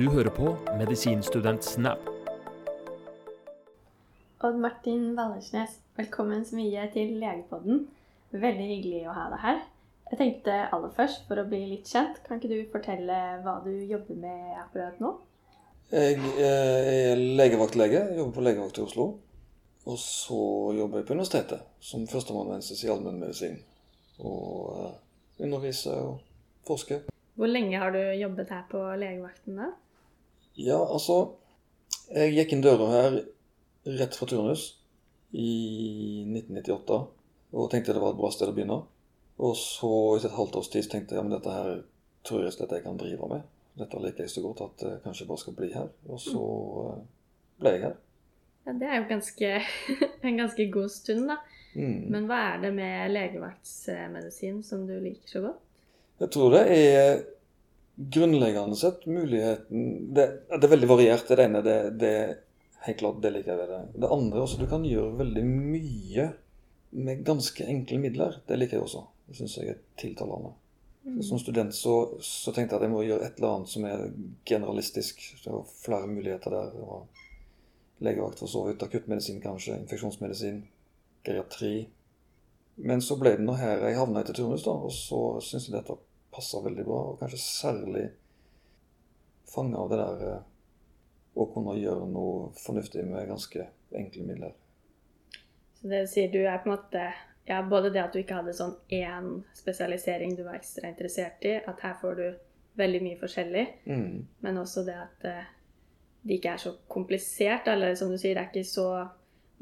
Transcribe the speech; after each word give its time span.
Du 0.00 0.06
hører 0.08 0.32
på 0.32 0.54
Medisinstudent 0.78 1.64
Snap. 1.64 2.06
Odd 4.40 4.54
Martin 4.56 5.02
Wallersnes, 5.18 5.74
velkommen 5.98 6.40
så 6.48 6.56
mye 6.56 6.86
til 6.94 7.10
Legepodden. 7.20 7.82
Veldig 8.32 8.68
hyggelig 8.70 9.02
å 9.10 9.12
ha 9.18 9.26
deg 9.28 9.42
her. 9.42 9.58
Jeg 10.08 10.20
tenkte 10.22 10.54
aller 10.72 10.94
først, 10.96 11.26
for 11.28 11.42
å 11.42 11.44
bli 11.50 11.58
litt 11.74 11.90
kjent, 11.92 12.22
kan 12.24 12.40
ikke 12.40 12.48
du 12.48 12.70
fortelle 12.72 13.18
hva 13.44 13.58
du 13.66 13.74
jobber 13.90 14.22
med 14.22 14.54
akkurat 14.62 15.02
nå? 15.04 15.10
Jeg 15.92 16.16
eh, 16.30 16.88
er 17.10 17.20
legevaktlege, 17.42 18.00
jobber 18.22 18.38
på 18.38 18.46
legevakt 18.46 18.80
i 18.80 18.86
Oslo. 18.86 19.06
Og 19.84 20.00
så 20.00 20.40
jobber 20.78 21.02
jeg 21.02 21.10
på 21.10 21.18
universitetet 21.18 21.68
som 21.90 22.08
førsteamanuensis 22.08 22.86
i 22.86 22.92
allmennmedisin. 22.96 23.60
Og 24.24 24.48
uh, 24.80 24.96
underviser 25.44 26.00
og 26.08 26.24
forsker. 26.72 27.04
Hvor 27.36 27.52
lenge 27.52 27.84
har 27.84 27.92
du 27.92 28.00
jobbet 28.00 28.56
her 28.56 28.64
på 28.72 28.80
legevakten 29.04 29.60
da? 29.60 29.70
Ja, 30.60 30.78
altså 30.84 31.36
Jeg 32.10 32.34
gikk 32.34 32.54
inn 32.54 32.64
døra 32.64 32.88
her 32.90 33.20
rett 34.00 34.16
fra 34.18 34.26
turnus 34.28 34.64
i 35.30 36.24
1998 36.26 36.98
og 37.50 37.70
tenkte 37.70 37.94
det 37.94 38.02
var 38.02 38.12
et 38.14 38.18
bra 38.18 38.30
sted 38.34 38.50
å 38.50 38.54
begynne. 38.54 38.80
Og 39.40 39.54
så 39.58 39.90
etter 40.16 40.28
et 40.28 40.36
halvt 40.36 40.58
års 40.60 40.68
tid 40.70 40.88
tenkte 40.90 41.14
jeg 41.14 41.20
ja, 41.20 41.24
men 41.26 41.34
dette 41.34 41.54
her 41.54 41.80
tror 42.26 42.44
jeg 42.44 42.54
slett 42.54 42.74
jeg 42.76 42.84
kan 42.84 42.98
drive 43.00 43.30
med. 43.30 43.46
Dette 43.80 44.02
liker 44.02 44.26
jeg 44.26 44.32
så 44.34 44.42
godt 44.44 44.62
at 44.66 44.84
jeg 44.86 45.00
kanskje 45.04 45.26
bare 45.30 45.42
skal 45.42 45.56
bli 45.56 45.70
her. 45.72 45.88
Og 46.10 46.20
så 46.20 46.42
uh, 46.42 46.98
ble 47.62 47.74
jeg 47.74 47.84
her. 47.86 47.96
Ja, 48.66 48.74
Det 48.82 48.90
er 48.90 49.00
jo 49.00 49.08
ganske, 49.08 49.52
en 50.28 50.38
ganske 50.42 50.68
god 50.74 50.92
stund, 50.94 51.30
da. 51.30 51.38
Mm. 51.74 52.10
Men 52.12 52.26
hva 52.28 52.40
er 52.50 52.62
det 52.66 52.72
med 52.74 53.12
legevaktsmedisin 53.14 54.62
som 54.66 54.86
du 54.88 54.96
liker 54.98 55.36
så 55.38 55.44
godt? 55.46 55.66
Jeg 56.20 56.34
tror 56.34 56.54
det 56.58 56.64
er 56.74 57.22
grunnleggende 58.00 58.76
sett 58.76 59.06
muligheten 59.06 60.14
Det, 60.14 60.26
det 60.48 60.64
er 60.64 60.72
veldig 60.72 60.88
variert. 60.88 61.28
Det 61.28 61.44
ene 61.44 61.62
det, 61.62 61.78
det 62.00 62.14
helt 62.86 62.98
klart, 62.98 63.20
det 63.22 63.34
liker 63.34 63.52
jeg 63.52 63.60
ved 63.60 63.74
det. 63.74 63.80
Det 64.00 64.12
andre 64.16 64.40
også, 64.44 64.60
du 64.60 64.68
kan 64.70 64.86
gjøre 64.86 65.18
veldig 65.20 65.44
mye 65.44 66.30
med 66.90 67.22
ganske 67.26 67.66
enkle 67.66 68.00
midler. 68.02 68.40
Det 68.46 68.58
liker 68.58 68.78
jeg 68.78 68.86
også. 68.86 69.04
Det 69.28 69.38
syns 69.38 69.58
jeg 69.60 69.74
er 69.74 69.78
tiltalende. 70.00 70.54
Mm. 71.04 71.22
Som 71.24 71.38
student 71.40 71.74
så, 71.74 71.94
så, 72.20 72.52
tenkte 72.52 72.74
jeg 72.74 72.80
at 72.80 72.86
jeg 72.88 72.92
må 72.92 73.04
gjøre 73.06 73.28
et 73.28 73.38
eller 73.38 73.54
annet 73.54 73.72
som 73.72 73.86
er 73.88 74.04
generalistisk. 74.48 75.22
Det 75.44 75.52
var 75.52 75.70
flere 75.84 76.10
muligheter 76.10 76.56
der. 76.56 76.74
Det 76.74 76.88
var 76.88 77.06
legevakt 78.00 78.40
for 78.40 78.48
så 78.48 78.64
vidt, 78.66 78.82
akuttmedisin 78.82 79.40
kanskje, 79.44 79.76
infeksjonsmedisin, 79.82 80.62
geriatri. 81.24 81.74
Men 82.80 83.02
så 83.04 83.18
ble 83.20 83.36
det 83.36 83.44
nå 83.44 83.58
her 83.60 83.82
jeg 83.84 83.98
havna 83.98 84.22
etter 84.24 84.38
turnus, 84.38 84.64
da, 84.64 84.72
og 84.72 84.92
så 84.96 85.20
syns 85.44 85.68
jeg 85.68 85.76
dette 85.76 85.98
passa 86.34 86.60
veldig 86.64 86.84
bra. 86.86 87.00
Og 87.12 87.20
kanskje 87.20 87.40
særlig 87.42 88.06
fanga 89.50 89.82
av 89.82 89.90
det 89.90 89.98
der 90.00 90.26
eh, 90.28 90.42
å 91.40 91.46
kunne 91.54 91.78
gjøre 91.78 92.06
noe 92.10 92.50
fornuftig 92.58 93.04
med 93.08 93.28
ganske 93.30 93.66
enkle 93.96 94.26
midler. 94.26 94.54
Så 95.80 95.88
det 95.90 96.04
du 96.04 96.10
sier, 96.12 96.30
du 96.32 96.42
er 96.44 96.60
på 96.62 96.70
en 96.70 96.76
måte 96.76 97.04
ja, 97.48 97.62
både 97.66 97.90
det 97.90 98.02
at 98.02 98.12
du 98.14 98.20
ikke 98.20 98.36
hadde 98.42 98.54
sånn 98.54 98.76
én 98.94 99.30
spesialisering 99.56 100.36
du 100.38 100.44
var 100.46 100.58
ekstra 100.58 100.90
interessert 100.90 101.42
i, 101.48 101.56
at 101.58 101.80
her 101.82 101.96
får 102.02 102.18
du 102.18 102.26
veldig 102.78 103.00
mye 103.02 103.18
forskjellig, 103.18 103.64
Mm. 103.86 104.26
men 104.44 104.58
også 104.58 104.84
det 104.86 104.94
at 104.94 105.24
eh, 105.26 105.48
det 106.22 106.36
ikke 106.36 106.52
er 106.52 106.60
så 106.62 106.74
komplisert, 106.88 107.66
eller 107.68 107.94
som 107.96 108.10
du 108.12 108.18
sier, 108.18 108.36
det 108.36 108.44
er 108.44 108.50
ikke 108.52 108.68
så 108.68 109.08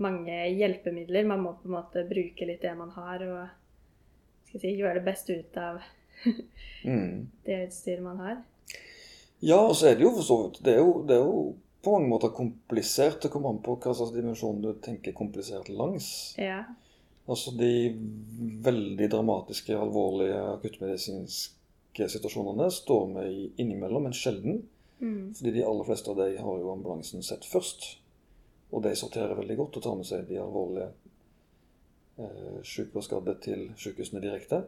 mange 0.03 0.34
hjelpemidler. 0.58 1.27
Man 1.27 1.41
må 1.42 1.53
på 1.55 1.69
en 1.69 1.77
måte 1.77 2.05
bruke 2.08 2.47
litt 2.47 2.62
det 2.62 2.75
man 2.77 2.91
har, 2.91 3.22
og 3.22 4.58
si, 4.58 4.75
gjøre 4.75 4.98
det 4.98 5.05
beste 5.06 5.38
ut 5.38 5.56
av 5.62 5.80
Mm. 6.84 7.27
det 7.44 7.56
utstyret 7.66 8.02
man 8.02 8.20
har. 8.22 8.36
Ja, 9.41 9.58
og 9.58 9.77
så 9.77 9.88
er 9.88 9.97
det 9.98 10.06
jo 10.06 10.12
for 10.14 10.27
så 10.27 10.36
vidt 10.44 10.60
det 10.66 10.77
er 10.77 10.83
jo, 10.83 10.92
det 11.06 11.16
er 11.16 11.25
jo 11.27 11.41
på 11.83 11.94
mange 11.94 12.10
måter 12.10 12.33
komplisert. 12.34 13.20
Det 13.22 13.30
kommer 13.33 13.52
an 13.52 13.62
på 13.62 13.77
hva 13.78 13.94
slags 13.94 14.14
dimensjon 14.14 14.62
du 14.62 14.72
tenker 14.83 15.14
komplisert 15.16 15.70
langs. 15.70 16.09
Ja. 16.38 16.65
Altså 17.28 17.53
de 17.59 17.93
veldig 18.65 19.10
dramatiske, 19.12 19.76
alvorlige 19.76 20.41
akuttmedisinske 20.54 22.09
situasjonene 22.09 22.70
står 22.72 23.06
vi 23.19 23.28
innimellom, 23.62 24.09
men 24.09 24.16
sjelden. 24.16 24.62
Mm. 24.98 25.34
Fordi 25.37 25.53
de 25.54 25.64
aller 25.64 25.87
fleste 25.87 26.10
av 26.10 26.19
de 26.19 26.31
har 26.38 26.62
jo 26.62 26.72
ambulansen 26.72 27.22
sett 27.22 27.47
først. 27.47 27.87
Og 28.72 28.82
de 28.84 28.94
sorterer 28.98 29.38
veldig 29.38 29.56
godt 29.60 29.78
og 29.78 29.84
tar 29.84 29.97
med 30.00 30.09
seg 30.09 30.26
de 30.28 30.41
alvorlige 30.43 30.91
eh, 32.19 32.59
syke 32.66 32.98
og 32.98 33.06
skadde 33.06 33.37
til 33.44 33.69
sykehusene 33.78 34.25
direkte. 34.25 34.64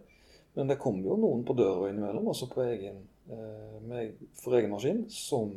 Men 0.55 0.71
det 0.71 0.81
kommer 0.83 1.07
jo 1.07 1.19
noen 1.21 1.45
på 1.47 1.55
døra 1.59 1.91
innimellom, 1.91 2.29
altså 2.33 2.49
på 2.51 2.63
egen, 2.67 3.03
eh, 3.31 3.77
med, 3.87 4.23
for 4.39 4.57
egen 4.59 4.73
maskin, 4.73 5.05
som 5.13 5.53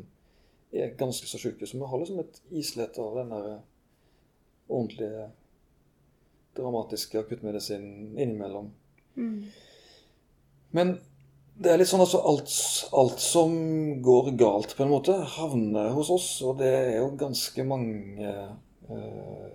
er 0.74 0.94
ganske 0.98 1.28
så 1.28 1.40
syke. 1.42 1.68
Så 1.68 1.80
vi 1.80 1.90
har 1.90 2.02
liksom 2.02 2.20
et 2.22 2.42
islett 2.52 3.00
av 3.02 3.18
den 3.18 3.34
der 3.34 3.48
ordentlige, 4.68 5.30
dramatiske 6.54 7.18
akuttmedisinen 7.20 8.14
innimellom. 8.18 8.70
Mm. 9.16 9.50
Men 10.70 10.94
det 11.58 11.72
er 11.72 11.80
litt 11.82 11.90
sånn 11.90 12.04
altså 12.04 12.22
alt, 12.30 12.54
alt 12.98 13.22
som 13.22 13.54
går 14.06 14.32
galt, 14.38 14.76
på 14.78 14.86
en 14.86 14.94
måte, 14.94 15.18
havner 15.36 15.90
hos 15.98 16.10
oss. 16.14 16.30
Og 16.46 16.60
det 16.62 16.70
er 16.70 16.96
jo 17.00 17.12
ganske 17.18 17.66
mange 17.66 18.32
eh, 18.90 19.52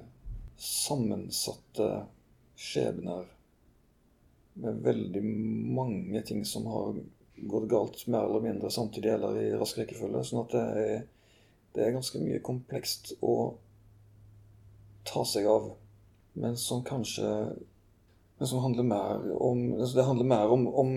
sammensatte 0.58 1.90
skjebner 2.58 3.26
med 4.62 4.82
veldig 4.84 5.22
mange 5.78 6.22
ting 6.26 6.44
som 6.46 6.66
har 6.66 6.98
gått 7.38 7.68
galt 7.70 8.06
mer 8.10 8.26
eller 8.26 8.44
mindre 8.44 8.70
samtidig 8.70 9.12
eller 9.14 9.38
i 9.40 9.54
rask 9.56 9.78
rekkefølge. 9.78 10.24
Sånn 10.26 10.42
at 10.42 10.54
det 10.54 10.64
er, 10.82 11.02
det 11.76 11.84
er 11.84 11.96
ganske 11.96 12.20
mye 12.22 12.42
komplekst 12.44 13.14
å 13.22 13.36
ta 15.08 15.24
seg 15.24 15.46
av, 15.48 15.72
men 16.38 16.58
som 16.60 16.84
kanskje 16.86 17.28
men 18.38 18.48
som 18.48 18.60
handler 18.62 18.86
mer 18.86 19.24
om 19.42 19.72
altså 19.74 19.96
Det 19.96 20.04
handler 20.06 20.24
mer 20.30 20.52
om, 20.54 20.66
om 20.68 20.92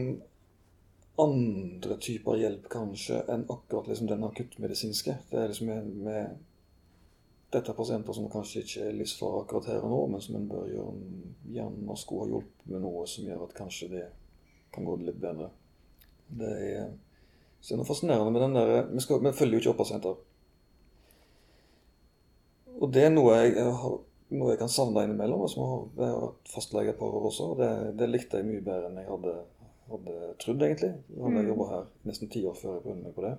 andre 1.22 1.98
typer 2.02 2.38
hjelp 2.38 2.68
kanskje 2.72 3.18
enn 3.30 3.48
akkurat 3.50 3.90
liksom 3.90 4.08
den 4.10 4.24
akuttmedisinske. 4.24 5.16
Det 5.30 5.40
er 5.40 5.50
liksom 5.52 5.68
med, 5.70 5.90
med 6.06 6.38
Dette 7.52 7.74
er 7.74 7.76
pasienter 7.76 8.16
som 8.16 8.30
kanskje 8.32 8.64
ikke 8.64 8.88
er 8.88 8.96
livsfare 8.96 9.42
akkurat 9.44 9.70
her 9.74 9.84
og 9.84 9.92
nå, 9.92 10.02
men 10.14 10.24
som 10.24 10.38
en 10.40 10.48
bør 10.48 10.70
gjøre 10.72 10.94
gjerne 11.52 11.98
skulle 12.00 12.26
ha 12.26 12.32
hjulpet 12.32 12.68
med 12.72 12.84
noe 12.86 13.06
som 13.12 13.26
gjør 13.28 13.46
at 13.48 13.56
kanskje 13.58 13.90
det 13.92 14.04
kan 14.72 14.88
gå 14.88 14.96
litt 15.02 15.20
bedre. 15.20 15.50
Det 16.32 16.52
er, 16.70 16.94
så 17.60 17.74
det 17.74 17.76
er 17.76 17.82
noe 17.82 17.90
fascinerende 17.90 18.32
med 18.32 18.46
den 18.46 18.56
der 18.56 18.72
Vi, 18.94 19.04
skal, 19.04 19.20
vi 19.26 19.34
følger 19.36 19.58
jo 19.58 19.64
ikke 19.64 19.74
opp 19.74 19.82
pasienter. 19.84 20.22
Og 22.80 22.88
det 22.96 23.04
er 23.06 23.12
noe 23.14 23.36
jeg, 23.36 23.60
har 23.60 23.98
noe 24.32 24.54
jeg 24.54 24.62
kan 24.62 24.72
savne 24.72 25.04
innimellom. 25.06 25.44
Altså, 25.46 25.68
jeg 26.00 26.08
har 26.08 26.24
vært 26.24 26.54
fastlege 26.56 26.94
et 26.94 27.00
par 27.02 27.20
år 27.20 27.28
også, 27.30 27.52
og 27.52 27.60
det, 27.60 27.72
det, 28.00 28.10
likte 28.10 28.40
jeg 28.40 28.48
mye 28.48 28.64
bedre 28.66 28.90
enn 28.90 29.02
jeg 29.02 29.10
hadde, 29.12 29.36
hadde 29.92 30.34
trodd, 30.42 30.64
egentlig. 30.68 30.94
Jeg 31.12 31.24
hadde 31.26 31.44
Mm. 31.44 31.50
jobba 31.52 31.68
her 31.74 31.90
nesten 32.08 32.32
ti 32.32 32.46
år 32.48 32.56
før 32.56 32.78
jeg 32.78 32.84
begynte 32.88 33.14
på 33.18 33.26
det. 33.28 33.36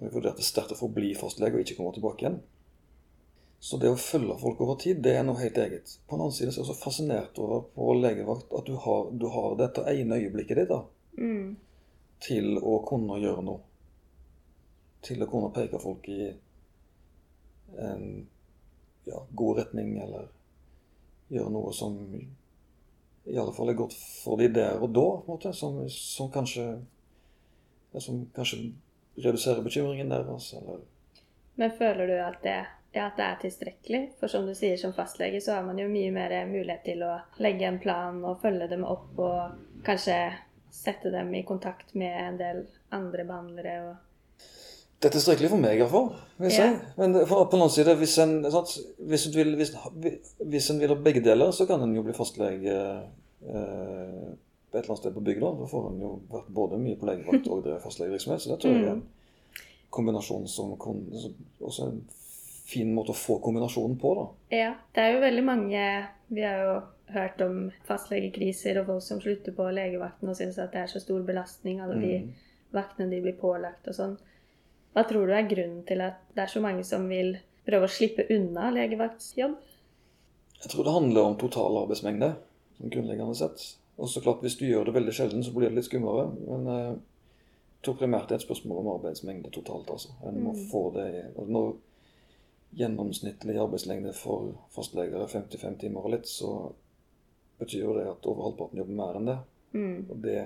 Jeg 0.00 0.14
vurderte 0.14 0.44
sterkt 0.44 0.72
å 0.72 0.78
forbli 0.78 1.12
fastlege 1.18 1.58
og 1.58 1.64
ikke 1.64 1.76
komme 1.78 1.92
tilbake 1.94 2.24
igjen. 2.24 2.40
Så 3.60 3.76
det 3.76 3.90
å 3.92 3.98
følge 4.00 4.38
folk 4.40 4.60
over 4.64 4.78
tid, 4.80 5.02
det 5.04 5.12
er 5.18 5.24
noe 5.26 5.36
helt 5.42 5.58
eget. 5.60 5.98
På 6.08 6.16
den 6.16 6.24
annen 6.24 6.36
side 6.36 6.54
så 6.54 6.62
er 6.62 6.64
jeg 6.64 6.70
så 6.70 6.80
fascinert 6.80 7.40
over 7.42 7.66
på 7.74 7.92
legevakt 7.98 8.54
at 8.56 8.64
du 8.64 8.78
har, 8.80 9.10
du 9.12 9.26
har 9.34 9.58
dette 9.60 9.84
ene 9.92 10.16
øyeblikket 10.22 10.62
ditt 10.62 10.72
da, 10.72 10.84
Mm. 11.20 11.56
til 12.20 12.56
å 12.56 12.78
kunne 12.88 13.18
gjøre 13.20 13.42
noe. 13.44 13.60
Til 15.04 15.22
å 15.22 15.28
kunne 15.28 15.52
peke 15.52 15.80
folk 15.82 16.08
i 16.08 16.30
en 17.76 18.28
ja, 19.06 19.20
god 19.36 19.58
retning, 19.58 19.98
eller 20.00 20.28
gjøre 21.28 21.52
noe 21.52 21.72
som 21.76 21.98
i 23.26 23.36
alle 23.36 23.52
fall 23.52 23.68
er 23.68 23.78
godt 23.78 23.94
for 23.94 24.40
de 24.40 24.48
der 24.48 24.80
og 24.80 24.94
da, 24.96 25.04
på 25.20 25.26
en 25.26 25.34
måte, 25.34 25.52
som, 25.56 25.82
som 25.92 26.30
kanskje 26.32 26.64
ja, 27.92 28.00
som 28.00 28.22
kanskje 28.34 28.70
reduserer 29.16 29.62
bekymringen 29.62 30.12
deres, 30.12 30.52
eller 30.54 30.84
Men 31.54 31.72
føler 31.78 32.06
du 32.06 32.14
at 32.24 32.42
det, 32.42 32.58
ja, 32.92 33.06
at 33.06 33.16
det 33.18 33.24
er 33.26 33.40
tilstrekkelig? 33.42 34.02
For 34.20 34.32
som 34.32 34.46
du 34.46 34.54
sier, 34.54 34.76
som 34.80 34.94
fastlege 34.96 35.40
så 35.44 35.58
har 35.58 35.66
man 35.66 35.78
jo 35.78 35.88
mye 35.90 36.12
mer 36.14 36.34
mulighet 36.48 36.86
til 36.86 37.02
å 37.06 37.16
legge 37.42 37.68
en 37.68 37.80
plan 37.82 38.22
og 38.24 38.40
følge 38.42 38.70
dem 38.70 38.86
opp 38.88 39.18
og 39.20 39.82
kanskje 39.86 40.20
sette 40.70 41.10
dem 41.10 41.34
i 41.34 41.42
kontakt 41.44 41.94
med 41.98 42.14
en 42.14 42.38
del 42.38 42.62
andre 42.94 43.26
behandlere. 43.26 43.74
og 43.90 44.46
Det 45.00 45.10
er 45.10 45.16
tilstrekkelig 45.16 45.50
for 45.50 45.62
meg, 45.62 45.80
iallfall. 45.80 46.12
fall. 46.14 46.50
jeg. 46.54 46.76
Men 46.96 47.18
for, 47.26 47.46
på 47.50 47.60
noen 47.60 47.72
side, 47.74 47.96
hvis 48.00 48.18
en, 48.22 48.36
sant, 48.52 48.76
hvis, 49.10 49.26
en 49.26 49.36
vil, 49.36 49.56
hvis, 49.58 49.74
hvis 50.52 50.70
en 50.70 50.80
vil 50.80 50.94
ha 50.94 51.00
begge 51.08 51.24
deler, 51.24 51.50
så 51.56 51.66
kan 51.68 51.82
en 51.82 51.96
jo 51.96 52.04
bli 52.06 52.16
fastlege 52.16 52.76
eh, 53.42 54.30
et 54.78 54.84
eller 54.84 54.90
annet 54.94 54.98
sted 55.02 55.14
på 55.14 55.24
bygda. 55.26 55.50
Da 55.60 55.66
får 55.66 55.88
en 55.90 56.00
jo 56.00 56.10
vært 56.30 56.48
både 56.54 56.78
mye 56.78 56.96
på 57.00 57.06
legevakt 57.08 57.48
og 57.50 57.64
drevet 57.64 57.82
fastlegevirksomhet. 57.82 58.40
Så 58.44 58.50
det 58.52 58.60
tror 58.62 58.74
jeg 58.76 58.84
er 58.86 58.92
en 58.92 59.02
kombinasjon 59.90 60.46
som 60.48 60.76
kon- 60.78 61.06
også 61.60 61.82
er 61.86 61.92
en 61.92 62.04
fin 62.70 62.92
måte 62.94 63.10
å 63.10 63.18
få 63.18 63.40
kombinasjonen 63.42 63.96
på, 63.98 64.14
da. 64.14 64.26
Ja, 64.56 64.74
det 64.94 65.02
er 65.02 65.12
jo 65.16 65.20
veldig 65.24 65.44
mange 65.44 65.84
Vi 66.30 66.42
har 66.46 66.60
jo 66.62 66.74
hørt 67.12 67.40
om 67.42 67.72
fastlegekriser 67.88 68.78
og 68.78 68.86
folk 68.86 69.02
som 69.02 69.18
slutter 69.20 69.50
på 69.56 69.64
legevakten 69.74 70.28
og 70.30 70.36
syns 70.38 70.58
at 70.62 70.70
det 70.70 70.84
er 70.84 70.86
så 70.92 71.00
stor 71.02 71.24
belastning, 71.26 71.80
alle 71.82 71.96
de 72.00 72.12
Mm. 72.20 72.28
vaktene 72.72 73.10
de 73.10 73.20
blir 73.20 73.34
pålagt 73.34 73.88
og 73.88 73.94
sånn. 73.94 74.16
Hva 74.94 75.02
tror 75.08 75.26
du 75.26 75.32
er 75.34 75.48
grunnen 75.50 75.84
til 75.86 76.00
at 76.00 76.20
det 76.36 76.42
er 76.44 76.46
så 76.46 76.60
mange 76.62 76.84
som 76.84 77.08
vil 77.08 77.36
prøve 77.66 77.82
å 77.88 77.90
slippe 77.90 78.28
unna 78.30 78.70
legevaktsjobb? 78.70 79.56
Jeg 80.62 80.70
tror 80.70 80.84
det 80.84 80.92
handler 80.92 81.20
om 81.24 81.36
total 81.36 81.76
arbeidsmengde, 81.82 82.36
sånn 82.78 82.90
grunnleggende 82.90 83.34
sett. 83.34 83.76
Og 84.00 84.08
så 84.08 84.22
klart, 84.24 84.40
hvis 84.40 84.56
du 84.56 84.64
gjør 84.64 84.88
det 84.88 84.94
veldig 84.96 85.12
sjelden, 85.12 85.42
så 85.44 85.52
blir 85.52 85.68
det 85.68 85.76
litt 85.76 85.88
skumlere. 85.90 86.26
Men 86.48 86.66
eh, 86.72 86.90
jeg 86.90 87.84
tror 87.84 87.98
primært 88.00 88.28
det 88.30 88.36
er 88.36 88.40
et 88.40 88.46
spørsmål 88.46 88.80
om 88.82 88.88
arbeidsmengde 88.94 89.50
totalt, 89.52 89.90
altså. 89.92 90.14
En 90.24 90.40
må 90.44 90.54
Mm. 90.56 90.64
få 90.70 90.82
det 90.94 91.08
og 91.36 91.48
Når 91.48 91.70
gjennomsnittlig 92.76 93.56
arbeidslengde 93.58 94.12
for 94.14 94.52
fastleger 94.70 95.20
er 95.22 95.26
55 95.32 95.78
timer 95.80 96.06
og 96.06 96.10
litt, 96.14 96.28
så 96.28 96.72
betyr 97.58 97.82
jo 97.84 97.94
det 97.98 98.06
at 98.08 98.26
over 98.30 98.46
halvparten 98.48 98.78
jobber 98.78 98.98
mer 99.00 99.18
enn 99.18 99.26
det. 99.30 99.38
Mm. 99.72 100.06
Og 100.10 100.22
det 100.22 100.38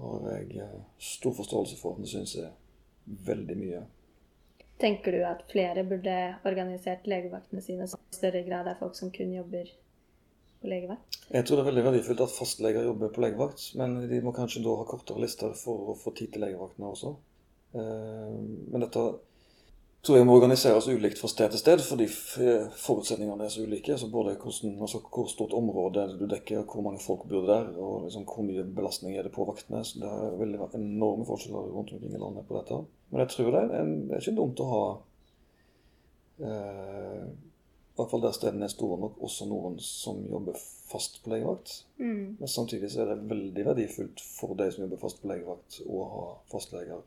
har 0.00 0.28
jeg 0.30 0.56
eh, 0.64 0.80
stor 0.98 1.32
forståelse 1.32 1.76
for. 1.80 1.96
Det 1.98 2.08
syns 2.12 2.36
jeg 2.36 2.50
veldig 3.26 3.56
mye. 3.58 3.82
Tenker 4.80 5.12
du 5.12 5.24
at 5.28 5.42
flere 5.50 5.82
burde 5.84 6.16
organisert 6.48 7.06
legevaktene 7.10 7.60
sine 7.60 7.88
så 7.88 7.98
i 7.98 8.16
større 8.16 8.42
grad 8.46 8.68
er 8.70 8.78
folk 8.80 8.94
som 8.96 9.10
kun 9.12 9.32
jobber 9.34 9.68
på 10.60 10.70
legevakt? 10.70 11.18
Jeg 11.30 11.46
tror 11.46 11.56
det 11.56 11.64
er 11.64 11.70
veldig 11.70 11.86
verdifullt 11.88 12.22
at 12.26 12.36
fastleger 12.36 12.86
jobber 12.86 13.12
på 13.14 13.24
legevakt, 13.24 13.64
men 13.80 13.96
de 14.10 14.20
må 14.24 14.34
kanskje 14.36 14.62
da 14.64 14.76
ha 14.80 14.86
kortere 14.88 15.22
lister 15.24 15.56
for 15.58 15.92
å 15.92 15.98
få 15.98 16.12
tid 16.16 16.34
til 16.34 16.44
legevaktene 16.44 16.92
også. 16.92 17.16
Eh, 17.74 18.38
Men 18.72 18.84
dette 18.86 19.04
tror 20.00 20.16
jeg 20.16 20.26
må 20.26 20.36
organiseres 20.38 20.88
ulikt 20.88 21.18
fra 21.20 21.28
sted 21.28 21.52
til 21.52 21.60
sted, 21.60 21.82
fordi 21.84 22.06
forutsetningene 22.08 23.44
er 23.44 23.52
så 23.52 23.64
ulike. 23.66 23.98
Så 24.00 24.08
både 24.12 24.32
hvordan, 24.40 24.78
altså 24.80 25.02
hvor 25.04 25.28
stort 25.28 25.52
område 25.56 26.06
du 26.16 26.24
dekker, 26.30 26.64
hvor 26.64 26.84
mange 26.86 27.02
folk 27.04 27.26
bor 27.28 27.44
der, 27.48 27.68
og 27.76 28.06
liksom 28.06 28.24
hvor 28.24 28.46
mye 28.46 28.64
belastning 28.64 29.18
er 29.18 29.28
det 29.28 29.34
på 29.34 29.44
vaktene. 29.48 29.82
Så 29.84 30.00
det 30.00 30.08
er 30.08 30.38
veldig 30.40 30.70
enorme 30.78 31.28
forskjeller 31.28 31.68
rundt 31.74 31.92
omkring 31.92 32.16
i 32.16 32.22
landet 32.22 32.48
på 32.48 32.56
dette. 32.56 32.80
Men 33.10 33.24
jeg 33.24 33.32
tror 33.34 33.52
det 33.52 33.62
er, 33.66 33.92
det 34.08 34.16
er 34.16 34.24
ikke 34.24 34.38
dumt 34.40 34.64
å 34.64 34.70
ha 34.72 34.82
eh, 36.48 37.24
hvert 38.00 38.12
fall 38.12 38.24
der 38.24 38.34
stedene 38.36 38.66
er 38.66 38.72
store 38.72 38.98
nok, 39.00 39.20
også 39.26 39.46
noen 39.50 39.78
som 39.84 40.20
jobber 40.30 40.58
fast 40.90 41.20
på 41.24 41.32
legevakt. 41.32 41.84
Mm. 42.00 42.36
Men 42.40 42.48
samtidig 42.48 42.90
så 42.92 43.04
er 43.04 43.12
det 43.12 43.30
veldig 43.30 43.64
verdifullt 43.70 44.22
for 44.24 44.58
de 44.58 44.68
som 44.72 44.84
jobber 44.84 45.00
fast 45.02 45.22
på 45.22 45.30
legevakt, 45.30 45.80
å 45.86 46.04
ha 46.14 46.26
fastleger 46.52 47.02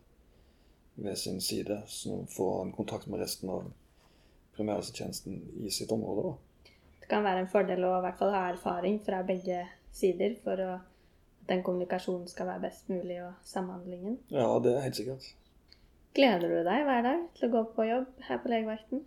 ved 0.96 1.16
sin 1.18 1.42
side, 1.42 1.82
som 1.88 2.28
får 2.30 2.62
en 2.62 2.72
kontakt 2.72 3.08
med 3.10 3.20
resten 3.20 3.50
av 3.50 3.70
primærhelsetjenesten 4.56 5.40
i 5.66 5.72
sitt 5.74 5.92
område. 5.92 6.30
da. 6.30 6.72
Det 7.00 7.10
kan 7.10 7.24
være 7.26 7.44
en 7.44 7.52
fordel 7.52 7.84
å 7.84 7.96
i 7.98 8.04
hvert 8.06 8.20
fall 8.20 8.34
ha 8.36 8.44
erfaring 8.54 9.00
fra 9.04 9.24
begge 9.28 9.64
sider 9.94 10.38
for 10.44 10.62
å, 10.64 10.76
at 10.78 11.50
den 11.50 11.64
kommunikasjonen 11.66 12.30
skal 12.32 12.48
være 12.48 12.70
best 12.70 12.92
mulig, 12.94 13.18
og 13.26 13.34
samhandlingen. 13.48 14.20
Ja, 14.32 14.48
det 14.64 14.78
er 14.78 14.86
helt 14.86 15.00
sikkert. 15.00 15.34
Gleder 16.14 16.48
du 16.48 16.62
deg 16.64 16.86
hver 16.86 17.02
dag 17.04 17.26
til 17.34 17.50
å 17.50 17.54
gå 17.56 17.64
på 17.74 17.88
jobb 17.90 18.24
her 18.28 18.40
på 18.40 18.54
legevakten? 18.54 19.02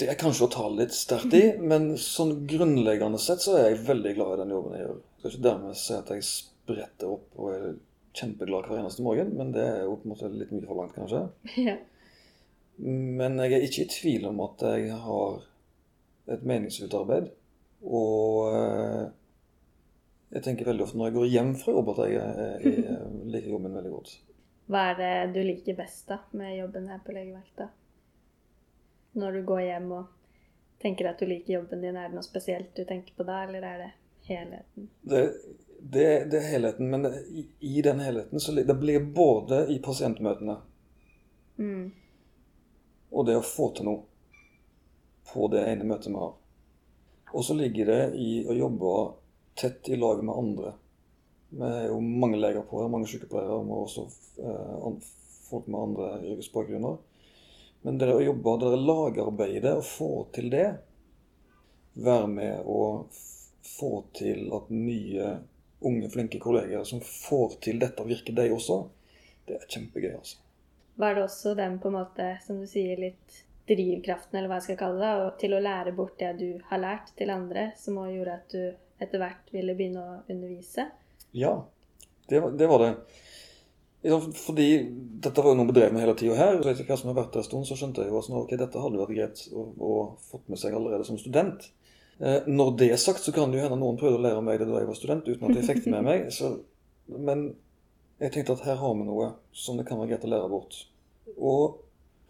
Det 0.00 0.08
er 0.08 0.16
kanskje 0.16 0.46
å 0.46 0.52
ta 0.54 0.66
litt 0.72 0.94
sterkt 0.96 1.34
i, 1.36 1.42
men 1.60 1.90
sånn 2.00 2.46
grunnleggende 2.48 3.18
sett 3.20 3.42
så 3.44 3.58
er 3.58 3.66
jeg 3.66 3.82
veldig 3.88 4.14
glad 4.16 4.32
i 4.32 4.40
den 4.40 4.54
jobben 4.54 4.76
jeg 4.76 4.86
gjør. 4.86 4.98
Jeg 5.04 5.20
skal 5.20 5.32
ikke 5.34 5.46
dermed 5.46 5.80
si 5.80 5.96
at 5.96 6.12
jeg 6.14 6.26
spretter 6.28 7.10
opp 7.12 7.36
og 7.36 7.50
er 7.52 7.66
kjempeglad 8.16 8.68
hver 8.70 8.80
eneste 8.80 9.04
morgen, 9.04 9.34
men 9.36 9.52
det 9.54 9.66
er 9.66 9.82
jo 9.84 9.98
på 10.00 10.08
en 10.08 10.14
måte 10.14 10.30
litt 10.32 10.54
mye 10.54 10.64
for 10.64 10.80
langt, 10.80 10.96
kanskje. 10.96 11.24
ja. 11.68 11.76
Men 12.80 13.36
jeg 13.44 13.58
er 13.58 13.66
ikke 13.66 13.84
i 13.84 13.90
tvil 13.92 14.24
om 14.30 14.40
at 14.46 14.64
jeg 14.70 14.96
har 15.04 15.42
et 16.32 16.46
meningsfullt 16.48 16.96
arbeid. 16.96 17.28
Og 17.84 18.54
eh, 18.54 19.04
jeg 20.36 20.46
tenker 20.46 20.68
veldig 20.68 20.86
ofte 20.86 21.00
når 21.00 21.10
jeg 21.10 21.16
går 21.18 21.30
hjem 21.34 21.52
fra 21.60 21.76
jobb 21.76 21.92
at 21.92 22.02
jeg, 22.06 22.16
jeg, 22.64 22.74
jeg 22.86 23.12
liker 23.34 23.54
jobben 23.56 23.76
veldig 23.76 23.92
godt. 23.98 24.16
Hva 24.70 24.86
er 24.92 24.98
det 25.00 25.12
du 25.34 25.40
liker 25.44 25.76
best 25.76 26.08
da 26.08 26.20
med 26.38 26.56
jobben 26.56 26.88
her 26.88 27.04
på 27.04 27.14
legevakta? 27.16 27.68
Når 29.12 29.32
du 29.32 29.42
går 29.44 29.60
hjem 29.60 29.92
og 29.92 30.06
tenker 30.82 31.10
at 31.10 31.18
du 31.20 31.26
liker 31.26 31.58
jobben 31.58 31.82
din, 31.82 31.96
er 31.96 32.08
det 32.08 32.16
noe 32.16 32.24
spesielt 32.24 32.70
du 32.76 32.84
tenker 32.88 33.14
på 33.16 33.26
da, 33.26 33.42
eller 33.44 33.64
er 33.66 33.78
det 33.82 33.90
helheten? 34.28 34.88
Det, 35.02 35.22
det, 35.80 36.06
det 36.30 36.38
er 36.40 36.50
helheten, 36.54 36.90
men 36.90 37.08
i, 37.10 37.46
i 37.60 37.82
den 37.82 38.00
helheten 38.00 38.40
så 38.40 38.54
det 38.56 38.76
blir 38.80 39.04
både 39.14 39.66
i 39.74 39.80
pasientmøtene 39.82 40.60
Mm. 41.60 41.90
og 43.12 43.26
det 43.26 43.34
å 43.36 43.42
få 43.44 43.66
til 43.76 43.84
noe 43.84 44.06
på 45.28 45.48
det 45.52 45.60
ene 45.68 45.84
møtet 45.84 46.08
vi 46.08 46.16
har. 46.16 46.30
Og 47.36 47.44
så 47.44 47.52
ligger 47.58 47.90
det 47.90 47.98
i 48.16 48.30
å 48.48 48.56
jobbe 48.56 48.92
tett 49.60 49.90
i 49.92 49.98
lag 50.00 50.22
med 50.24 50.38
andre. 50.40 50.72
Vi 51.50 51.66
er 51.66 51.90
jo 51.90 51.98
mange 52.00 52.40
leger 52.40 52.64
på 52.64 52.80
her, 52.80 52.88
mange 52.88 53.10
sykepleiere, 53.10 53.58
og 53.60 53.84
også 53.84 54.06
eh, 54.40 55.12
folk 55.50 55.68
med 55.68 55.80
andre 55.82 56.08
yrkesbakgrunner. 56.32 56.96
Men 57.82 57.98
det 57.98 58.10
å 58.12 58.20
jobbe, 58.20 58.56
det 58.60 59.72
og 59.72 59.84
får 59.88 60.24
til 60.36 60.50
det, 60.52 60.68
være 62.00 62.28
med 62.28 62.66
å 62.68 62.82
få 63.64 63.92
til 64.16 64.50
at 64.56 64.68
nye, 64.72 65.30
unge, 65.80 66.10
flinke 66.12 66.40
kolleger 66.42 66.84
som 66.84 67.00
får 67.04 67.56
til 67.64 67.80
dette, 67.80 68.04
virker 68.04 68.36
de 68.36 68.50
også, 68.52 68.82
det 69.48 69.56
er 69.56 69.68
kjempegøy, 69.68 70.12
altså. 70.18 70.42
Var 71.00 71.16
det 71.16 71.22
også 71.24 71.54
den 71.56 71.78
på 71.80 71.88
en 71.88 71.96
måte, 71.96 72.26
som 72.44 72.60
du 72.60 72.66
sier, 72.68 73.00
litt 73.00 73.40
drivkraften, 73.70 74.36
eller 74.36 74.50
hva 74.50 74.58
jeg 74.60 74.68
skal 74.68 74.80
kalle 74.82 75.00
det, 75.00 75.32
til 75.40 75.56
å 75.56 75.62
lære 75.64 75.94
bort 75.96 76.18
det 76.20 76.34
du 76.40 76.48
har 76.68 76.82
lært 76.82 77.12
til 77.16 77.32
andre, 77.32 77.70
som 77.80 77.98
også 78.02 78.16
gjorde 78.18 78.36
at 78.36 78.54
du 78.54 78.62
etter 79.00 79.22
hvert 79.22 79.52
ville 79.54 79.76
begynne 79.78 80.04
å 80.04 80.18
undervise? 80.28 80.90
Ja, 81.32 81.54
det, 82.28 82.42
det 82.60 82.68
var 82.68 82.84
det. 82.84 82.92
Ja, 84.02 84.16
fordi 84.16 84.68
dette 85.20 85.42
var 85.44 85.52
jo 85.52 85.58
noe 85.58 85.68
vi 85.68 85.76
drev 85.76 85.92
med 85.92 86.00
hele 86.00 86.14
tida 86.16 86.36
her. 86.38 86.56
og 86.60 86.68
Etter 86.70 86.86
hva 86.88 86.96
som 86.96 87.10
har 87.10 87.18
vært 87.18 87.34
der 87.34 87.42
en 87.42 87.48
stund, 87.50 87.66
så 87.68 87.76
skjønte 87.76 88.04
jeg 88.04 88.12
jo 88.12 88.20
at 88.22 88.30
okay, 88.38 88.56
dette 88.60 88.80
hadde 88.80 89.00
vært 89.00 89.12
greit 89.12 89.42
å, 89.52 89.66
å 89.76 89.90
fått 90.30 90.48
med 90.48 90.60
seg 90.60 90.76
allerede 90.76 91.04
som 91.08 91.18
student. 91.20 91.66
Eh, 92.20 92.48
når 92.48 92.72
det 92.80 92.88
er 92.94 93.00
sagt, 93.00 93.20
så 93.24 93.34
kan 93.36 93.52
det 93.52 93.60
jo 93.60 93.66
hende 93.66 93.76
noen 93.80 94.00
prøvde 94.00 94.16
å 94.16 94.24
lære 94.24 94.40
meg 94.44 94.60
det 94.60 94.70
da 94.70 94.80
jeg 94.80 94.88
var 94.88 94.96
student, 94.96 95.28
uten 95.28 95.50
at 95.50 95.60
jeg 95.60 95.68
fikk 95.68 95.84
det 95.84 95.92
med 95.98 96.08
meg. 96.08 96.24
Så, 96.32 96.54
men 97.12 97.44
jeg 98.20 98.32
tenkte 98.34 98.56
at 98.56 98.64
her 98.70 98.80
har 98.80 98.96
vi 98.96 99.06
noe 99.08 99.30
som 99.56 99.76
det 99.76 99.86
kan 99.88 100.00
være 100.00 100.14
greit 100.14 100.26
å 100.28 100.32
lære 100.32 100.50
bort. 100.52 100.80
Og 101.36 101.78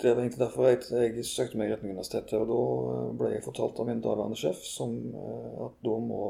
det 0.03 0.13
var 0.15 0.23
egentlig 0.25 0.43
derfor 0.43 0.69
jeg, 0.71 0.83
jeg 0.91 1.27
søkte 1.29 1.59
meg 1.61 1.71
retning 1.71 1.95
universitetet, 1.95 2.35
og 2.39 2.51
da 2.51 2.61
eh, 2.97 3.15
ble 3.23 3.33
jeg 3.37 3.47
fortalt 3.47 3.79
av 3.79 3.87
min 3.87 4.03
daværende 4.03 4.39
sjef 4.39 4.63
som, 4.67 4.99
eh, 5.15 5.57
at 5.69 5.79
da 5.87 5.97
må, 6.03 6.21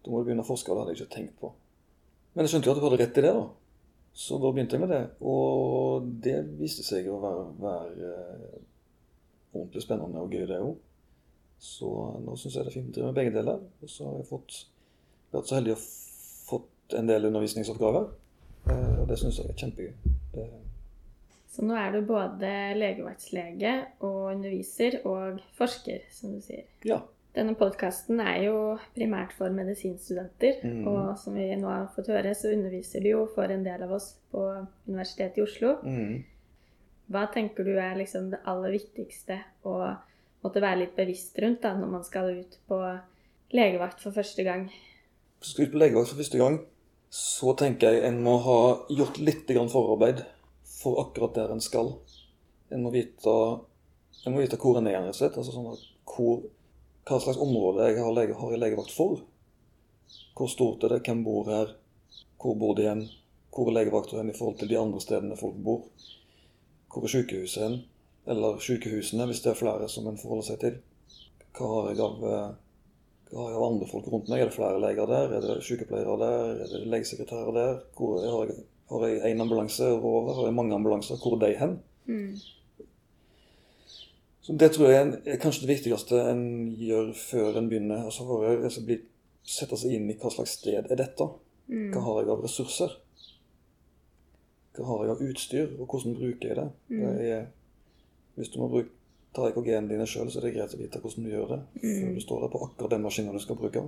da 0.00 0.12
må 0.12 0.20
du 0.20 0.30
begynne 0.30 0.44
å 0.44 0.48
forske, 0.48 0.72
og 0.72 0.76
det 0.76 0.84
hadde 0.84 0.96
jeg 0.96 1.02
ikke 1.04 1.16
tenkt 1.16 1.38
på. 1.44 1.52
Men 2.32 2.44
jeg 2.44 2.54
skjønte 2.54 2.68
jo 2.68 2.76
at 2.76 2.80
du 2.80 2.86
hadde 2.88 3.00
rett 3.04 3.20
i 3.20 3.24
det, 3.24 3.36
da. 3.36 3.46
Så 4.16 4.38
da 4.40 4.48
begynte 4.48 4.78
jeg 4.78 4.80
med 4.80 4.94
det. 4.94 5.02
Og 5.20 6.06
det 6.24 6.38
viste 6.56 6.84
seg 6.86 7.08
å 7.12 7.18
være, 7.20 7.46
være 7.60 8.12
eh, 8.12 8.60
ordentlig 9.52 9.82
spennende 9.84 10.22
og 10.24 10.32
gøy, 10.32 10.46
det 10.48 10.60
òg. 10.64 10.76
Så 11.60 11.90
nå 12.24 12.36
syns 12.40 12.56
jeg 12.56 12.64
det 12.64 12.72
er 12.72 12.76
fint 12.78 12.88
å 12.90 12.94
drive 12.96 13.10
med 13.10 13.18
begge 13.18 13.34
deler. 13.34 13.60
Og 13.82 13.92
så 13.92 14.06
har 14.08 14.20
jeg 14.22 14.28
fått, 14.30 14.60
vært 15.34 15.50
så 15.50 15.58
heldig 15.58 15.74
å 15.76 15.82
fått 16.48 16.96
en 16.96 17.10
del 17.10 17.28
undervisningsoppgaver. 17.28 18.08
Eh, 18.70 18.94
og 19.02 19.04
det 19.10 19.18
syns 19.20 19.42
jeg 19.42 19.52
er 19.52 19.60
kjempegøy. 19.60 20.14
Det, 20.32 20.46
Så 21.52 21.64
nå 21.68 21.76
er 21.80 21.92
du 21.92 22.00
både 22.08 22.54
legevaktslege 22.76 23.74
og 24.04 24.32
underviser 24.34 24.98
og 25.04 25.44
forsker, 25.60 26.08
som 26.12 26.32
du 26.36 26.40
sier. 26.44 26.64
ja. 26.88 27.02
Denne 27.36 27.52
podkasten 27.58 28.20
er 28.24 28.46
jo 28.46 28.56
primært 28.94 29.34
for 29.36 29.52
medisinstudenter, 29.52 30.62
Mm. 30.64 30.86
og 30.88 31.18
som 31.18 31.34
vi 31.34 31.50
nå 31.56 31.68
har 31.68 31.90
fått 31.94 32.08
høre, 32.08 32.32
så 32.34 32.48
underviser 32.54 33.02
du 33.02 33.10
jo 33.10 33.26
for 33.34 33.44
en 33.44 33.64
del 33.64 33.82
av 33.82 33.92
oss 33.92 34.14
på 34.32 34.66
Universitetet 34.88 35.38
i 35.38 35.42
Oslo. 35.42 35.76
Mm. 35.82 36.24
Hva 37.10 37.26
tenker 37.32 37.64
du 37.64 37.76
er 37.76 37.94
liksom 37.96 38.30
det 38.30 38.40
aller 38.46 38.72
viktigste 38.72 39.38
å 39.64 39.96
måtte 40.42 40.62
være 40.62 40.80
litt 40.80 40.96
bevisst 40.96 41.38
rundt 41.38 41.60
da, 41.62 41.74
når 41.76 41.92
man 41.92 42.04
skal 42.04 42.30
ut 42.38 42.58
på 42.68 42.80
legevakt 43.52 44.00
for 44.00 44.16
første 44.16 44.42
gang? 44.42 44.70
Skal 45.40 45.66
ut 45.66 45.72
på 45.72 45.78
legevakt 45.78 46.08
for 46.08 46.22
første 46.22 46.38
gang, 46.38 46.60
så 47.10 47.52
tenker 47.56 47.92
jeg 47.92 48.04
en 48.08 48.22
må 48.24 48.38
ha 48.42 48.60
gjort 48.88 49.18
litt 49.18 49.46
forarbeid 49.46 50.24
for 50.64 51.04
akkurat 51.04 51.34
der 51.34 51.52
en 51.52 51.60
skal. 51.60 51.98
En 52.72 52.82
må 52.82 52.90
vite, 52.90 53.60
en 54.24 54.32
må 54.32 54.40
vite 54.40 54.56
hvor 54.56 54.78
en 54.78 54.86
er, 54.86 54.98
rett 54.98 55.14
og 55.14 55.20
slett. 55.20 55.36
Altså 55.36 55.52
sånn 55.52 55.72
at 55.72 55.84
hvor, 56.16 56.42
hva 57.06 57.20
slags 57.22 57.38
område 57.38 57.86
jeg 57.86 58.00
har, 58.02 58.12
lege, 58.14 58.34
har 58.34 58.52
jeg 58.52 58.62
legevakt 58.62 58.94
for. 58.94 59.22
Hvor 60.36 60.50
stort 60.50 60.84
er 60.84 60.96
det, 60.96 61.04
hvem 61.06 61.22
bor 61.24 61.48
her, 61.50 61.72
hvor 62.42 62.58
bor 62.58 62.74
de 62.76 62.88
hen, 62.88 63.06
hvor 63.54 63.70
er 63.70 63.78
legevakta 63.78 64.18
hen 64.18 64.32
i 64.32 64.36
forhold 64.36 64.58
til 64.60 64.70
de 64.70 64.78
andre 64.78 65.00
stedene 65.00 65.38
folk 65.38 65.56
bor. 65.64 65.86
Hvor 66.92 67.06
er 67.06 67.14
sykehuset 67.14 67.62
hen, 67.62 67.80
eller 68.26 68.58
sykehusene, 68.58 69.26
hvis 69.30 69.42
det 69.44 69.52
er 69.52 69.60
flere 69.60 69.88
som 69.88 70.08
en 70.10 70.18
forholder 70.18 70.50
seg 70.50 70.62
til. 70.64 70.78
Hva 71.56 71.68
har 71.72 71.90
jeg 71.92 72.02
av 72.04 72.26
eh, 72.30 72.54
har 73.32 73.50
jeg 73.50 73.58
av 73.58 73.64
andre 73.66 73.88
folk 73.90 74.06
rundt 74.10 74.28
meg? 74.30 74.42
Er 74.42 74.50
det 74.50 74.54
flere 74.54 74.82
leger 74.82 75.08
der? 75.10 75.32
Er 75.34 75.42
det 75.44 75.56
sykepleiere 75.66 76.18
der? 76.20 76.60
Er 76.62 76.72
det 76.72 76.82
legesekretærer 76.92 77.56
der? 77.56 77.72
Hvor, 77.98 78.20
har 78.90 79.06
jeg 79.08 79.32
én 79.32 79.42
ambulanse 79.42 79.88
over? 79.96 80.34
Har 80.34 80.46
jeg 80.46 80.54
mange 80.54 80.74
ambulanser? 80.74 81.18
Hvor 81.22 81.34
er 81.34 81.42
de 81.42 81.58
hen? 81.58 81.74
Mm. 82.06 82.36
Så 84.46 84.54
Det 84.58 84.72
tror 84.72 84.90
jeg 84.90 85.06
er- 85.26 85.36
kanskje 85.42 85.66
det 85.66 85.68
viktigste 85.76 86.20
en 86.30 86.76
gjør 86.78 87.12
før 87.14 87.56
en 87.58 87.68
begynner. 87.68 88.04
altså 88.04 88.26
for 88.26 88.44
å 88.44 88.62
altså 88.64 88.84
bli, 88.86 89.00
Sette 89.46 89.76
seg 89.78 89.92
inn 89.94 90.10
i 90.10 90.14
hva 90.18 90.30
slags 90.30 90.56
sted 90.58 90.74
er 90.90 90.96
dette. 90.98 91.22
Mm. 91.70 91.92
Hva 91.94 92.00
har 92.02 92.16
jeg 92.22 92.30
av 92.30 92.40
ressurser? 92.42 92.90
Hva 94.76 94.84
har 94.88 95.04
jeg 95.04 95.10
av 95.10 95.20
utstyr, 95.22 95.68
og 95.80 95.86
hvordan 95.86 96.14
bruker 96.18 96.48
jeg 96.48 96.56
det? 96.56 96.64
Mm. 96.90 97.16
det 97.16 97.28
er, 97.30 97.46
hvis 98.36 98.48
du 98.50 98.58
må 98.58 98.68
bruke, 98.68 98.90
ta 99.34 99.46
EKG-ene 99.48 99.88
dine 99.88 100.06
sjøl, 100.06 100.26
så 100.30 100.38
er 100.38 100.48
det 100.48 100.54
greit 100.56 100.74
å 100.74 100.78
vite 100.80 100.98
hvordan 101.00 101.24
du 101.24 101.30
gjør 101.30 101.48
det. 101.48 101.60
Før 101.80 102.08
Mm. 102.08 102.14
du 102.14 102.20
står 102.20 102.40
der 102.40 102.48
på 102.48 102.62
akkurat 102.66 102.90
den 102.90 103.02
maskinen 103.02 103.32
du 103.32 103.38
skal 103.38 103.56
bruke. 103.56 103.84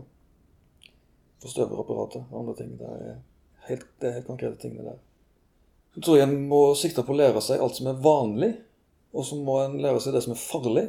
Forstøverapparatet 1.43 2.25
og 2.33 2.39
andre 2.41 2.55
ting. 2.55 2.79
Det 2.79 2.87
er 2.87 3.17
helt, 3.69 3.87
det 4.01 4.09
er 4.09 4.13
helt 4.13 4.27
konkrete 4.27 4.57
ting, 4.63 4.77
det 4.77 4.85
der. 4.85 4.99
Så 5.95 6.01
tror 6.03 6.17
jeg 6.19 6.29
en 6.29 6.49
må 6.49 6.75
sikte 6.77 7.03
på 7.03 7.15
å 7.15 7.19
lære 7.19 7.43
seg 7.43 7.61
alt 7.61 7.75
som 7.79 7.87
er 7.91 7.95
vanlig, 8.03 8.57
og 9.19 9.27
så 9.27 9.37
må 9.43 9.59
en 9.65 9.77
lære 9.83 10.01
seg 10.05 10.15
det 10.15 10.23
som 10.25 10.37
er 10.37 10.41
farlig. 10.41 10.87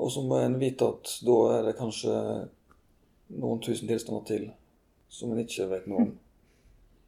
Og 0.00 0.08
så 0.14 0.22
må 0.24 0.38
en 0.40 0.56
vite 0.60 0.88
at 0.88 1.18
da 1.26 1.38
er 1.58 1.66
det 1.68 1.76
kanskje 1.76 2.16
noen 3.36 3.60
tusen 3.60 3.90
tilstander 3.90 4.24
til 4.28 4.46
som 5.12 5.32
en 5.32 5.42
ikke 5.42 5.68
vet 5.68 5.88
noe 5.90 6.06
om 6.06 6.12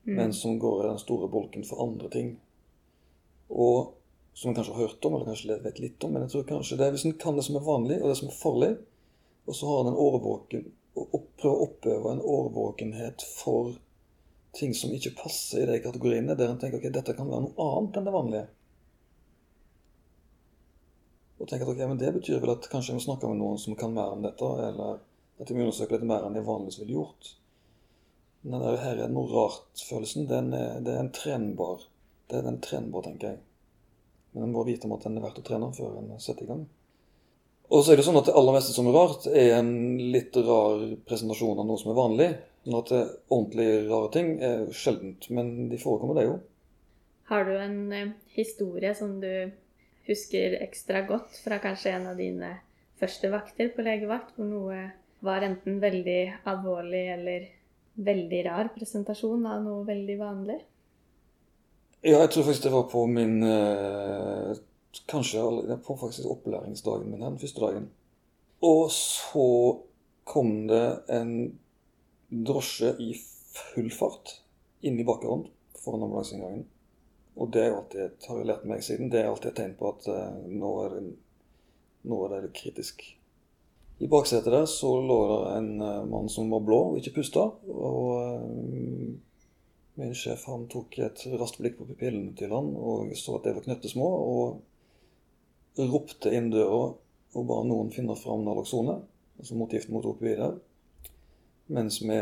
Mm. 0.06 0.16
men 0.16 0.32
som 0.32 0.58
går 0.58 0.84
i 0.84 0.88
den 0.88 0.98
store 0.98 1.28
bolken 1.28 1.64
for 1.64 1.82
andre 1.82 2.10
ting. 2.10 2.40
Og 3.48 3.94
som 4.34 4.48
en 4.48 4.54
kanskje 4.54 4.74
har 4.74 4.80
hørt 4.80 5.04
om, 5.04 5.14
eller 5.14 5.26
kanskje 5.26 5.60
vet 5.64 5.78
litt 5.78 6.04
om. 6.04 6.12
Men 6.12 6.22
jeg 6.22 6.30
tror 6.30 6.48
kanskje 6.48 6.76
det 6.76 6.86
er 6.86 6.90
hvis 6.96 7.04
en 7.08 7.18
kan 7.18 7.36
det 7.36 7.44
som 7.46 7.56
er 7.56 7.64
vanlig, 7.64 8.02
og 8.02 8.10
det 8.10 8.16
som 8.18 8.28
er 8.28 8.40
farlig, 8.42 8.72
og 9.46 9.56
så 9.56 9.70
har 9.70 9.80
en 9.80 9.92
en 9.92 10.02
årvåken 10.06 10.66
og 10.94 11.24
prøver 11.40 11.56
å 11.56 11.68
oppøve 11.68 12.12
en 12.12 12.20
årvåkenhet 12.34 13.24
for 13.38 13.72
ting 14.54 14.74
som 14.74 14.92
ikke 14.94 15.16
passer 15.22 15.64
i 15.64 15.72
de 15.72 15.80
kategoriene, 15.82 16.36
der 16.38 16.52
en 16.52 16.60
tenker 16.60 16.78
ok, 16.78 16.92
dette 16.92 17.16
kan 17.16 17.30
være 17.30 17.48
noe 17.48 17.70
annet 17.78 17.96
enn 17.98 18.06
det 18.06 18.14
vanlige. 18.14 18.46
Og 21.38 21.48
tenker 21.48 21.66
at 21.66 21.72
ok, 21.72 21.82
men 21.90 22.00
det 22.00 22.12
betyr 22.14 22.42
vel 22.42 22.54
at 22.54 22.68
kanskje 22.70 22.92
jeg 22.92 23.00
må 23.00 23.04
snakke 23.04 23.30
med 23.30 23.40
noen 23.40 23.58
som 23.60 23.74
kan 23.78 23.94
mer 23.94 24.14
om 24.14 24.22
dette, 24.22 24.50
eller 24.68 25.00
at 25.40 25.48
jeg 25.50 25.56
må 25.56 25.66
undersøke 25.66 25.96
litt 25.96 26.06
mer 26.06 26.26
enn 26.26 26.38
jeg 26.38 26.46
vanligvis 26.46 26.78
ville 26.82 26.94
gjort. 26.98 27.32
Den 28.44 28.60
der 28.60 28.78
her 28.78 29.00
er 29.00 29.10
noe 29.10 29.30
rart-følelsen, 29.32 30.28
den 30.30 30.52
er, 30.54 30.78
det 30.84 30.94
er 30.94 31.02
en 31.02 31.12
trenbar. 31.16 31.88
Det 32.28 32.38
er 32.38 32.46
den 32.46 32.60
trenbar, 32.64 33.06
tenker 33.06 33.32
jeg. 33.32 33.42
Men 34.34 34.46
en 34.46 34.54
må 34.54 34.64
vite 34.66 34.86
om 34.86 34.94
at 34.96 35.06
den 35.06 35.18
er 35.18 35.24
verdt 35.24 35.40
å 35.40 35.46
trene 35.46 35.70
før 35.74 35.98
en 36.00 36.10
setter 36.22 36.46
i 36.46 36.50
gang. 36.50 36.64
Og 37.72 37.80
så 37.82 37.94
er 37.94 37.98
det 37.98 38.04
sånn 38.06 38.18
at 38.20 38.28
det 38.28 38.34
aller 38.36 38.54
meste 38.54 38.74
som 38.76 38.88
er 38.90 38.96
rart, 38.98 39.26
er 39.30 39.56
en 39.56 39.72
litt 40.12 40.36
rar 40.36 40.82
presentasjon 41.08 41.62
av 41.62 41.68
noe 41.68 41.80
som 41.80 41.92
er 41.94 41.98
vanlig. 41.98 42.28
Sånn 42.64 42.78
at 42.78 42.92
det 42.92 43.02
ordentlig 43.32 43.68
rare 43.88 44.10
ting 44.12 44.30
er 44.44 44.66
sjeldent, 44.76 45.30
men 45.34 45.70
de 45.72 45.80
forekommer, 45.80 46.18
det 46.18 46.26
jo. 46.28 46.36
Har 47.30 47.48
du 47.48 47.54
en 47.56 47.78
eh, 47.96 48.12
historie 48.36 48.92
som 48.96 49.16
du 49.22 49.30
husker 50.08 50.58
ekstra 50.64 51.04
godt 51.08 51.38
fra 51.44 51.58
kanskje 51.62 51.94
en 51.96 52.08
av 52.12 52.20
dine 52.20 52.50
første 53.00 53.30
vakter 53.32 53.72
på 53.74 53.84
legevakt, 53.86 54.34
hvor 54.36 54.48
noe 54.48 54.78
var 55.24 55.44
enten 55.46 55.80
veldig 55.82 56.20
alvorlig 56.50 57.04
eller 57.14 57.48
veldig 57.94 58.40
rar 58.48 58.70
presentasjon 58.74 59.46
av 59.48 59.62
noe 59.64 59.84
veldig 59.86 60.16
vanlig? 60.20 60.60
Ja, 62.04 62.18
jeg 62.20 62.30
tror 62.34 62.48
faktisk 62.48 62.66
det 62.66 62.74
var 62.74 62.88
på 62.92 63.06
min 63.08 63.42
eh, 63.48 64.54
Kanskje 65.10 65.40
på 65.82 65.96
faktisk 65.98 66.28
opplæringsdagen 66.30 67.08
min, 67.10 67.24
den 67.24 67.38
første 67.40 67.60
dagen. 67.60 67.88
Og 68.62 68.92
så 68.94 69.46
kom 70.24 70.68
det 70.70 71.00
en 71.10 71.32
drosje 72.30 72.92
i 73.02 73.08
full 73.18 73.90
fart 73.90 74.36
inn 74.86 75.00
i 75.00 75.06
bakgrunnen 75.08 75.48
foran 75.82 76.06
ambulanseinngangen. 76.06 76.62
Og 77.34 77.50
det 77.52 77.66
alltid, 77.66 78.14
har 78.28 78.38
jeg 78.38 78.46
lært 78.46 78.66
meg 78.70 78.82
siden, 78.86 79.10
det 79.10 79.20
er 79.20 79.28
alltid 79.30 79.50
et 79.50 79.58
tegn 79.58 79.76
på 79.78 79.90
at 79.90 80.08
eh, 80.12 80.40
nå, 80.54 80.72
er 80.86 80.98
nå 82.06 82.18
er 82.24 82.34
det 82.34 82.42
litt 82.44 82.58
kritisk. 82.60 83.02
I 84.02 84.10
baksetet 84.10 84.52
der 84.52 84.66
så 84.70 84.90
lå 85.02 85.18
det 85.30 85.38
en 85.56 85.70
eh, 85.82 86.04
mann 86.10 86.30
som 86.30 86.50
var 86.54 86.62
blå 86.66 86.80
og 86.92 87.00
ikke 87.00 87.16
pusta. 87.18 87.48
Og 87.70 88.04
eh, 88.20 89.16
min 89.98 90.14
sjef 90.18 90.46
han 90.50 90.68
tok 90.70 90.98
et 91.02 91.24
raskt 91.38 91.60
blikk 91.62 91.78
på 91.78 91.88
pupillene 91.90 92.34
til 92.38 92.54
han 92.54 92.72
og 92.74 93.12
så 93.18 93.38
at 93.38 93.46
de 93.46 93.54
var 93.56 93.66
knøttesmå, 93.66 94.08
og 94.30 95.82
ropte 95.90 96.30
inn 96.34 96.52
døra 96.54 96.84
og 97.34 97.46
ba 97.48 97.60
noen 97.66 97.90
finne 97.94 98.14
fram 98.18 98.44
naloxone, 98.46 99.00
altså 99.40 99.56
motgift 99.58 99.90
mot 99.90 100.06
opioider, 100.06 100.54
mens 101.66 102.02
vi 102.02 102.18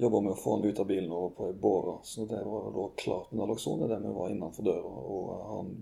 jobba 0.00 0.20
med 0.20 0.34
å 0.34 0.38
få 0.38 0.56
han 0.56 0.68
ut 0.68 0.78
av 0.78 0.86
bilen 0.86 1.10
og 1.14 1.34
på 1.38 1.48
ei 1.50 1.56
båre. 1.58 1.98
Så 2.06 2.26
det 2.30 2.42
var 2.46 2.70
da 2.74 2.86
klart 2.98 3.32
med 3.32 3.42
naloxone 3.42 3.88
det 3.90 3.98
vi 4.04 4.14
var 4.14 4.30
innenfor 4.30 4.68
døra, 4.68 4.92
og 5.16 5.32
han 5.50 5.74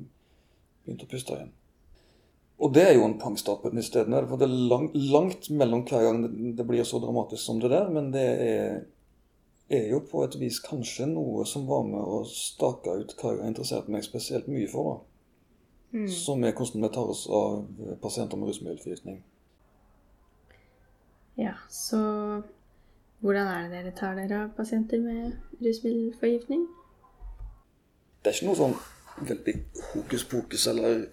begynte 0.84 1.08
å 1.08 1.12
puste 1.12 1.36
igjen. 1.36 1.52
Og 2.64 2.72
det 2.72 2.84
er 2.86 2.94
jo 2.94 3.04
en 3.04 3.18
pangstart 3.18 3.64
på 3.64 3.72
et 3.72 3.84
sted. 3.84 4.08
For 4.08 4.40
det 4.40 4.46
er 4.46 4.68
langt, 4.70 4.94
langt 4.94 5.48
mellom 5.50 5.82
hver 5.88 6.06
gang 6.06 6.20
det, 6.22 6.52
det 6.60 6.66
blir 6.68 6.86
så 6.86 7.00
dramatisk 7.02 7.42
som 7.42 7.58
det 7.60 7.72
der, 7.72 7.90
men 7.92 8.12
det 8.14 8.28
er 8.48 8.84
er 9.68 9.88
jo 9.90 10.00
på 10.10 10.24
et 10.24 10.36
vis 10.40 10.60
kanskje 10.60 11.06
noe 11.08 11.44
som 11.48 11.66
var 11.68 11.84
med 11.88 12.00
å 12.00 12.22
stake 12.28 12.96
ut 13.00 13.14
hva 13.16 13.32
jeg 13.32 13.40
har 13.40 13.48
interessert 13.50 13.90
meg 13.92 14.04
spesielt 14.04 14.48
mye 14.50 14.68
for. 14.70 14.90
da. 14.90 14.96
Mm. 15.94 16.08
Som 16.10 16.44
er 16.44 16.52
hvordan 16.56 16.82
vi 16.82 16.90
tar 16.92 17.10
oss 17.10 17.24
av 17.30 17.64
pasienter 18.02 18.36
med 18.36 18.50
rusmiddelforgiftning. 18.50 19.22
Ja, 21.38 21.54
så 21.70 21.98
hvordan 23.24 23.48
er 23.48 23.62
det 23.62 23.72
dere 23.72 23.92
tar 23.96 24.18
dere 24.18 24.42
av 24.44 24.50
pasienter 24.56 25.00
med 25.00 25.32
rusmiddelforgiftning? 25.64 26.66
Det 28.20 28.28
er 28.28 28.36
ikke 28.36 28.48
noe 28.50 28.58
sånn 28.58 28.74
veldig 29.30 29.54
hokus 29.94 30.24
pokus 30.28 30.66
eller 30.68 31.06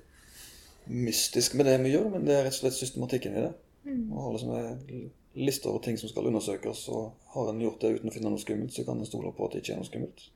mystisk 0.91 1.56
med 1.56 1.70
det 1.70 1.77
vi 1.86 1.94
gjør, 1.94 2.10
men 2.12 2.27
det 2.27 2.36
er 2.36 2.44
rett 2.44 2.58
og 2.58 2.65
slett 2.65 2.75
systematikken 2.75 3.38
i 3.38 3.46
det. 3.46 3.53
Mm. 3.86 4.03
Og 4.10 4.25
har 4.25 4.36
liksom 4.36 4.51
en 4.58 5.06
liste 5.39 5.72
over 5.72 5.86
ting 5.86 6.00
som 6.01 6.12
skal 6.12 6.27
undersøkes, 6.27 6.84
og 6.91 7.32
har 7.36 7.53
en 7.53 7.63
gjort 7.63 7.80
det 7.86 7.94
uten 7.96 8.12
å 8.12 8.15
finne 8.18 8.34
noe 8.34 8.44
skummelt, 8.44 8.75
så 8.75 8.84
kan 8.88 9.00
en 9.00 9.08
stole 9.08 9.32
på 9.38 9.48
at 9.48 9.56
det 9.56 9.63
ikke 9.63 9.77
er 9.77 9.80
noe 9.80 9.88
skummelt. 9.88 10.27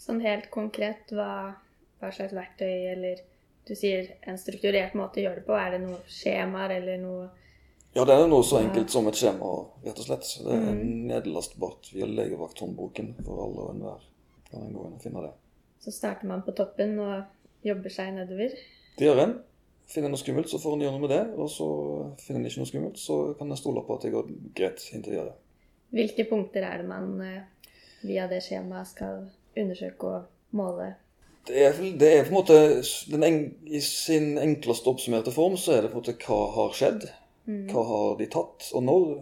Sånn 0.00 0.22
helt 0.22 0.46
konkret, 0.54 1.10
hva, 1.10 1.56
hva 1.98 2.14
slags 2.14 2.36
verktøy 2.38 2.94
eller 2.94 3.26
du 3.66 3.74
sier 3.74 4.14
en 4.30 4.38
strukturert 4.38 4.94
måte 4.98 5.20
å 5.20 5.26
gjøre 5.26 5.42
det 5.42 5.46
på? 5.50 5.58
Er 5.58 5.74
det 5.74 5.82
noen 5.82 6.06
skjemaer 6.06 6.78
eller 6.78 7.02
noe 7.02 7.28
Ja, 7.94 8.04
det 8.06 8.14
er 8.14 8.28
noe 8.30 8.44
så 8.46 8.60
enkelt 8.60 8.90
som 8.92 9.08
et 9.10 9.18
skjema, 9.18 9.50
rett 9.84 9.98
og 9.98 10.06
slett. 10.06 10.26
Det 10.44 10.52
er 10.54 10.60
Mhm. 10.60 11.06
nedlastbart 11.10 11.90
via 11.92 12.06
legevakthåndboken 12.06 13.14
for 13.24 13.44
alle 13.44 13.60
og 13.66 13.74
enhver. 13.74 14.00
Kan 14.50 14.62
en 14.62 14.74
gå 14.74 14.86
inn 14.86 14.94
og 14.94 15.02
finne 15.02 15.22
det. 15.22 15.32
Så 15.80 15.90
starter 15.92 16.26
man 16.26 16.42
på 16.42 16.52
toppen 16.54 16.98
og 16.98 17.24
jobber 17.64 17.90
seg 17.90 18.14
nedover. 18.14 18.50
Det 18.98 19.06
gjør 19.06 19.22
en. 19.22 19.34
Finner 19.88 20.06
en 20.06 20.12
noe 20.12 20.18
skummelt, 20.22 20.48
så 20.48 20.58
får 20.60 20.72
en 20.74 20.80
gjøre 20.80 20.92
noe 20.92 21.00
med 21.00 21.10
det. 21.10 21.38
Og 21.38 21.48
så 21.50 21.66
finner 22.20 22.40
en 22.40 22.46
ikke 22.46 22.58
noe 22.58 22.66
skummelt, 22.66 22.98
så 22.98 23.36
kan 23.38 23.50
en 23.50 23.56
stole 23.56 23.82
på 23.82 23.94
at 23.94 24.02
det 24.02 24.12
går 24.12 24.28
greit 24.54 24.90
inntil 24.94 25.12
videre. 25.12 25.32
Hvilke 25.92 26.28
punkter 26.30 26.62
er 26.62 26.76
det 26.78 26.86
man 26.86 27.20
eh, 27.20 27.42
via 28.04 28.28
det 28.28 28.42
skjemaet 28.44 28.86
skal 28.86 29.30
undersøke 29.56 30.04
og 30.04 30.22
måle? 30.52 30.94
Det 31.46 31.56
er, 31.56 31.72
det 31.98 32.02
er 32.02 32.22
på 32.22 32.28
en 32.28 32.34
måte 32.34 32.82
den 33.10 33.24
en, 33.24 33.54
I 33.66 33.80
sin 33.80 34.38
enkleste 34.38 34.86
oppsummerte 34.86 35.32
form 35.32 35.56
så 35.56 35.72
er 35.72 35.82
det 35.82 35.90
på 35.90 35.98
en 35.98 36.02
måte 36.04 36.18
hva 36.26 36.54
har 36.54 36.72
skjedd. 36.76 37.08
Mm. 37.50 37.66
Hva 37.72 37.82
har 37.88 38.18
de 38.20 38.28
tatt, 38.30 38.70
og 38.76 38.84
når? 38.86 39.14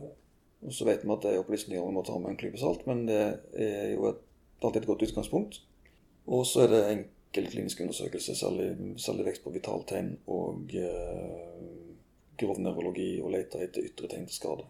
Og 0.66 0.75
så 0.75 0.88
vet 0.88 1.04
vi 1.04 1.12
at 1.14 1.25
det 1.25 1.32
er 1.32 1.42
opplysninger 1.42 1.85
vi 1.85 1.94
må 1.94 2.02
ta 2.04 2.18
med 2.18 2.35
en 2.35 2.40
klype 2.40 2.61
salt, 2.61 2.85
men 2.88 3.06
det 3.08 3.20
er 3.56 3.92
jo 3.94 4.08
et, 4.11 4.25
alltid 4.61 4.82
et 4.82 4.90
godt 4.90 5.04
utgangspunkt. 5.06 5.61
Og 6.28 6.44
så 6.47 6.64
er 6.64 6.73
det 6.73 6.80
enkel 6.92 7.47
klinisk 7.52 7.80
undersøkelse, 7.85 8.35
særlig, 8.37 8.73
særlig 9.00 9.28
vekst 9.30 9.44
på 9.44 9.52
vitaltegn 9.54 10.11
og 10.26 10.75
eh, 10.76 11.62
grov 12.38 12.58
nevrologi, 12.62 13.12
og 13.23 13.32
lete 13.37 13.62
etter 13.64 13.87
ytre 13.87 14.11
tegn 14.11 14.26
til 14.28 14.37
skade. 14.40 14.66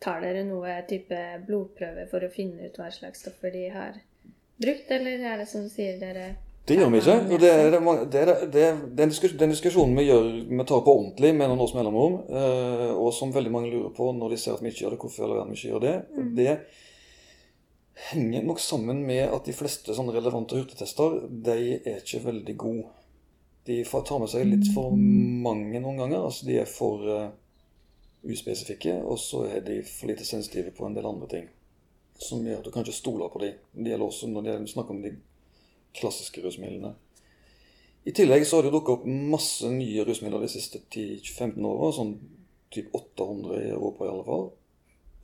Tar 0.00 0.22
dere 0.24 0.44
noe 0.48 0.76
type 0.88 1.18
blodprøve 1.48 2.06
for 2.12 2.24
å 2.24 2.32
finne 2.32 2.68
ut 2.68 2.78
hva 2.80 2.88
slags 2.94 3.24
stoffer 3.24 3.52
de 3.52 3.66
har 3.72 3.98
brukt, 4.60 4.92
eller 4.92 5.24
er 5.32 5.42
det 5.42 5.48
som 5.50 5.66
sier 5.72 5.98
dere 6.00 6.34
Det 6.68 6.76
gjør 6.76 6.90
vi 6.92 7.00
ikke. 7.00 7.16
og 7.34 7.40
Det 7.40 7.50
er, 7.50 7.70
det 7.72 8.20
er, 8.20 8.44
det 8.52 8.62
er, 8.62 8.76
den, 8.98 9.10
diskus, 9.10 9.32
den 9.38 9.50
diskusjonen 9.50 9.96
vi 9.98 10.06
gjør, 10.06 10.28
vi 10.50 10.66
tar 10.68 10.84
på 10.86 10.92
ordentlig 10.92 11.32
med 11.34 11.50
noen 11.50 11.64
års 11.64 11.74
mellomrom, 11.74 12.20
eh, 12.28 12.92
og 12.94 13.10
som 13.16 13.32
veldig 13.34 13.52
mange 13.54 13.72
lurer 13.72 13.90
på 13.96 14.12
når 14.14 14.34
de 14.34 14.38
ser 14.38 14.54
at 14.54 14.62
vi 14.62 14.70
ikke 14.70 14.84
gjør 14.84 14.94
det, 14.94 15.00
hvorfor 15.02 15.26
eller 15.26 15.50
vi 15.50 15.58
ikke 15.58 15.72
gjør 15.72 15.84
det. 15.86 15.96
Mm. 16.14 16.30
det 16.36 16.54
henger 18.10 18.42
nok 18.42 18.60
sammen 18.60 19.02
med 19.06 19.28
at 19.28 19.44
de 19.44 19.54
fleste 19.56 19.94
sånne 19.96 20.14
relevante 20.14 20.56
hurtigtester 20.56 21.20
de 21.28 21.58
er 21.78 22.00
ikke 22.00 22.24
veldig 22.24 22.56
gode. 22.60 22.88
De 23.68 23.82
tar 23.84 24.20
med 24.22 24.30
seg 24.32 24.46
litt 24.48 24.70
for 24.74 24.96
mange 24.96 25.80
noen 25.82 26.00
ganger. 26.00 26.24
altså 26.24 26.46
De 26.48 26.56
er 26.62 26.68
for 26.68 27.04
uh, 27.04 27.28
uspesifikke, 28.24 28.96
og 29.04 29.20
så 29.20 29.44
er 29.50 29.60
de 29.66 29.80
for 29.86 30.10
lite 30.10 30.24
sensitive 30.24 30.72
på 30.76 30.86
en 30.86 30.96
del 30.96 31.06
andre 31.06 31.28
ting. 31.30 31.50
Som 32.20 32.46
gjør 32.46 32.62
at 32.62 32.66
du 32.66 32.72
kan 32.72 32.86
ikke 32.86 32.96
stole 32.96 33.28
på 33.32 33.42
dem. 33.44 33.60
Det 33.74 33.92
gjelder 33.92 34.06
også 34.06 34.30
når 34.32 34.48
de 34.48 34.72
snakker 34.72 34.96
om 34.96 35.04
de 35.04 35.12
klassiske 35.96 36.42
rusmidlene. 36.44 36.94
I 38.04 38.12
tillegg 38.16 38.46
så 38.48 38.58
har 38.58 38.66
det 38.66 38.72
dukka 38.72 38.96
opp 38.96 39.06
masse 39.06 39.68
nye 39.72 40.04
rusmidler 40.08 40.40
de 40.44 40.52
siste 40.52 40.80
10-15 40.88 41.66
åra. 41.68 41.90
Sånn 41.92 42.14
typ 42.72 42.94
800 42.96 43.58
i 43.60 43.72
Europa 43.74 44.06
i 44.06 44.12
alle 44.12 44.24
fall. 44.28 44.46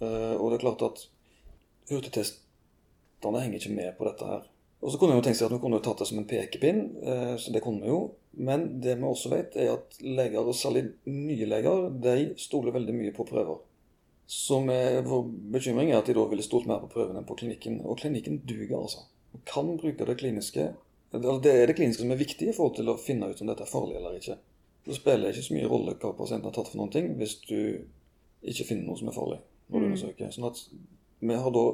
Eh, 0.01 0.35
og 0.37 0.51
det 0.51 0.59
er 0.59 0.65
klart 0.67 0.85
at 0.85 1.07
hurtigtestene 1.89 3.43
henger 3.43 3.63
ikke 3.63 3.79
med 3.79 3.97
på 3.97 4.09
dette 4.09 4.29
her. 4.29 4.45
Og 4.85 4.93
så 4.93 5.01
kunne 5.01 5.17
vi 5.17 5.23
jo 5.23 5.25
tenkt 5.25 5.41
seg 5.41 5.49
at 5.49 5.57
vi 5.57 5.63
kunne 5.63 5.81
tatt 5.83 6.03
det 6.03 6.09
som 6.11 6.21
en 6.21 6.29
pekepinn, 6.29 6.83
eh, 7.01 7.35
så 7.41 7.55
det 7.55 7.65
kunne 7.65 7.87
vi 7.87 7.91
jo. 7.91 8.01
Men 8.37 8.69
det 8.85 8.99
vi 9.01 9.09
også 9.09 9.33
vet, 9.33 9.57
er 9.57 9.73
at 9.79 9.97
leger, 10.05 10.43
og 10.45 10.55
særlig 10.55 10.85
nye 11.09 11.49
leger, 11.49 11.89
de 12.05 12.35
stoler 12.39 12.77
veldig 12.77 12.95
mye 12.99 13.15
på 13.17 13.25
prøver. 13.25 13.63
Så 14.27 14.59
Vår 14.61 15.23
bekymring 15.55 15.93
er 15.93 16.01
at 16.01 16.09
de 16.11 16.15
da 16.19 16.25
ville 16.29 16.45
stolt 16.45 16.67
mer 16.67 16.83
på 16.83 16.91
prøven 16.93 17.17
enn 17.17 17.27
på 17.29 17.39
klinikken. 17.39 17.79
Og 17.87 17.99
klinikken 18.03 18.43
duger, 18.45 18.83
altså. 18.83 19.07
Kan 19.45 19.77
bruke 19.77 20.07
det 20.07 20.19
kliniske. 20.19 20.75
Det 21.13 21.53
er 21.53 21.67
det 21.67 21.77
kliniske 21.77 22.03
som 22.03 22.11
er 22.13 22.17
viktig 22.21 22.49
i 22.49 22.53
forhold 22.53 22.77
til 22.77 22.89
å 22.89 22.99
finne 22.99 23.29
ut 23.31 23.41
om 23.41 23.47
dette 23.47 23.63
er 23.63 23.71
farlig 23.71 23.97
eller 23.97 24.19
ikke. 24.19 24.39
Det 24.87 24.95
spiller 24.95 25.33
ikke 25.33 25.43
så 25.43 25.55
mye 25.55 25.69
rolle 25.69 25.95
hva 25.99 26.13
pasienten 26.17 26.51
har 26.51 26.55
tatt 26.55 26.69
for 26.71 26.79
noen 26.79 26.93
ting, 26.93 27.15
hvis 27.19 27.37
du 27.47 27.85
ikke 28.47 28.67
finner 28.69 28.87
noe 28.87 28.99
som 28.99 29.09
er 29.09 29.17
farlig 29.17 29.39
når 29.69 29.81
du 29.81 29.87
Mm. 29.87 29.93
undersøker. 29.93 30.31
Sånn 30.31 30.47
at 30.47 30.69
vi 31.21 31.35
har 31.35 31.51
da 31.51 31.65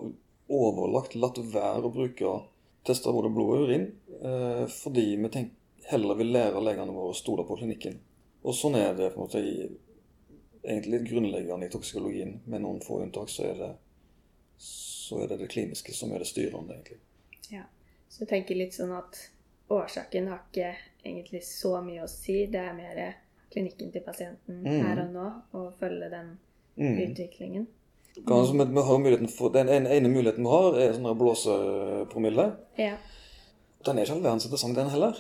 overlagt, 0.49 1.15
latt 1.15 1.39
være 1.39 1.83
å 1.85 1.93
bruke 1.93 2.43
tester 2.85 3.13
både 3.13 3.33
blod 3.35 3.59
og 3.59 3.69
urin, 3.69 3.93
eh, 4.23 4.67
fordi 4.67 5.17
vi 5.17 5.29
tenker, 5.29 5.51
heller 5.91 6.15
vil 6.15 6.33
lære 6.33 6.63
legene 6.63 6.93
våre 6.93 7.11
å 7.13 7.15
stole 7.17 7.45
på 7.45 7.57
klinikken. 7.59 7.99
Og 8.45 8.55
sånn 8.55 8.77
er 8.77 8.95
det 8.95 9.15
på 9.15 9.21
en 9.21 9.27
måte 9.27 9.43
i, 9.43 9.69
egentlig 10.65 11.01
litt 11.01 11.11
grunnleggende 11.11 11.67
i 11.67 11.69
toksikologien. 11.71 12.41
Med 12.47 12.63
noen 12.63 12.81
få 12.81 13.03
unntak 13.03 13.29
så 13.29 13.45
er 13.51 13.55
det 13.55 13.77
så 14.59 15.23
er 15.23 15.27
det 15.29 15.39
det 15.41 15.49
kliniske 15.51 15.93
som 15.93 16.13
er 16.13 16.19
det 16.19 16.27
styrende, 16.29 16.71
egentlig. 16.71 16.99
Så 18.09 18.21
jeg 18.25 18.29
tenker 18.29 18.55
litt 18.59 18.75
sånn 18.77 18.93
at 18.93 19.17
årsaken 19.73 20.27
har 20.29 20.41
ikke 20.51 20.75
egentlig 21.05 21.43
så 21.49 21.79
mye 21.85 22.03
å 22.05 22.09
si. 22.11 22.47
Det 22.47 22.61
er 22.61 22.75
mer 22.77 23.15
klinikken 23.53 23.93
til 23.93 24.03
pasienten 24.05 24.63
Mm. 24.63 24.83
her 24.87 25.01
og 25.07 25.13
nå, 25.15 25.27
og 25.55 25.73
følge 25.81 26.11
den 26.11 26.39
Mm. 26.77 26.99
utviklingen. 27.11 27.67
Kan, 28.27 28.45
vi, 28.59 28.65
vi 28.65 28.83
har 28.83 28.99
muligheten 28.99 29.29
for, 29.29 29.49
den 29.51 29.69
ene, 29.69 29.89
ene 29.89 30.09
muligheten 30.09 30.45
vi 30.45 30.51
har, 30.51 30.75
er 30.79 30.93
sånn 30.93 31.17
blåsepromille. 31.19 32.57
Ja. 32.79 32.97
Den 33.85 33.99
er 33.99 34.05
ikke 34.05 34.13
all 34.17 34.23
verdens 34.23 34.45
interessant, 34.47 34.77
den 34.77 34.91
heller. 34.93 35.17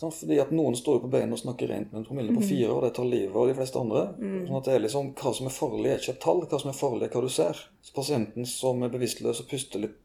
Sånn, 0.00 0.12
fordi 0.12 0.38
at 0.40 0.50
Noen 0.50 0.74
står 0.76 0.96
jo 0.96 1.02
på 1.04 1.10
beina 1.12 1.32
og 1.36 1.38
snakker 1.42 1.68
rent 1.68 1.92
med 1.92 2.00
en 2.00 2.04
promille 2.06 2.32
på 2.32 2.42
fire, 2.48 2.70
og 2.72 2.82
det 2.86 2.94
tar 2.96 3.04
livet 3.04 3.36
av 3.36 3.48
de 3.50 3.54
fleste 3.58 3.76
andre. 3.80 4.04
Mm. 4.18 4.46
Sånn 4.48 4.56
at 4.56 4.64
det 4.64 4.74
er 4.74 4.80
liksom, 4.86 5.10
Hva 5.14 5.34
som 5.36 5.46
er 5.46 5.50
farlig, 5.50 5.90
er 5.92 5.98
ikke 5.98 6.14
et 6.16 6.20
tall. 6.24 6.40
Hva 6.46 6.60
som 6.60 6.70
er 6.70 6.78
farlig, 6.78 7.02
er 7.04 7.08
hva 7.12 7.20
du 7.20 7.28
ser. 7.28 7.60
Så 7.82 7.92
Pasienten 7.94 8.46
som 8.46 8.82
er 8.82 8.88
bevisstløs 8.88 9.40
og 9.40 9.48
puster 9.48 9.78
litt 9.84 9.98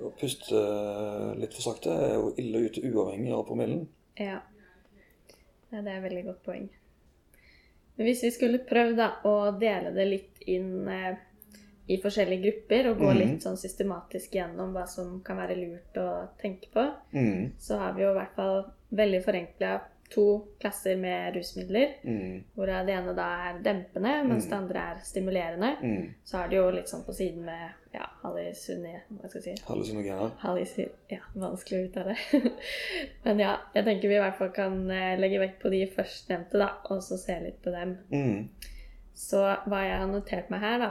og 0.00 0.16
puste 0.20 0.60
litt 1.38 1.54
for 1.54 1.62
sakte, 1.62 1.90
er 1.90 2.14
jo 2.14 2.34
ille 2.38 2.66
ute 2.68 2.82
uavhengig 2.92 3.32
av 3.34 3.46
promillen. 3.46 3.86
ja. 4.18 4.40
ja 5.70 5.80
det 5.82 5.90
er 5.92 5.96
et 5.98 6.04
veldig 6.10 6.24
godt 6.24 6.42
poeng. 6.44 6.68
Men 7.96 8.06
hvis 8.06 8.22
vi 8.22 8.30
skulle 8.30 8.58
prøvd 8.64 9.00
å 9.26 9.32
dele 9.58 9.90
det 9.92 10.06
litt 10.08 10.44
inn 10.46 10.86
eh, 10.88 11.16
i 11.88 11.96
forskjellige 12.02 12.42
grupper, 12.44 12.90
og 12.90 12.98
gå 13.00 13.08
Mhm. 13.08 13.18
litt 13.18 13.42
sånn 13.42 13.56
systematisk 13.56 14.30
gjennom 14.36 14.72
hva 14.74 14.86
som 14.86 15.20
kan 15.24 15.36
være 15.36 15.56
lurt 15.56 15.96
å 15.96 16.28
tenke 16.38 16.68
på, 16.72 16.84
Mm. 17.12 17.52
så 17.58 17.78
har 17.78 17.92
vi 17.94 18.02
jo 18.02 18.10
i 18.10 18.18
hvert 18.18 18.34
fall 18.36 18.64
veldig 18.92 19.24
forenkla 19.24 19.80
to 20.10 20.24
klasser 20.60 20.96
med 20.96 21.34
rusmidler. 21.36 21.94
Mm. 22.04 22.44
Hvor 22.54 22.66
det 22.70 22.94
ene 22.94 23.12
da 23.16 23.26
er 23.48 23.58
dempende, 23.64 24.12
mens 24.24 24.46
Mm. 24.46 24.50
det 24.50 24.56
andre 24.58 24.84
er 24.92 25.02
stimulerende. 25.04 25.70
Mm. 25.82 26.14
Så 26.24 26.38
er 26.38 26.48
det 26.48 26.56
jo 26.56 26.70
litt 26.70 26.88
sånn 26.88 27.04
på 27.04 27.12
siden 27.12 27.44
med 27.44 27.94
ja, 27.94 28.06
hallusine... 28.22 29.02
Hva 29.08 29.28
skal 29.28 29.42
jeg 29.42 29.58
si? 29.58 29.64
Hallusinogener. 29.68 30.32
Hallusi... 30.42 30.86
Ja, 31.10 31.20
vanskelig 31.34 31.80
å 31.80 31.88
uttale. 31.90 32.16
Men 33.24 33.40
ja, 33.42 33.56
jeg 33.74 33.84
tenker 33.84 34.08
vi 34.08 34.16
i 34.16 34.22
hvert 34.22 34.38
fall 34.40 34.50
kan 34.56 34.80
eh, 34.90 35.18
legge 35.20 35.40
vekt 35.42 35.60
på 35.62 35.72
de 35.72 35.82
førstnevnte, 35.92 36.58
da, 36.60 36.70
og 36.88 37.02
så 37.04 37.18
se 37.20 37.36
litt 37.44 37.60
på 37.64 37.72
dem. 37.74 37.96
Mm. 38.12 38.48
Så 39.18 39.44
hva 39.66 39.84
jeg 39.84 40.00
har 40.00 40.10
notert 40.10 40.50
meg 40.52 40.60
her, 40.64 40.78
da, 40.82 40.90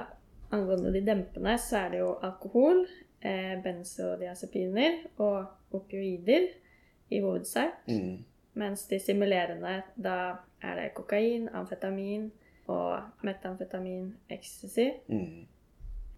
angående 0.53 0.93
de 0.93 1.01
dempende, 1.05 1.57
så 1.59 1.83
er 1.85 1.93
det 1.93 1.99
jo 2.01 2.13
alkohol, 2.23 2.85
eh, 3.21 3.55
benzodiazepiner 3.63 5.03
og 5.17 5.75
opioider 5.77 6.49
i 7.09 7.21
hovedsak. 7.23 7.85
Mm. 7.87 8.17
Mens 8.57 8.87
de 8.89 8.97
stimulerende, 8.99 9.83
da 10.01 10.15
er 10.65 10.79
det 10.79 10.87
kokain, 10.97 11.49
amfetamin 11.53 12.31
og 12.67 13.03
metamfetamin, 13.23 14.07
ecstasy. 14.33 14.87
Mm. 15.07 15.45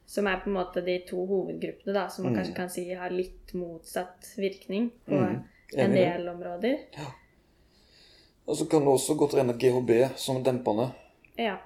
Som 0.10 0.28
er 0.32 0.40
på 0.42 0.50
en 0.50 0.56
måte 0.56 0.82
de 0.86 0.96
to 1.10 1.26
hovedgruppene 1.30 1.94
da, 1.94 2.08
som 2.10 2.26
man 2.26 2.34
Mm. 2.34 2.38
kanskje 2.40 2.56
kan 2.56 2.70
si 2.70 2.86
har 2.94 3.10
litt 3.14 3.54
motsatt 3.54 4.32
virkning 4.38 4.92
på 5.06 5.16
Mm. 5.20 5.44
en 5.78 5.92
det. 5.92 5.98
del 5.98 6.28
områder. 6.30 6.78
Ja. 6.98 7.12
Og 8.48 8.56
så 8.58 8.66
kan 8.70 8.82
du 8.82 8.88
også 8.92 9.16
godt 9.18 9.34
regne 9.36 9.54
GHB 9.54 10.10
som 10.16 10.44
dempende. 10.44 10.92
Ja. 11.38 11.58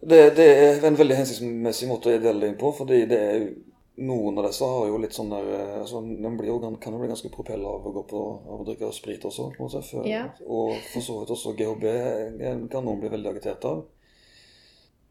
Det, 0.00 0.36
det 0.36 0.48
er 0.82 0.86
en 0.86 0.96
veldig 0.98 1.16
hensiktsmessig 1.16 1.88
måte 1.88 2.10
å 2.10 2.18
dele 2.20 2.40
det 2.40 2.48
inn 2.48 2.58
på, 2.58 2.72
fordi 2.76 3.04
det 3.08 3.20
er 3.20 3.48
noen 3.96 4.38
av 4.38 4.48
disse 4.48 4.66
har 4.66 4.88
jo 4.88 4.98
litt 4.98 5.14
sånn 5.14 5.30
der 5.30 5.48
eh, 5.54 5.80
altså, 5.80 6.00
Den 6.02 6.36
blir 6.38 6.48
jo, 6.50 6.58
kan 6.82 6.92
jo 6.92 6.98
bli 6.98 7.08
ganske 7.12 7.30
propell 7.30 7.62
av 7.68 7.86
å 7.86 7.92
gå 7.94 8.02
på 8.10 8.22
å 8.56 8.60
drikke 8.66 8.92
sprit 8.92 9.24
også. 9.24 9.50
på 9.54 9.62
en 9.62 9.68
måte, 9.68 9.82
før, 9.86 10.06
Ja. 10.10 10.24
Og 10.46 10.76
for 10.92 11.00
så 11.04 11.20
vidt 11.20 11.30
også 11.30 11.54
GHB 11.58 12.70
kan 12.70 12.84
noen 12.84 13.00
bli 13.00 13.12
veldig 13.12 13.30
agitert 13.30 13.64
av. 13.70 13.84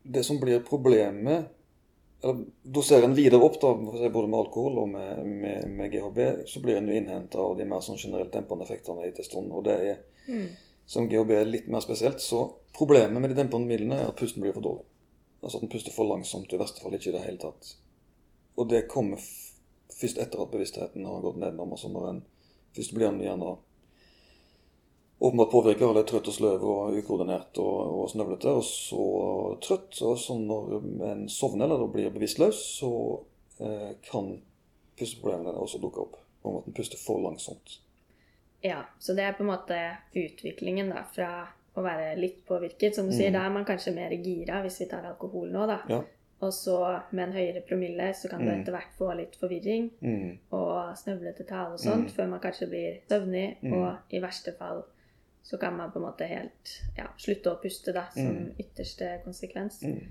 Det 0.04 0.24
som 0.26 0.40
blir 0.40 0.60
problemet 0.68 1.48
eller 2.24 2.46
Doserer 2.64 3.04
en 3.04 3.16
videre 3.16 3.44
opp, 3.44 3.58
da, 3.60 3.74
for 3.76 4.10
både 4.16 4.28
med 4.32 4.40
alkohol 4.40 4.78
og 4.80 4.90
med, 4.94 5.26
med, 5.28 5.66
med 5.76 5.92
GHB, 5.92 6.20
så 6.48 6.62
blir 6.64 6.78
en 6.80 6.88
jo 6.88 6.96
innhenta 6.96 7.42
av 7.44 7.58
de 7.60 7.66
mer 7.68 7.84
sånn 7.84 8.00
generelt 8.00 8.32
dempende 8.32 8.64
effektene 8.64 9.10
i 9.10 9.12
testosteron. 9.12 9.52
Og 9.52 9.66
det 9.68 9.76
er 9.80 9.98
Mm. 10.24 10.48
som 10.86 11.10
GHB 11.10 11.32
er 11.36 11.46
litt 11.46 11.68
mer 11.68 11.82
spesielt, 11.84 12.22
så 12.24 12.46
problemet 12.78 13.20
med 13.20 13.34
de 13.34 13.36
dempende 13.36 13.68
midlene 13.68 13.98
er 14.00 14.08
at 14.08 14.16
pusten 14.16 14.40
blir 14.42 14.54
for 14.56 14.64
dårlig. 14.64 14.86
Altså 15.44 15.58
at 15.58 15.66
den 15.66 15.72
puster 15.74 15.92
for 15.92 16.08
langsomt, 16.08 16.54
i 16.54 16.58
verste 16.58 16.80
fall 16.80 16.96
ikke 16.96 17.10
i 17.12 17.16
det 17.18 17.26
hele 17.26 17.38
tatt. 17.42 17.74
Og 18.58 18.70
det 18.70 18.88
kommer 18.88 19.18
først 19.94 20.18
etter 20.22 20.42
at 20.44 20.52
bevisstheten 20.52 21.06
har 21.06 21.22
gått 21.22 21.40
nedom. 21.42 21.72
Altså 21.74 21.90
når 21.90 22.10
en 22.10 22.24
først 22.76 22.94
blir 22.94 23.08
en 23.10 23.22
gjerne 23.22 23.56
åpenbart 25.24 25.52
påvirka 25.52 25.88
eller 25.90 26.04
trøtt 26.04 26.28
og 26.28 26.36
sløv 26.36 26.64
og 26.68 26.98
ukoordinert 27.00 27.58
og, 27.64 28.02
og 28.02 28.10
snøvlete, 28.12 28.52
og 28.60 28.64
så 28.68 29.06
trøtt. 29.64 30.02
Og 30.04 30.18
så 30.20 30.36
når 30.40 30.74
en 31.14 31.24
sovner 31.32 31.66
eller 31.72 31.88
blir 31.94 32.12
bevisstløs, 32.14 32.60
så 32.82 32.92
eh, 33.64 33.94
kan 34.12 34.34
pusteproblemene 35.00 35.56
også 35.58 35.80
dukke 35.82 36.04
opp. 36.04 36.20
Om 36.44 36.58
at 36.60 36.66
en 36.68 36.76
puster 36.76 37.00
for 37.00 37.22
langsomt. 37.24 37.80
ja. 38.64 38.82
Så 39.00 39.14
det 39.14 39.24
er 39.24 39.32
på 39.38 39.44
en 39.44 39.50
måte 39.54 39.78
utviklingen 40.16 40.90
da, 40.92 41.06
fra 41.16 41.30
å 41.76 41.82
være 41.82 42.18
litt 42.20 42.42
påvirket. 42.46 42.96
Som 42.96 43.08
du 43.08 43.14
sier, 43.16 43.30
Mm. 43.32 43.38
da 43.38 43.46
er 43.46 43.50
man 43.56 43.66
kanskje 43.66 43.96
mer 43.96 44.12
gira 44.12 44.60
hvis 44.62 44.82
vi 44.82 44.86
tar 44.92 45.08
alkohol 45.08 45.48
nå, 45.52 45.64
da. 45.68 45.80
Ja. 45.90 46.02
Og 46.44 46.52
så 46.54 46.78
med 47.12 47.24
en 47.30 47.36
høyere 47.38 47.62
promille 47.68 48.10
så 48.20 48.30
kan 48.30 48.40
du 48.44 48.50
Mm. 48.52 48.62
etter 48.62 48.74
hvert 48.76 48.96
få 48.98 49.12
litt 49.18 49.36
forvirring 49.40 49.90
Mm. 50.02 50.38
og 50.52 50.98
snøvlete 50.98 51.46
tale 51.48 51.74
og 51.74 51.80
sånt, 51.80 52.10
Mm. 52.10 52.16
før 52.16 52.30
man 52.30 52.40
kanskje 52.40 52.70
blir 52.70 53.00
søvnig, 53.10 53.58
Mm. 53.62 53.74
og 53.74 53.98
i 54.12 54.20
verste 54.20 54.54
fall 54.58 54.84
så 55.44 55.58
kan 55.60 55.78
man 55.78 55.92
på 55.92 56.00
en 56.00 56.06
måte 56.06 56.28
helt 56.28 56.82
ja, 56.98 57.08
slutte 57.18 57.52
å 57.52 57.62
puste, 57.62 57.94
da, 57.94 58.06
som 58.14 58.28
Mm. 58.36 58.56
ytterste 58.60 59.22
konsekvens. 59.26 59.84
Mm. 59.84 60.02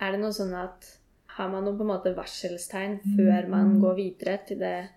Er 0.00 0.12
det 0.12 0.20
noe 0.20 0.30
sånn 0.32 0.54
at 0.54 0.98
har 1.26 1.48
man 1.48 1.64
noen 1.64 1.76
på 1.78 1.82
en 1.82 1.86
måte 1.98 2.14
varselstegn 2.16 3.00
før 3.16 3.48
man 3.48 3.80
går 3.80 3.94
videre 3.96 4.38
til 4.46 4.58
det 4.58 4.88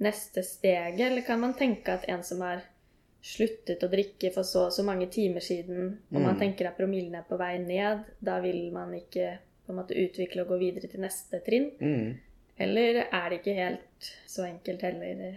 neste 0.00 0.42
steget, 0.44 1.00
eller 1.10 1.22
kan 1.22 1.40
man 1.40 1.54
tenke 1.54 1.88
at 1.88 2.04
en 2.08 2.22
som 2.22 2.40
har 2.40 2.62
sluttet 3.22 3.82
å 3.82 3.90
drikke 3.90 4.32
for 4.32 4.42
så 4.42 4.66
og 4.66 4.72
så 4.72 4.84
mange 4.84 5.08
timer 5.10 5.40
siden, 5.40 5.98
og 6.14 6.20
man 6.22 6.38
tenker 6.38 6.66
at 6.68 6.76
promillen 6.78 7.14
er 7.16 7.24
på 7.28 7.36
vei 7.38 7.58
ned, 7.58 8.04
da 8.22 8.40
vil 8.40 8.70
man 8.72 8.92
ikke 8.94 9.38
på 9.68 9.74
en 9.74 9.82
måte 9.82 9.98
utvikle 10.00 10.46
og 10.46 10.54
gå 10.54 10.56
videre 10.62 10.88
til 10.88 11.04
neste 11.04 11.42
trinn? 11.44 11.68
Mm. 11.76 12.16
Eller 12.58 13.04
er 13.04 13.28
det 13.28 13.42
ikke 13.42 13.54
helt 13.58 14.08
så 14.26 14.46
enkelt 14.48 14.82
heller? 14.82 15.36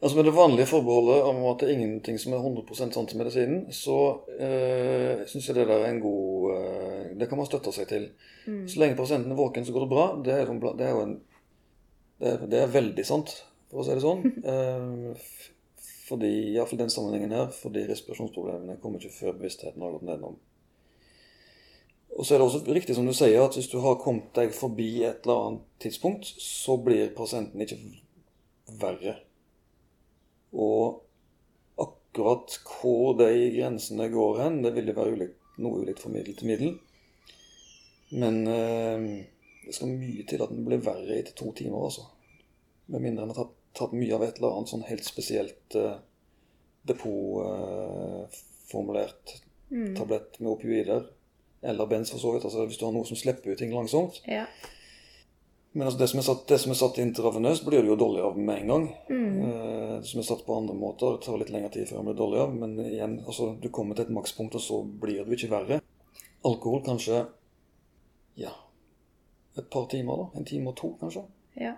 Altså 0.00 0.16
Med 0.16 0.24
det 0.24 0.34
vanlige 0.34 0.70
forbeholdet 0.70 1.22
om 1.26 1.42
at 1.50 1.60
det 1.60 1.68
er 1.68 1.76
ingenting 1.76 2.18
som 2.22 2.32
er 2.32 2.42
100% 2.42 2.94
sant 2.94 3.12
i 3.12 3.18
medisinen, 3.18 3.72
så 3.74 3.98
øh, 4.38 5.26
syns 5.26 5.48
jeg 5.48 5.56
det 5.58 5.66
der 5.68 5.84
er 5.84 5.90
en 5.90 6.00
god 6.00 6.54
øh, 6.54 7.20
Det 7.20 7.28
kan 7.28 7.38
man 7.38 7.46
støtte 7.46 7.72
seg 7.72 7.88
til. 7.88 8.08
Mm. 8.46 8.68
Så 8.68 8.80
lenge 8.80 8.96
pasienten 8.96 9.32
er 9.32 9.36
våken, 9.36 9.66
så 9.66 9.72
går 9.72 9.84
det 9.84 9.88
bra. 9.88 10.06
Det 10.24 10.34
er, 10.34 10.52
det 10.78 10.86
er 10.86 10.90
jo 10.90 11.02
en 11.02 11.20
det 12.20 12.32
er, 12.32 12.46
det 12.50 12.58
er 12.62 12.72
veldig 12.72 13.04
sant, 13.06 13.30
for 13.70 13.82
å 13.82 13.86
si 13.86 13.94
det 13.94 14.02
sånn. 14.02 14.24
Eh, 14.52 15.54
i 15.78 16.08
fordi, 16.08 16.30
iallfall 16.54 16.78
den 16.80 16.90
sammenhengen 16.90 17.34
her, 17.36 17.50
fordi 17.52 17.82
respirasjonsproblemene 17.84 18.78
kommer 18.80 19.02
ikke 19.02 19.12
før 19.12 19.34
bevisstheten 19.36 19.82
har 19.84 19.92
gått 19.92 20.06
nedom. 20.08 20.38
Og 22.18 22.26
så 22.26 22.34
er 22.34 22.40
det 22.40 22.46
også 22.48 22.74
riktig 22.74 22.94
som 22.96 23.06
du 23.06 23.12
sier, 23.14 23.44
at 23.44 23.54
hvis 23.54 23.70
du 23.70 23.78
har 23.84 24.00
kommet 24.02 24.32
deg 24.34 24.50
forbi 24.54 25.04
et 25.06 25.20
eller 25.22 25.38
annet 25.44 25.64
tidspunkt, 25.84 26.24
så 26.42 26.72
blir 26.82 27.14
pasienten 27.14 27.62
ikke 27.62 27.78
verre. 28.80 29.14
Og 30.50 31.04
akkurat 31.78 32.58
hvor 32.66 33.14
de 33.20 33.30
grensene 33.54 34.08
går 34.10 34.38
hen, 34.42 34.62
det 34.64 34.72
vil 34.74 34.88
jo 34.90 34.98
være 34.98 35.14
ulikt, 35.14 35.38
noe 35.62 35.78
ulikt 35.84 36.02
fra 36.02 36.10
middel 36.10 36.34
til 36.38 36.48
middel. 36.50 36.70
Men 38.18 38.34
eh, 38.50 38.98
det 39.68 39.74
skal 39.76 39.94
mye 39.94 40.24
til 40.26 40.42
at 40.42 40.50
den 40.50 40.66
blir 40.66 40.82
verre 40.82 41.14
etter 41.20 41.34
to 41.38 41.46
timer, 41.54 41.80
altså. 41.86 42.02
Med 42.90 43.00
mindre 43.04 43.22
en 43.22 43.30
har 43.30 43.38
tatt, 43.44 43.54
tatt 43.78 43.94
mye 43.94 44.14
av 44.16 44.22
et 44.26 44.36
eller 44.40 44.54
annet 44.56 44.70
sånn 44.72 44.90
helt 44.90 45.06
spesielt 45.06 45.68
eh, 45.78 46.02
depotformulert 46.88 49.26
Mm. 49.70 49.96
tablett 49.96 50.40
med 50.40 50.52
opioider. 50.52 51.10
Eller 51.62 51.86
bens, 51.90 52.10
for 52.10 52.18
så 52.22 52.32
vidt. 52.34 52.44
Altså 52.44 52.66
hvis 52.66 52.78
du 52.78 52.84
har 52.86 52.92
noe 52.94 53.06
som 53.08 53.16
slipper 53.18 53.50
ut 53.52 53.58
ting 53.58 53.72
langsomt. 53.74 54.20
Ja. 54.26 54.44
Men 55.72 55.86
altså, 55.86 55.98
det 56.00 56.08
som 56.08 56.22
satt, 56.22 56.46
det 56.48 56.58
som 56.62 56.72
er 56.72 56.78
satt 56.78 56.98
intravenøst, 57.02 57.64
blir 57.66 57.82
du 57.84 57.90
jo 57.92 57.96
dårlig 58.00 58.22
av 58.24 58.38
med 58.38 58.62
en 58.62 58.70
gang. 58.72 58.86
Mm. 59.10 59.40
Eh, 59.42 59.96
Det 59.98 60.06
som 60.06 60.20
er 60.20 60.26
satt 60.28 60.44
på 60.46 60.54
andre 60.56 60.74
måter, 60.78 61.16
tar 61.22 61.38
litt 61.38 61.50
lengre 61.50 61.70
tid 61.74 61.88
før 61.90 61.98
en 62.00 62.06
blir 62.06 62.14
dårlig 62.18 62.38
av. 62.40 62.54
Men 62.54 62.76
igjen, 62.84 63.18
altså, 63.26 63.48
du 63.60 63.68
kommer 63.68 63.94
til 63.98 64.06
et 64.06 64.14
makspunkt, 64.14 64.54
og 64.54 64.62
så 64.62 64.78
blir 64.86 65.24
du 65.26 65.32
ikke 65.34 65.50
verre. 65.50 65.80
Alkohol 66.46 66.84
kanskje 66.86 67.24
ja, 68.38 68.52
et 69.58 69.68
par 69.70 69.88
timer, 69.90 70.16
da. 70.22 70.38
En 70.38 70.44
time 70.46 70.70
og 70.70 70.76
to, 70.78 70.92
kanskje. 71.00 71.24
Ja. 71.58 71.74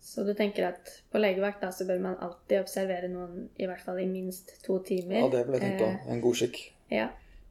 Så 0.00 0.24
du 0.24 0.32
tenker 0.34 0.70
at 0.70 0.88
på 1.12 1.20
legevakt 1.20 1.60
da, 1.60 1.68
så 1.76 1.84
bør 1.84 2.00
man 2.00 2.16
alltid 2.24 2.62
observere 2.62 3.08
noen 3.12 3.50
i 3.60 3.66
hvert 3.68 3.82
fall 3.84 4.00
i 4.00 4.06
minst 4.08 4.54
to 4.64 4.78
timer? 4.88 5.18
Ja, 5.26 5.28
det 5.28 5.42
vil 5.46 5.58
jeg 5.58 5.66
tenke. 5.66 5.90
Eh, 5.92 6.12
En 6.14 6.22
god 6.24 6.34
skikk. 6.40 6.62
ja. 6.90 7.10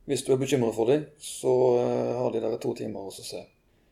Hvis 0.09 0.23
du 0.25 0.31
er 0.33 0.39
bekymra 0.41 0.71
for 0.73 0.89
dem, 0.89 1.03
så 1.21 1.51
eh, 1.77 2.11
har 2.17 2.31
de 2.33 2.41
der 2.41 2.57
to 2.57 2.73
timer 2.77 3.05
å 3.07 3.11
se. 3.13 3.43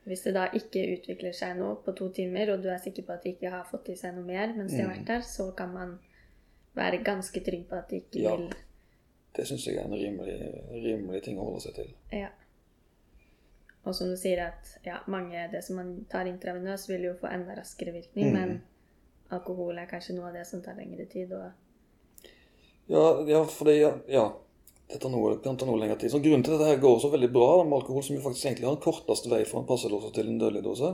Hvis 0.07 0.23
det 0.25 0.33
da 0.33 0.47
ikke 0.55 0.81
utvikler 0.95 1.33
seg 1.35 1.57
noe 1.59 1.75
på 1.85 1.93
to 1.95 2.07
timer, 2.15 2.49
og 2.55 2.63
du 2.63 2.69
er 2.73 2.79
sikker 2.81 3.03
på 3.05 3.13
at 3.13 3.23
de 3.27 3.33
ikke 3.35 3.51
har 3.53 3.67
fått 3.69 3.89
i 3.93 3.95
seg 3.99 4.15
noe 4.15 4.23
mer 4.25 4.53
mens 4.55 4.71
de 4.73 4.79
har 4.81 4.87
Mm. 4.89 4.95
vært 4.95 5.07
der, 5.11 5.21
så 5.27 5.51
kan 5.55 5.73
man 5.73 5.99
være 6.75 7.03
ganske 7.03 7.43
trygg 7.43 7.67
på 7.69 7.75
at 7.77 7.89
de 7.89 7.99
ikke 8.01 8.21
Ja. 8.23 8.35
vil 8.35 8.53
Det 9.35 9.45
syns 9.45 9.65
jeg 9.67 9.75
er 9.77 9.83
en 9.85 9.93
rimelig, 9.93 10.37
rimelig 10.71 11.23
ting 11.23 11.37
å 11.37 11.43
holde 11.43 11.61
seg 11.61 11.75
til. 11.75 11.93
Ja. 12.11 12.29
Og 13.85 13.93
som 13.95 14.07
du 14.09 14.15
sier 14.17 14.41
at 14.47 14.79
ja, 14.85 14.97
mange 15.07 15.51
det 15.51 15.63
som 15.63 15.75
man 15.75 16.05
tar 16.09 16.25
intravenøs, 16.25 16.87
vil 16.89 17.03
jo 17.03 17.13
få 17.21 17.27
enda 17.31 17.53
raskere 17.59 17.93
virkning, 17.93 18.31
Mm. 18.31 18.33
men 18.33 18.61
alkohol 19.29 19.77
er 19.77 19.85
kanskje 19.85 20.15
noe 20.15 20.27
av 20.27 20.33
det 20.33 20.47
som 20.47 20.61
tar 20.61 20.73
lengre 20.75 21.05
tid. 21.05 21.31
Og 21.33 21.51
Ja, 22.89 23.23
ja 23.27 23.43
fordi, 23.43 23.79
ja, 23.81 23.93
ja. 24.07 24.31
Det 24.87 24.99
kan 25.01 25.57
ta 25.57 25.67
noe 25.67 25.79
lengre 25.79 25.97
tid. 25.99 26.11
Så 26.11 26.21
Grunnen 26.23 26.43
til 26.47 26.55
at 26.55 26.61
dette 26.63 26.81
går 26.81 26.99
så 27.03 27.09
veldig 27.11 27.29
bra 27.33 27.63
med 27.63 27.75
alkohol, 27.81 28.03
som 28.03 28.15
jo 28.15 28.23
faktisk 28.23 28.45
egentlig 28.45 28.67
har 28.69 28.77
den 28.77 28.83
korteste 28.85 29.31
vei 29.31 29.41
fra 29.45 29.59
en 29.59 29.67
passedose 29.67 30.13
til 30.15 30.29
en 30.31 30.39
dødelig 30.39 30.63
dose, 30.63 30.93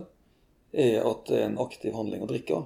er 0.73 1.05
at 1.05 1.27
det 1.29 1.37
er 1.37 1.51
en 1.51 1.59
aktiv 1.61 1.93
handling 1.93 2.23
å 2.25 2.29
drikke. 2.31 2.63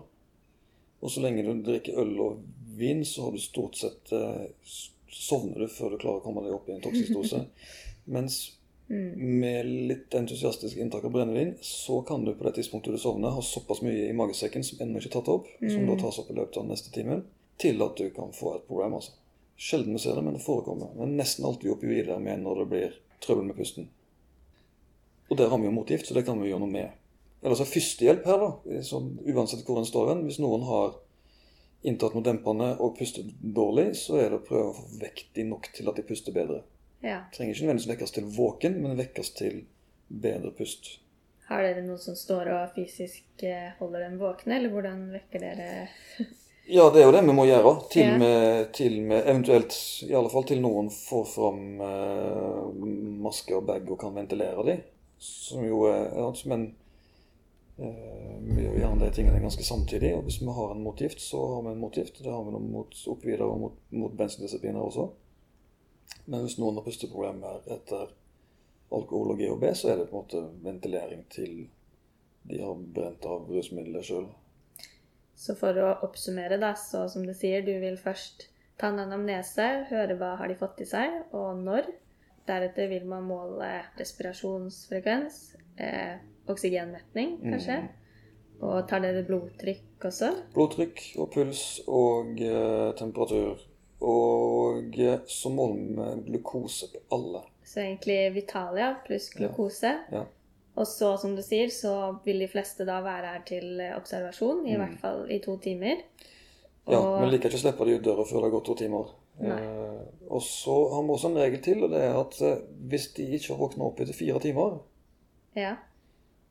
Og 1.03 1.11
så 1.11 1.21
lenge 1.21 1.43
du 1.43 1.51
drikker 1.67 1.99
øl 1.99 2.13
og 2.23 2.37
vin, 2.79 3.03
så 3.05 3.27
har 3.27 3.35
du 3.35 3.41
stort 3.43 3.75
sett 3.75 4.13
eh, 4.15 4.47
sovner 5.11 5.65
du 5.65 5.67
før 5.67 5.93
du 5.93 5.99
klarer 5.99 6.21
å 6.21 6.23
komme 6.23 6.45
deg 6.45 6.55
opp 6.55 6.69
i 6.69 6.77
en 6.77 6.81
toksisk 6.85 7.11
dose. 7.17 7.43
Mens 8.15 8.39
mm, 8.87 9.11
med 9.43 9.69
litt 9.91 10.15
entusiastisk 10.15 10.79
inntak 10.79 11.05
av 11.09 11.11
brennevin, 11.11 11.57
så 11.61 11.99
kan 12.07 12.23
du 12.23 12.31
på 12.33 12.47
det 12.47 12.55
tidspunktet 12.61 12.95
du 12.95 13.01
sovner, 13.03 13.35
ha 13.35 13.43
såpass 13.43 13.83
mye 13.83 14.07
i 14.07 14.15
magesekken 14.15 14.63
som 14.63 14.79
ennå 14.85 15.03
ikke 15.03 15.11
er 15.11 15.19
tatt 15.19 15.35
opp, 15.35 15.51
som 15.59 15.83
Mm. 15.83 15.91
da 15.91 16.01
tas 16.05 16.23
opp 16.23 16.31
i 16.31 16.39
løpet 16.39 16.57
av 16.57 16.63
den 16.63 16.71
neste 16.71 16.95
timen, 16.95 17.25
til 17.59 17.83
at 17.83 17.99
du 17.99 18.09
kan 18.15 18.31
få 18.31 18.55
et 18.55 18.67
problem. 18.69 18.95
altså. 18.95 19.11
Sjelden 19.57 19.97
vi 19.97 20.01
ser 20.03 20.15
det, 20.17 20.23
men 20.25 20.37
det 20.37 20.43
forekommer. 20.45 20.93
Men 20.97 21.17
nesten 21.17 21.45
alltid 21.45 21.73
opioider 21.73 22.21
med 22.21 22.43
når 22.43 22.61
det 22.61 22.67
blir 22.73 22.95
trøbbel 23.25 23.49
med 23.49 23.57
pusten. 23.57 23.89
Og 25.27 25.39
der 25.39 25.49
har 25.51 25.59
vi 25.59 25.67
jo 25.67 25.73
motgift, 25.75 26.07
så 26.07 26.15
det 26.15 26.23
kan 26.27 26.39
vi 26.39 26.51
gjøre 26.51 26.63
noe 26.63 26.71
med. 26.71 27.03
Ellers 27.41 27.61
er 27.61 27.69
førstehjelp 27.69 28.25
her, 28.29 28.45
da, 28.45 28.79
sånn, 28.85 29.11
uansett 29.33 29.65
hvor 29.67 29.81
en 29.81 29.89
står 29.89 30.13
hen. 30.13 30.23
Hvis 30.29 30.39
noen 30.41 30.63
har 30.69 30.95
inntatt 31.87 32.15
noe 32.15 32.25
dempende 32.25 32.71
og 32.81 32.95
puster 32.97 33.27
dårlig, 33.41 33.91
så 33.99 34.21
er 34.21 34.31
det 34.31 34.41
å 34.41 34.47
prøve 34.47 34.71
å 34.71 34.77
få 34.77 34.87
vekk 35.01 35.27
de 35.37 35.45
nok 35.51 35.69
til 35.75 35.89
at 35.89 35.99
de 35.99 36.05
puster 36.07 36.35
bedre 36.35 36.63
ja. 36.99 37.19
trenger 37.33 37.53
ikke 37.53 37.65
nødvendigvis 37.65 37.91
vekkes 37.91 38.15
til 38.15 38.31
våken, 38.37 38.79
men 38.83 38.97
vekkes 38.97 39.29
til 39.37 39.59
bedre 40.07 40.51
pust. 40.57 40.97
Har 41.47 41.63
dere 41.63 41.83
noen 41.85 42.01
som 42.01 42.17
står 42.17 42.49
og 42.51 42.73
fysisk 42.75 43.45
eh, 43.45 43.71
holder 43.79 44.07
dem 44.07 44.17
våkne, 44.19 44.57
eller 44.57 44.73
hvordan 44.73 45.05
vekker 45.13 45.43
dere 45.43 45.69
Ja, 46.69 46.89
det 46.91 46.99
er 46.99 47.05
jo 47.07 47.13
det 47.15 47.21
vi 47.23 47.33
må 47.35 47.45
gjøre. 47.47 47.71
Til 47.91 48.21
Ja. 48.21 48.65
til 48.73 49.01
med 49.01 49.23
eventuelt, 49.23 49.73
i 50.03 50.13
alle 50.13 50.29
fall 50.29 50.43
til 50.43 50.59
noen 50.61 50.89
får 50.91 51.23
fram 51.31 51.81
eh, 51.81 52.87
maske 53.23 53.55
og 53.55 53.65
bag 53.65 53.87
og 53.91 53.99
kan 53.99 54.15
ventilere 54.15 54.65
de. 54.65 54.75
Som 55.17 55.63
jo 55.63 55.85
er 55.87 56.11
ja, 56.13 56.31
Men 56.45 56.75
eh, 57.79 58.35
vi 58.41 58.65
gjør 58.65 58.79
gjerne 58.81 59.05
de 59.05 59.11
tingene 59.15 59.39
ganske 59.39 59.63
samtidig. 59.63 60.15
Og 60.17 60.23
hvis 60.23 60.41
vi 60.41 60.47
har 60.47 60.71
en 60.71 60.83
motgift, 60.83 61.21
så 61.21 61.39
har 61.53 61.61
vi 61.61 61.71
en 61.71 61.79
motgift. 61.79 62.23
Det 62.23 62.31
har 62.31 62.43
vi 62.43 62.51
mot 62.51 62.95
oppvidere 63.07 63.47
og 63.47 63.59
mot, 63.59 63.79
mot 63.91 64.17
benzodiazepiner 64.17 64.81
også. 64.81 65.09
Men 66.25 66.41
hvis 66.43 66.57
noen 66.59 66.75
har 66.75 66.83
pusteproblemer 66.83 67.63
etter 67.71 68.11
alkohol 68.91 69.31
og 69.31 69.39
GHB, 69.39 69.63
så 69.75 69.91
er 69.91 69.97
det 70.01 70.09
på 70.09 70.17
en 70.17 70.23
måte 70.23 70.43
ventilering 70.63 71.23
til 71.31 71.69
de 72.47 72.59
har 72.61 72.75
brent 72.75 73.25
av 73.25 73.47
rusmiddelet 73.51 74.05
sjøl. 74.07 74.27
Så 75.37 75.53
for 75.57 75.77
å 75.77 75.91
oppsummere, 76.07 76.57
da, 76.57 76.73
så 76.73 77.05
som 77.11 77.25
du 77.25 77.33
sier, 77.37 77.61
du 77.61 77.75
vil 77.81 77.97
først 78.01 78.47
ta 78.81 78.89
en 78.89 79.03
anamnese, 79.03 79.67
høre 79.91 80.17
hva 80.17 80.33
har 80.39 80.49
de 80.49 80.57
fått 80.57 80.81
i 80.81 80.89
seg, 80.89 81.21
og 81.37 81.61
når. 81.61 81.91
Deretter 82.47 82.87
vil 82.87 83.03
man 83.09 83.25
måle 83.27 83.69
respirasjonsfrekvens, 83.99 85.39
eh, 85.83 86.15
oksygenmetning 86.47 87.33
kanskje, 87.43 87.81
og 88.63 88.85
tar 88.87 89.03
dere 89.03 89.25
blodtrykk 89.27 90.07
også? 90.09 90.29
Blodtrykk 90.55 91.01
og 91.19 91.27
puls 91.33 91.63
og 91.85 92.39
eh, 92.39 92.93
temperatur. 92.97 93.65
Og 94.07 94.95
eh, 95.01 95.19
så 95.27 95.51
måler 95.51 96.15
vi 96.23 96.31
glukose 96.31 96.87
på 96.93 97.03
alle. 97.17 97.43
Så 97.67 97.83
egentlig 97.83 98.19
Vitalia 98.37 98.93
pluss 99.05 99.29
glukose. 99.35 99.91
Ja. 100.13 100.23
Og 100.77 100.85
så, 100.85 101.15
som 101.17 101.33
du 101.35 101.41
sier, 101.41 101.71
så 101.73 101.91
vil 102.25 102.39
de 102.43 102.47
fleste 102.51 102.85
da 102.85 102.99
være 103.01 103.31
her 103.33 103.45
til 103.49 103.79
observasjon, 103.95 104.59
i 104.69 104.75
Mm. 104.75 104.81
hvert 104.83 104.99
fall 105.01 105.23
i 105.33 105.39
to 105.41 105.55
timer. 105.57 106.03
Ja, 106.87 106.99
men 107.19 107.31
liker 107.33 107.49
ikke 107.49 107.57
å 107.57 107.63
slippe 107.65 107.85
de 107.87 107.95
ut 107.97 108.03
døra 108.05 108.23
før 108.29 108.37
det 108.43 108.45
har 108.47 108.53
gått 108.59 108.65
to 108.69 108.75
timer. 108.75 109.09
Eh, 109.41 110.03
og 110.29 110.41
så 110.41 110.75
har 110.93 111.03
vi 111.03 111.09
også 111.15 111.31
en 111.31 111.41
regel 111.41 111.61
til, 111.65 111.83
og 111.83 111.91
det 111.91 111.99
er 112.05 112.15
at 112.19 112.37
eh, 112.41 112.61
hvis 112.89 113.09
de 113.17 113.25
ikke 113.37 113.57
våkna 113.59 113.83
opp 113.89 113.99
etter 113.99 114.13
fire 114.13 114.39
timer, 114.39 114.79
Ja. 115.57 115.75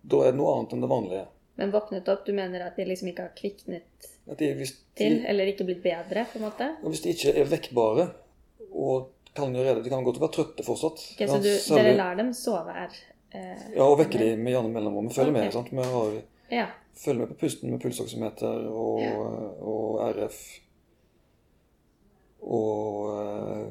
da 0.05 0.17
er 0.27 0.33
det 0.33 0.39
noe 0.41 0.59
annet 0.59 0.73
enn 0.75 0.81
det 0.85 0.91
vanlige. 0.91 1.27
Men 1.57 1.73
våknet 1.73 2.09
opp, 2.13 2.27
du 2.27 2.33
mener 2.37 2.67
at 2.67 2.77
de 2.77 2.85
liksom 2.85 3.09
ikke 3.09 3.23
har 3.23 3.33
kviknet 3.39 4.11
de, 4.37 4.55
hvis, 4.59 4.75
til, 4.95 5.23
eller 5.25 5.47
ikke 5.47 5.65
blitt 5.65 5.83
bedre, 5.83 6.27
på 6.33 6.37
en 6.37 6.51
måte? 6.51 6.69
og 6.83 6.91
hvis 6.91 7.01
de 7.07 7.15
ikke 7.15 7.33
er 7.41 7.45
vekkbare, 7.49 8.11
og 8.75 9.09
kan 9.35 9.55
jo 9.55 9.63
redde, 9.65 9.83
de 9.85 9.89
kan 9.91 10.05
godt 10.05 10.21
være 10.21 10.33
trøtte 10.35 10.65
fortsatt. 10.67 11.01
Ok, 11.17 11.29
så 11.29 11.39
du, 11.41 11.77
dere 11.77 11.97
lar 11.97 12.15
dem 12.19 12.33
sove 12.37 12.73
her? 12.75 12.91
Eh, 13.35 13.75
Ja, 13.77 13.83
og 13.85 13.99
vekke 13.99 14.19
dem 14.19 14.39
med 14.45 14.53
jevne 14.53 14.73
mellomrom. 14.73 15.09
Vi 15.09 15.15
følger 15.15 15.33
med. 15.33 15.53
Sant? 15.53 15.71
Vi 15.73 15.83
har 15.83 16.23
ja. 16.51 16.67
Følge 16.97 17.19
med 17.19 17.29
på 17.29 17.35
pusten 17.41 17.71
med 17.71 17.81
pulsoksymeter 17.83 18.69
og, 18.71 19.01
Ja. 19.03 19.17
og 19.61 20.01
RF 20.17 20.39
og, 22.43 23.11
eh, 23.17 23.67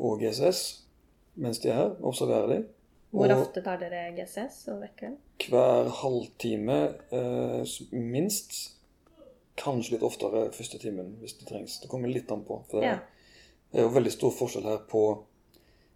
og 0.00 0.18
GCS 0.20 0.62
mens 1.36 1.58
de 1.58 1.68
er 1.70 1.74
her. 1.74 1.90
Observerer 2.02 2.46
de. 2.48 2.64
Hvor 3.14 3.30
og 3.30 3.40
ofte 3.44 3.62
tar 3.62 3.78
dere 3.78 4.08
GCS 4.16 4.68
og 4.72 4.80
vekker 4.82 5.08
dem? 5.12 5.18
hver 5.50 5.88
halvtime 6.00 6.76
eh, 7.12 7.64
minst. 7.92 8.70
Kanskje 9.58 9.92
litt 9.94 10.02
oftere 10.02 10.48
første 10.54 10.78
timen 10.82 11.12
hvis 11.20 11.36
det 11.38 11.46
trengs. 11.48 11.76
Det 11.82 11.90
kommer 11.90 12.08
litt 12.10 12.30
an 12.32 12.42
på. 12.46 12.62
For 12.70 12.80
det 12.80 12.88
Ja. 12.88 12.98
er 13.74 13.82
jo 13.82 13.88
veldig 13.94 14.12
stor 14.12 14.30
forskjell 14.30 14.64
her 14.64 14.78
på 14.90 15.02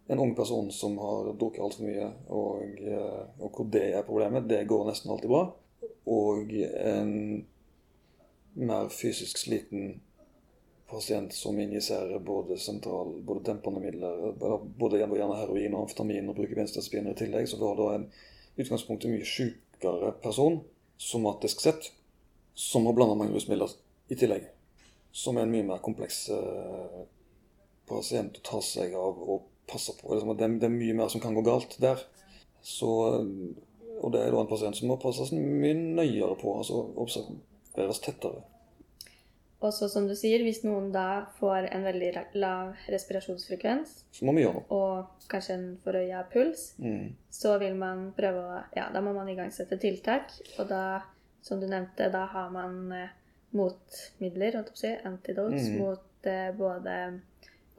en 0.09 0.19
ung 0.19 0.35
person 0.35 0.71
som 0.71 0.97
har 0.97 1.33
drukket 1.37 1.61
altfor 1.61 1.85
mye, 1.85 2.05
og, 2.33 2.79
eh, 2.81 3.23
og 3.39 3.51
hvor 3.53 3.67
det 3.69 3.85
er 3.93 4.05
problemet. 4.07 4.47
Det 4.49 4.63
går 4.67 4.87
nesten 4.87 5.11
alltid 5.13 5.29
bra. 5.29 5.43
Og 6.09 6.53
en 6.57 7.11
mer 8.57 8.89
fysisk 8.89 9.37
sliten 9.37 9.99
pasient 10.89 11.33
som 11.33 11.59
injiserer 11.59 12.19
både 12.25 12.57
sentral, 12.57 13.21
både 13.21 13.43
dempende 13.51 13.83
midler, 13.83 14.31
både 14.79 14.97
gjerne 14.97 15.37
heroin 15.37 15.75
og 15.75 15.85
amfetamin 15.85 16.31
og 16.31 16.39
bruker 16.39 16.57
benzodiazepiner 16.57 17.13
i 17.13 17.19
tillegg, 17.19 17.45
så 17.45 17.59
var 17.61 17.75
har 17.75 17.83
da 17.83 17.89
en 17.99 18.07
utgangspunktet 18.57 19.13
mye 19.13 19.27
sykere 19.29 20.11
person, 20.23 20.63
somatisk 20.97 21.61
sett, 21.61 21.91
som 22.57 22.89
har 22.89 22.97
blanda 22.97 23.13
mange 23.15 23.37
rusmidler 23.37 23.77
i 24.09 24.17
tillegg. 24.17 24.49
Som 25.13 25.37
er 25.37 25.45
en 25.45 25.53
mye 25.53 25.69
mer 25.69 25.85
kompleks 25.85 26.25
eh, 26.33 26.99
pasient 27.89 28.41
å 28.41 28.45
ta 28.49 28.65
seg 28.65 28.97
av 28.97 29.21
og 29.21 29.45
passe 29.69 29.93
på. 30.01 30.11
Liksom, 30.13 30.35
det, 30.37 30.49
det 30.61 30.67
er 30.69 30.75
mye 30.75 30.95
mer 30.97 31.09
som 31.13 31.21
kan 31.23 31.35
gå 31.37 31.43
galt 31.45 31.77
der. 31.81 32.01
Så, 32.61 32.89
og 34.01 34.11
det 34.13 34.21
er 34.25 34.31
da 34.35 34.41
en 34.43 34.49
pasient 34.51 34.75
som 34.75 34.89
må 34.91 34.97
passes 35.01 35.31
mye 35.35 35.73
nøyere 35.77 36.35
på, 36.41 36.57
altså 36.59 36.81
observeres 36.99 38.01
tettere. 38.03 38.41
Og 39.59 39.73
så 39.75 39.89
som 39.91 40.05
du 40.07 40.13
sier, 40.15 40.39
hvis 40.45 40.61
noen 40.63 40.85
da 40.95 41.25
får 41.39 41.65
en 41.75 41.83
veldig 41.83 42.13
lav 42.39 42.77
respirasjonsfrekvens, 42.87 44.05
Så 44.15 44.23
må 44.25 44.31
vi 44.37 44.45
gjøre 44.45 44.61
noe. 44.61 44.65
og 44.71 45.27
kanskje 45.31 45.53
en 45.57 45.65
forhøya 45.83 46.21
puls, 46.31 46.73
Mm. 46.79 47.09
så 47.29 47.57
vil 47.59 47.75
man 47.75 48.13
prøve 48.15 48.39
å 48.39 48.63
Ja, 48.77 48.89
da 48.93 49.01
må 49.01 49.11
man 49.13 49.27
igangsette 49.27 49.77
tiltak. 49.79 50.31
Og 50.59 50.69
da, 50.69 51.01
som 51.41 51.59
du 51.59 51.67
nevnte, 51.67 52.07
da 52.11 52.25
har 52.25 52.49
man 52.51 52.91
eh, 52.91 53.09
motmidler, 53.53 54.55
holdt 54.55 54.71
jeg 54.71 54.75
på 54.75 54.79
å 54.79 54.83
si, 54.85 54.93
antidotes, 55.09 55.67
Mm. 55.69 55.77
mot 55.79 56.25
eh, 56.25 56.51
både 56.55 57.21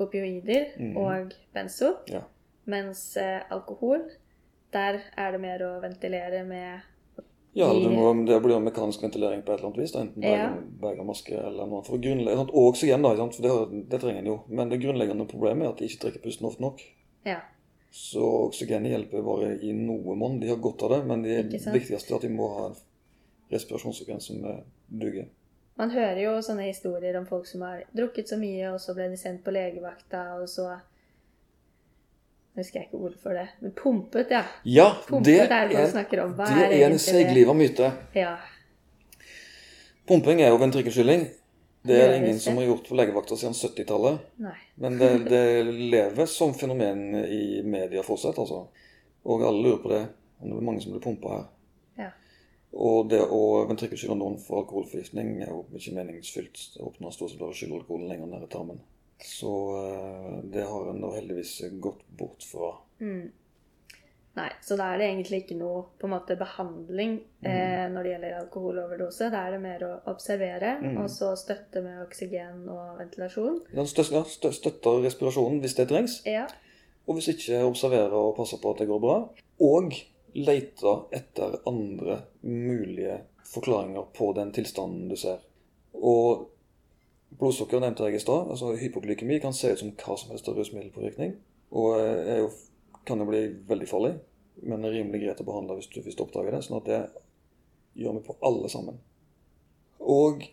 opioider 0.00 0.66
Mm. 0.78 0.96
og 0.96 1.32
benzo. 1.54 1.94
Ja. 2.08 2.22
Mens 2.66 3.16
eh, 3.16 3.40
alkohol, 3.50 4.02
der 4.72 5.00
er 5.16 5.32
det 5.32 5.40
mer 5.40 5.58
å 5.66 5.80
ventilere 5.82 6.44
med 6.46 6.80
Ja, 7.52 7.66
det, 7.74 7.90
må, 7.90 8.12
det 8.26 8.36
blir 8.44 8.60
mekanisk 8.62 9.02
ventilering 9.02 9.40
på 9.42 9.50
et 9.52 9.58
eller 9.58 9.68
annet 9.72 9.80
vis. 9.82 9.92
da, 9.92 10.00
Enten 10.04 10.22
Ja. 10.22 10.50
bag, 10.52 10.68
bag 10.80 11.00
av 11.00 11.06
maske 11.06 11.34
eller 11.34 11.66
noe. 11.66 11.82
Sant? 11.84 12.50
Og 12.54 12.68
oksygen, 12.72 13.02
da, 13.02 13.16
sant? 13.16 13.34
for 13.34 13.42
det, 13.42 13.88
det 13.90 14.00
trenger 14.00 14.18
en 14.22 14.26
jo. 14.26 14.36
Men 14.48 14.68
det 14.70 14.78
grunnleggende 14.80 15.26
problemet 15.26 15.64
er 15.66 15.70
at 15.72 15.78
de 15.78 15.84
ikke 15.88 16.00
trekker 16.04 16.22
pusten 16.22 16.46
ofte 16.46 16.60
nok. 16.62 16.80
Ja. 17.26 17.40
Så 17.90 18.22
oksygenet 18.46 18.92
hjelper 18.92 19.24
bare 19.26 19.58
i 19.66 19.72
noe 19.72 20.14
monn. 20.14 20.38
De 20.38 20.46
har 20.46 20.56
godt 20.62 20.82
av 20.86 20.90
det, 20.90 21.00
men 21.06 21.22
det 21.26 21.50
viktigste 21.50 22.12
er 22.12 22.16
at 22.20 22.22
de 22.22 22.28
må 22.28 22.46
ha 22.54 22.66
en 22.68 22.76
respirasjonsfrekvens 23.50 24.26
som 24.30 24.44
eh, 24.44 24.60
duger. 24.88 25.26
Man 25.80 25.94
hører 25.94 26.18
jo 26.20 26.36
sånne 26.44 26.66
historier 26.68 27.16
om 27.16 27.24
folk 27.24 27.46
som 27.48 27.62
har 27.64 27.86
drukket 27.96 28.28
så 28.28 28.36
mye, 28.36 28.74
og 28.74 28.80
så 28.82 28.92
ble 28.92 29.06
de 29.08 29.16
sendt 29.16 29.40
på 29.46 29.52
legevakta, 29.54 30.26
og 30.36 30.48
så 30.52 30.74
husker 32.58 32.82
jeg 32.82 32.90
ikke 32.90 33.00
ordet 33.00 33.20
for 33.22 33.36
det. 33.38 33.46
Men 33.64 33.72
pumpet, 33.78 34.34
ja. 34.34 34.42
Ja, 34.68 34.88
Pumpet 35.06 35.30
det 35.30 35.38
er 35.46 35.70
det 35.70 35.78
man 35.78 35.86
er, 35.86 35.92
snakker 35.94 36.24
om. 36.26 36.34
Hva 36.36 36.48
det 36.52 36.66
er 36.66 36.74
er 36.76 36.90
en 36.90 37.00
seigliva 37.00 37.54
myte. 37.56 37.88
Ja. 38.12 38.34
Pumping 40.10 40.42
er 40.44 40.52
jo 40.52 40.58
ventrikkeskylling. 40.60 41.28
Det 41.88 41.96
er 41.96 42.10
det 42.12 42.16
ingen 42.20 42.40
som 42.44 42.58
har 42.60 42.66
gjort 42.68 42.88
på 42.90 42.96
legevakta 42.98 43.38
siden 43.40 43.56
70-tallet. 43.56 44.18
Men 44.84 44.98
det, 45.00 45.10
det 45.30 45.44
lever 45.64 46.28
som 46.28 46.52
fenomen 46.54 47.22
i 47.24 47.62
media 47.64 48.04
fortsatt, 48.04 48.36
altså. 48.36 48.66
Og 49.24 49.44
alle 49.48 49.64
lurer 49.64 49.80
på 49.80 49.92
det, 49.94 50.02
om 50.42 50.50
det 50.50 50.58
er 50.58 50.66
mange 50.68 50.84
som 50.84 50.92
blir 50.92 51.04
pumpa 51.04 51.32
her. 51.38 51.46
Ja. 52.02 52.10
Og 52.72 53.08
det 53.10 53.20
å 53.26 53.66
ventrikkelskylle 53.66 54.14
noen 54.14 54.38
for 54.38 54.62
alkoholforgiftning 54.62 55.40
er 55.42 55.50
jo 55.50 55.64
ikke 55.74 55.96
meningsfylt. 55.96 56.60
Det 56.76 56.84
åpner 56.86 57.10
stort 57.14 57.32
sett 57.32 57.40
bare 57.42 57.56
skyllalkoholen 57.58 58.08
lenger 58.12 58.30
ned 58.30 58.46
i 58.46 58.50
tarmen. 58.52 58.78
Så 59.20 59.50
eh, 59.80 60.38
det 60.54 60.64
har 60.70 60.90
en 60.92 61.02
da 61.02 61.10
heldigvis 61.16 61.56
gått 61.82 62.06
bort 62.16 62.46
fra. 62.46 62.70
Mm. 63.02 63.32
Nei, 64.38 64.46
så 64.62 64.76
da 64.78 64.92
er 64.92 65.00
det 65.00 65.08
egentlig 65.08 65.40
ikke 65.42 65.56
noe 65.58 65.80
på 65.98 66.06
en 66.06 66.12
måte 66.14 66.36
behandling 66.38 67.16
eh, 67.42 67.88
når 67.90 68.06
det 68.06 68.12
gjelder 68.12 68.36
alkoholoverdose. 68.38 69.26
Da 69.34 69.40
er 69.48 69.56
det 69.56 69.62
mer 69.64 69.82
å 69.84 69.90
observere, 70.12 70.76
Mm. 70.80 71.00
og 71.02 71.10
så 71.10 71.32
støtte 71.36 71.82
med 71.82 71.98
oksygen 72.06 72.62
og 72.70 73.00
ventilasjon. 73.02 73.58
Ja, 73.74 73.84
støtter, 73.84 74.22
støtter 74.54 75.02
respirasjonen 75.02 75.58
hvis 75.60 75.74
det 75.76 75.88
trengs. 75.90 76.20
Ja. 76.24 76.46
Og 77.08 77.18
hvis 77.18 77.32
ikke, 77.34 77.64
observere 77.66 78.14
og 78.14 78.36
passe 78.38 78.60
på 78.62 78.70
at 78.70 78.78
det 78.78 78.88
går 78.88 79.02
bra. 79.02 79.18
Og 79.66 79.98
lete 80.34 80.94
etter 81.16 81.58
andre 81.68 82.20
mulige 82.40 83.20
forklaringer 83.50 84.08
på 84.16 84.32
den 84.36 84.52
tilstanden 84.54 85.08
du 85.10 85.16
ser. 85.18 85.42
Og 85.94 86.46
blodsukker 87.38 87.82
nevnte 87.82 88.06
jeg 88.08 88.20
i 88.20 88.22
stad. 88.22 88.50
altså 88.50 88.74
Hypoglykemi 88.78 89.40
kan 89.42 89.54
se 89.56 89.72
ut 89.72 89.82
som 89.82 89.92
hva 89.92 90.16
som 90.18 90.30
helst 90.34 90.48
av 90.48 90.58
rusmiddelpåvirkning. 90.58 91.34
Og 91.70 92.00
er 92.00 92.44
jo, 92.44 92.50
kan 93.06 93.22
jo 93.22 93.28
bli 93.28 93.42
veldig 93.68 93.88
farlig, 93.88 94.14
men 94.62 94.84
er 94.84 94.96
rimelig 94.96 95.22
greit 95.24 95.42
å 95.42 95.46
behandle 95.46 95.78
hvis 95.78 95.90
du, 95.92 96.00
først 96.04 96.22
oppdager 96.24 96.56
det. 96.56 96.64
sånn 96.66 96.80
at 96.80 96.88
det 96.90 97.02
gjør 98.00 98.18
vi 98.18 98.26
på 98.26 98.36
alle 98.46 98.70
sammen. 98.72 98.98
Og 100.00 100.44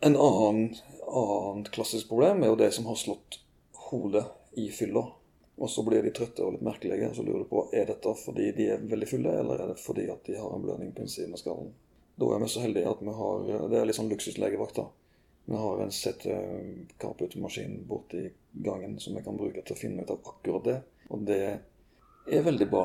en 0.00 0.16
annen, 0.16 0.74
annet 1.06 1.70
klassisk 1.74 2.08
problem 2.08 2.42
er 2.42 2.52
jo 2.52 2.60
det 2.60 2.70
som 2.74 2.86
har 2.88 2.98
slått 2.98 3.40
hodet 3.90 4.26
i 4.58 4.70
fylla. 4.74 5.04
Og 5.60 5.68
så 5.70 5.84
blir 5.84 6.02
de 6.02 6.12
trøtte 6.16 6.44
og 6.44 6.54
litt 6.54 6.64
merkelige, 6.64 7.10
og 7.10 7.16
så 7.16 7.24
lurer 7.24 7.44
du 7.44 7.50
på 7.50 7.66
er 7.76 7.90
dette 7.90 8.14
fordi 8.16 8.46
de 8.56 8.70
er 8.74 8.84
veldig 8.88 9.08
fulle, 9.10 9.34
eller 9.42 9.60
er 9.60 9.72
det 9.74 9.82
fordi 9.82 10.06
at 10.08 10.24
de 10.24 10.38
har 10.40 10.54
en 10.54 10.64
blødning 10.64 10.94
på 10.96 11.04
innsiden 11.04 11.36
av 11.36 11.42
skallen. 11.42 11.74
Da 12.20 12.30
er 12.32 12.40
vi 12.40 12.48
så 12.52 12.62
heldige 12.64 12.88
at 12.88 13.02
vi 13.04 13.12
har 13.16 13.44
Det 13.68 13.76
er 13.78 13.86
litt 13.88 13.98
sånn 13.98 14.08
luksuslegevakt, 14.12 14.80
da. 14.80 14.86
Vi 15.50 15.56
har 15.56 15.82
en 15.82 15.92
CT-karputemaskin 15.92 17.76
borti 17.88 18.24
gangen 18.52 18.98
som 19.00 19.16
vi 19.16 19.22
kan 19.24 19.36
bruke 19.36 19.62
til 19.62 19.76
å 19.76 19.78
finne 19.78 20.04
ut 20.04 20.12
av 20.12 20.32
akkurat 20.32 20.64
det. 20.64 20.78
Og 21.10 21.24
det 21.28 21.40
er 21.50 22.44
veldig 22.46 22.68
bra 22.70 22.84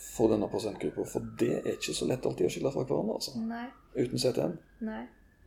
for 0.00 0.32
denne 0.32 0.48
pasientgruppa, 0.50 1.04
for 1.06 1.24
det 1.38 1.52
er 1.60 1.72
ikke 1.76 1.94
så 1.96 2.08
lett 2.08 2.26
alltid 2.26 2.48
å 2.48 2.52
skille 2.52 2.72
fra 2.74 2.84
hverandre, 2.84 3.16
altså. 3.20 3.36
Nei. 3.44 3.66
Uten 3.94 4.22
CT-en. 4.22 4.56
Nei. 4.86 5.04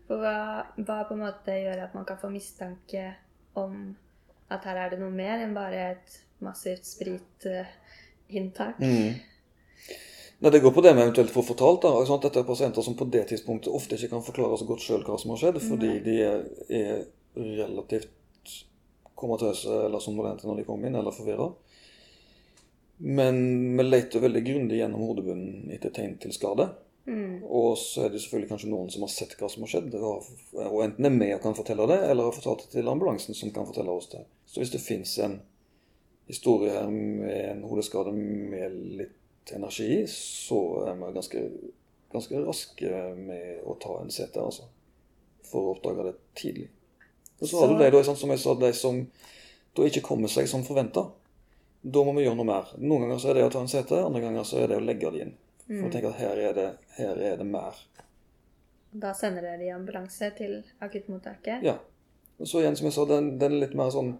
For 0.07 0.21
hva, 0.21 0.37
hva 0.77 0.99
på 1.07 1.15
en 1.15 1.23
måte 1.23 1.55
gjør 1.57 1.85
at 1.85 1.93
man 1.97 2.05
kan 2.07 2.19
få 2.21 2.29
mistanke 2.33 3.05
om 3.59 3.93
at 4.53 4.65
her 4.67 4.79
er 4.83 4.93
det 4.93 4.99
noe 5.01 5.13
mer 5.13 5.41
enn 5.41 5.55
bare 5.55 5.83
et 5.93 6.17
massivt 6.43 6.85
spritinntak? 6.87 8.79
Mm. 8.79 9.13
Nei, 10.43 10.51
Det 10.51 10.59
går 10.59 10.71
på 10.75 10.81
det 10.83 10.93
vi 10.93 11.01
eventuelt 11.01 11.31
får 11.31 11.45
fortalt. 11.53 11.81
da? 11.81 12.17
Dette 12.17 12.39
er 12.39 12.47
pasienter 12.47 12.81
som 12.81 12.95
på 12.99 13.07
det 13.07 13.27
tidspunktet 13.29 13.73
ofte 13.73 13.95
ikke 13.95 14.11
kan 14.15 14.25
forklare 14.25 14.57
så 14.59 14.67
godt 14.67 14.83
sjøl 14.83 15.05
hva 15.07 15.17
som 15.19 15.31
har 15.31 15.39
skjedd, 15.39 15.61
fordi 15.63 15.91
de 16.03 16.17
er, 16.21 16.43
er 16.69 17.05
relativt 17.35 18.57
komatøse 19.15 19.85
eller 19.85 20.03
somnolente 20.03 20.47
når 20.47 20.59
de 20.59 20.65
kommer 20.67 20.89
inn, 20.89 20.97
eller 20.99 21.15
forvirra. 21.15 21.47
Men 22.97 23.37
vi 23.77 23.83
leter 23.83 24.23
veldig 24.23 24.43
grundig 24.45 24.81
gjennom 24.81 25.05
hodebunnen 25.07 25.71
etter 25.73 25.93
tegn 25.95 26.17
til 26.21 26.35
skade. 26.35 26.69
Mm. 27.07 27.43
Og 27.43 27.77
så 27.79 28.05
er 28.05 28.13
det 28.13 28.21
selvfølgelig 28.23 28.51
kanskje 28.51 28.69
noen 28.71 28.91
som 28.91 29.03
har 29.03 29.11
sett 29.11 29.33
hva 29.39 29.49
som 29.51 29.65
har 29.65 29.73
skjedd, 29.73 29.95
og 29.99 30.27
og 30.59 30.83
enten 30.85 31.07
er 31.07 31.15
med 31.15 31.33
og 31.35 31.41
kan 31.43 31.57
fortelle 31.57 31.87
det, 31.89 31.99
eller 32.09 32.29
har 32.29 32.35
fortalt 32.35 32.67
det 32.67 32.77
til 32.77 32.91
ambulansen 32.91 33.35
som 33.35 33.51
kan 33.55 33.67
fortelle 33.67 33.91
oss 33.91 34.11
det. 34.13 34.23
Så 34.47 34.61
hvis 34.61 34.71
det 34.75 34.83
fins 34.83 35.17
en 35.23 35.39
historie 36.27 36.71
her 36.71 36.89
med 36.89 37.49
en 37.51 37.63
hodeskade 37.67 38.11
med 38.15 38.77
litt 38.99 39.51
energi 39.51 40.05
så 40.07 40.59
er 40.87 40.95
vi 40.99 41.11
ganske, 41.17 41.41
ganske 42.13 42.43
raske 42.45 43.01
med 43.17 43.65
å 43.67 43.75
ta 43.81 43.99
en 44.01 44.11
CT, 44.13 44.37
altså. 44.39 44.69
For 45.43 45.67
å 45.67 45.75
oppdage 45.75 46.07
det 46.07 46.15
tidlig. 46.39 46.69
Og 47.41 47.49
så 47.49 47.59
har 47.59 47.73
du 47.73 47.81
de, 47.81 47.89
da, 47.91 48.03
som 48.15 48.31
jeg 48.31 48.39
sa, 48.39 48.55
de 48.55 48.71
som 48.77 49.01
da 49.75 49.87
ikke 49.89 50.05
kommer 50.05 50.31
seg 50.31 50.47
som 50.49 50.63
forventa. 50.63 51.07
Da 51.83 52.03
må 52.05 52.13
vi 52.15 52.23
gjøre 52.23 52.39
noe 52.39 52.47
mer. 52.47 52.69
Noen 52.79 53.07
ganger 53.07 53.19
så 53.19 53.31
er 53.31 53.39
det 53.39 53.47
å 53.49 53.51
ta 53.51 53.63
en 53.63 53.71
CT, 53.71 53.97
andre 53.99 54.21
ganger 54.23 54.45
så 54.47 54.61
er 54.63 54.71
det 54.71 54.79
å 54.79 54.85
legge 54.85 55.11
det 55.11 55.25
inn. 55.25 55.33
For 55.67 55.87
å 55.87 55.91
tenke 55.91 56.11
at 56.13 56.21
her 56.21 56.39
er 56.39 56.55
det, 56.55 56.69
her 56.99 57.19
er 57.31 57.39
det 57.39 57.47
mer. 57.47 57.79
Da 58.93 59.11
sender 59.17 59.43
dere 59.43 59.65
i 59.65 59.71
ambulanse 59.73 60.29
til 60.37 60.59
akuttmottaket? 60.85 61.65
Ja. 61.65 61.79
Og 62.39 62.47
så 62.49 62.61
igjen, 62.61 62.77
som 62.77 62.87
jeg 62.87 62.95
sa, 62.95 63.05
den, 63.09 63.33
den 63.41 63.57
litt 63.59 63.73
mer 63.77 63.91
sånn 63.93 64.13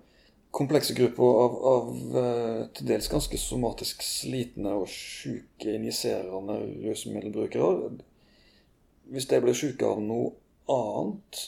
komplekse 0.54 0.94
grupper 0.94 1.24
av, 1.24 1.56
av 1.66 2.18
eh, 2.22 2.62
til 2.78 2.90
dels 2.92 3.10
ganske 3.10 3.40
somatisk 3.42 4.04
slitne 4.06 4.76
og 4.78 4.86
sjuke 4.92 5.74
injiserende 5.74 6.60
rusmiddelbrukere. 6.84 7.90
Hvis 9.10 9.28
de 9.32 9.40
blir 9.42 9.58
sjuke 9.58 9.90
av 9.90 10.02
noe 10.04 10.30
annet, 10.70 11.42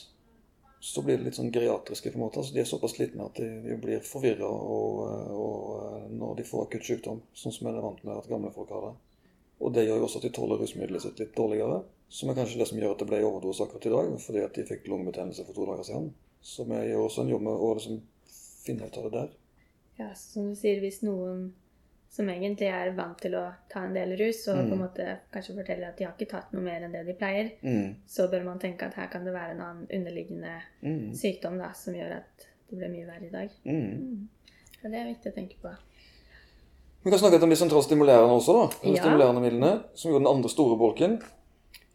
så 0.86 1.04
blir 1.06 1.20
det 1.20 1.28
litt 1.28 1.38
sånn 1.38 1.54
geriatriske 1.54 2.12
på 2.12 2.18
en 2.18 2.24
måte. 2.26 2.42
Altså, 2.42 2.56
de 2.56 2.64
er 2.64 2.70
såpass 2.70 2.96
slitne 2.98 3.30
at 3.30 3.38
de, 3.38 3.48
de 3.68 3.78
blir 3.82 4.02
forvirra 4.06 4.50
eh, 4.50 5.30
eh, 5.36 6.10
når 6.18 6.40
de 6.40 6.48
får 6.50 6.66
akutt 6.66 6.90
sykdom, 6.90 7.22
sånn 7.38 7.54
som 7.54 7.70
vi 7.70 7.76
er 7.76 7.86
vant 7.86 8.02
med 8.08 8.18
at 8.18 8.32
gamle 8.32 8.54
folk 8.58 8.74
har 8.74 8.90
det. 8.90 8.96
Og 9.62 9.78
det 9.78 9.86
gjør 9.86 10.02
jo 10.02 10.10
også 10.10 10.20
at 10.20 10.28
de 10.28 10.34
tåler 10.36 10.60
rusmiddelet 10.60 11.06
sitt 11.06 11.22
litt 11.22 11.38
dårligere. 11.38 11.84
Som 12.10 12.30
er 12.30 12.42
kanskje 12.42 12.58
det 12.60 12.70
som 12.70 12.82
gjør 12.82 12.98
at 12.98 13.06
det 13.06 13.10
ble 13.10 13.22
overdose 13.26 13.66
akkurat 13.66 13.86
i 13.86 13.94
dag, 13.94 14.12
fordi 14.26 14.44
at 14.46 14.58
de 14.58 14.66
fikk 14.66 14.90
lungebetennelse 14.90 15.46
for 15.46 15.58
to 15.58 15.70
dager 15.70 15.86
siden. 15.86 16.12
Så 16.42 16.66
vi 16.70 16.82
gjør 16.90 17.06
også 17.06 17.24
en 17.24 17.34
jobb 17.34 17.46
med 17.48 17.66
å 17.70 17.72
liksom 17.78 18.04
finne 18.66 18.88
ut 18.88 18.98
av 18.98 19.04
det 19.10 19.12
der. 19.20 19.30
Ja, 20.00 20.10
som 20.20 20.50
du 20.50 20.56
sier, 20.60 20.80
hvis 20.84 21.02
noen 21.06 21.54
som 22.16 22.28
egentlig 22.32 22.70
er 22.72 22.94
vant 22.96 23.18
til 23.20 23.34
å 23.36 23.54
ta 23.72 23.82
en 23.84 23.94
del 23.96 24.14
rus, 24.20 24.48
og 24.48 24.58
Mm. 24.58 24.70
på 24.70 24.74
en 24.74 24.80
måte 24.80 25.18
kanskje 25.34 25.56
forteller 25.56 25.88
at 25.90 25.98
de 25.98 26.06
har 26.06 26.14
ikke 26.14 26.30
tatt 26.32 26.54
noe 26.54 26.62
mer 26.64 26.82
enn 26.84 26.92
det 26.94 27.06
de 27.06 27.14
pleier, 27.14 27.52
Mm. 27.62 27.96
så 28.08 28.30
bør 28.32 28.44
man 28.46 28.60
tenke 28.60 28.84
at 28.86 28.94
her 28.94 29.08
kan 29.08 29.26
det 29.26 29.34
være 29.34 29.52
en 29.52 29.62
annen 29.62 29.88
underliggende 29.94 30.62
Mm. 30.84 31.14
sykdom 31.14 31.58
da, 31.58 31.72
som 31.74 31.94
gjør 31.94 32.18
at 32.18 32.46
det 32.70 32.78
blir 32.80 32.90
mye 32.90 33.06
verre 33.08 33.26
i 33.28 33.30
dag. 33.32 33.50
Mm. 33.66 34.28
Så 34.82 34.92
det 34.92 34.94
er 35.00 35.14
viktig 35.14 35.32
å 35.32 35.36
tenke 35.36 35.56
på. 35.62 35.76
Vi 37.04 37.10
kan 37.12 37.20
snakke 37.20 37.34
litt 37.34 37.44
om 37.44 37.50
de 37.50 37.56
sentralstimulerende 37.56 38.34
også, 38.34 38.54
da. 38.54 38.78
Eller 38.84 38.96
Ja. 38.98 39.04
stimulerende 39.04 39.42
midlene, 39.42 39.84
som 39.94 40.12
jo 40.12 40.16
er 40.16 40.20
den 40.20 40.28
andre 40.36 40.50
store 40.50 40.78
bolken. 40.78 41.22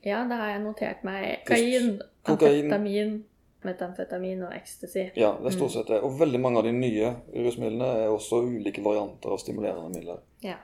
Ja, 0.05 0.27
da 0.29 0.37
har 0.37 0.49
jeg 0.53 0.61
notert 0.63 1.05
meg 1.05 1.45
kain, 1.47 2.01
amfetamin, 2.25 3.25
metamfetamin 3.67 4.43
og 4.47 4.55
ecstasy. 4.57 5.11
Ja, 5.19 5.35
det 5.41 5.51
er 5.51 5.57
stort 5.57 5.75
sett 5.75 5.91
det. 5.93 6.01
Og 6.07 6.19
veldig 6.21 6.41
mange 6.41 6.61
av 6.61 6.67
de 6.69 6.75
nye 6.75 7.15
rusmidlene 7.35 7.89
er 8.05 8.13
også 8.13 8.43
ulike 8.47 8.85
varianter 8.85 9.35
av 9.35 9.41
stimulerende 9.43 9.93
midler. 9.95 10.23
Ja. 10.45 10.57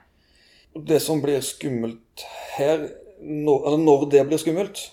Det 0.73 0.99
som 1.01 1.21
blir 1.23 1.41
skummelt 1.45 2.25
her, 2.57 2.87
når, 3.21 3.67
eller 3.67 3.83
når 3.83 4.07
det 4.13 4.23
blir 4.29 4.41
skummelt, 4.41 4.83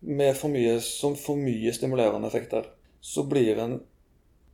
med 0.00 0.36
for 0.36 0.52
mye, 0.52 0.78
som 0.80 1.16
for 1.20 1.36
mye 1.36 1.72
stimulerende 1.76 2.28
effekter, 2.28 2.68
så 3.00 3.24
blir 3.28 3.58
en 3.60 3.80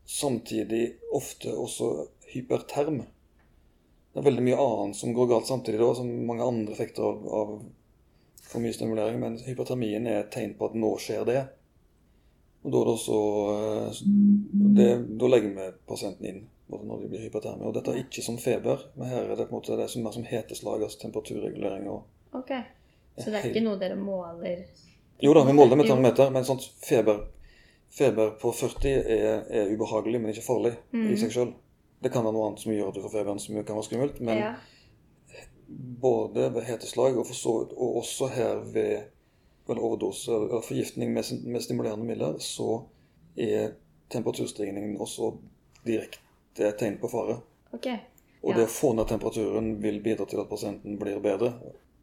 samtidig 0.06 0.96
ofte 1.14 1.52
også 1.54 1.90
hyperterm. 2.32 3.04
Det 4.12 4.22
er 4.22 4.26
veldig 4.26 4.42
mye 4.46 4.58
annet 4.62 4.98
som 4.98 5.14
går 5.14 5.28
galt 5.30 5.46
samtidig, 5.50 5.78
da, 5.82 5.92
som 5.94 6.10
mange 6.26 6.46
andre 6.46 6.74
effekter 6.74 7.06
av, 7.06 7.26
av 7.30 7.52
for 8.46 8.62
mye 8.62 8.74
stimulering, 8.74 9.20
men 9.20 9.38
hypertermien 9.42 10.06
er 10.06 10.22
et 10.22 10.32
tegn 10.34 10.54
på 10.58 10.70
at 10.70 10.76
nå 10.78 10.92
skjer 11.02 11.26
det. 11.28 11.40
Og 12.66 12.72
da, 12.74 12.80
det 12.82 12.92
også, 12.96 13.16
eh, 13.54 14.00
det, 14.76 14.88
da 15.20 15.28
legger 15.30 15.52
vi 15.54 15.66
pasienten 15.86 16.26
inn 16.26 16.40
når 16.66 17.04
de 17.04 17.08
blir 17.12 17.22
hyperterme. 17.22 17.62
Og 17.68 17.74
dette 17.76 17.92
er 17.92 18.00
ikke 18.02 18.24
som 18.26 18.38
feber, 18.42 18.80
men 18.98 19.06
her 19.12 19.22
er 19.30 19.36
det 19.38 19.44
på 19.46 19.54
en 19.54 19.60
måte 19.60 19.76
det 19.78 19.86
som 19.92 20.06
er 20.08 20.14
som 20.16 20.24
heteslag, 20.26 20.82
altså 20.82 20.98
temperaturregulering. 21.04 21.86
og 21.88 22.02
Ok. 22.34 22.50
Så 23.16 23.30
det 23.30 23.38
er 23.38 23.46
ikke 23.52 23.62
noe 23.64 23.78
dere 23.78 23.94
måler? 23.96 24.64
Jo 25.22 25.32
da, 25.32 25.44
vi 25.46 25.54
måler 25.54 25.70
det 25.70 25.78
med 25.78 25.86
termometer, 25.88 26.30
men 26.34 26.44
sånt 26.44 26.66
feber, 26.84 27.22
feber 27.88 28.34
på 28.40 28.50
40 28.52 28.90
er, 28.90 29.46
er 29.48 29.70
ubehagelig, 29.72 30.20
men 30.20 30.34
ikke 30.34 30.42
farlig 30.44 30.74
i 30.92 30.96
Mhm. 30.96 31.16
seg 31.22 31.30
sjøl. 31.32 31.54
Det 32.02 32.10
kan 32.12 32.24
være 32.26 32.34
noe 32.34 32.48
annet 32.48 32.60
som 32.60 32.72
gjør 32.72 32.88
at 32.88 32.94
du 32.98 33.00
får 33.06 33.14
feberen, 33.14 33.38
som 33.38 33.54
kan 33.64 33.76
være 33.78 33.86
skummelt. 33.86 34.20
Men 34.20 34.38
ja. 34.42 34.54
både 36.00 36.50
ved 36.54 36.62
heteslag 36.66 37.16
og, 37.18 37.26
så, 37.26 37.54
og 37.76 37.96
også 38.02 38.28
her 38.34 38.60
ved 38.74 39.06
vel, 39.68 39.78
overdose 39.78 40.32
eller 40.32 40.60
forgiftning 40.62 41.12
med, 41.14 41.24
med 41.44 41.62
stimulerende 41.62 42.04
midler, 42.06 42.38
så 42.38 42.82
er 43.36 43.72
temperaturstigningen 44.08 44.96
også 45.00 45.32
direkte 45.86 46.72
tegn 46.78 46.98
på 47.02 47.08
fare. 47.08 47.40
Okay. 47.72 47.98
Og 48.42 48.50
Ja. 48.52 48.56
det 48.56 48.64
å 48.68 48.70
få 48.70 48.92
ned 48.94 49.08
temperaturen 49.08 49.80
vil 49.82 50.00
bidra 50.02 50.26
til 50.26 50.40
at 50.40 50.48
pasienten 50.48 50.98
blir 50.98 51.20
bedre. 51.20 51.52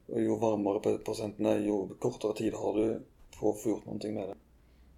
Jo 0.09 0.35
varmere 0.35 0.81
pasienten 1.05 1.45
er, 1.45 1.61
jo 1.65 1.95
kortere 1.99 2.35
tid 2.35 2.53
har 2.53 2.73
du 2.75 2.99
på 3.39 3.51
å 3.51 3.55
få 3.57 3.69
gjort 3.69 3.85
noe 3.87 4.11
med 4.11 4.27
det. 4.29 4.35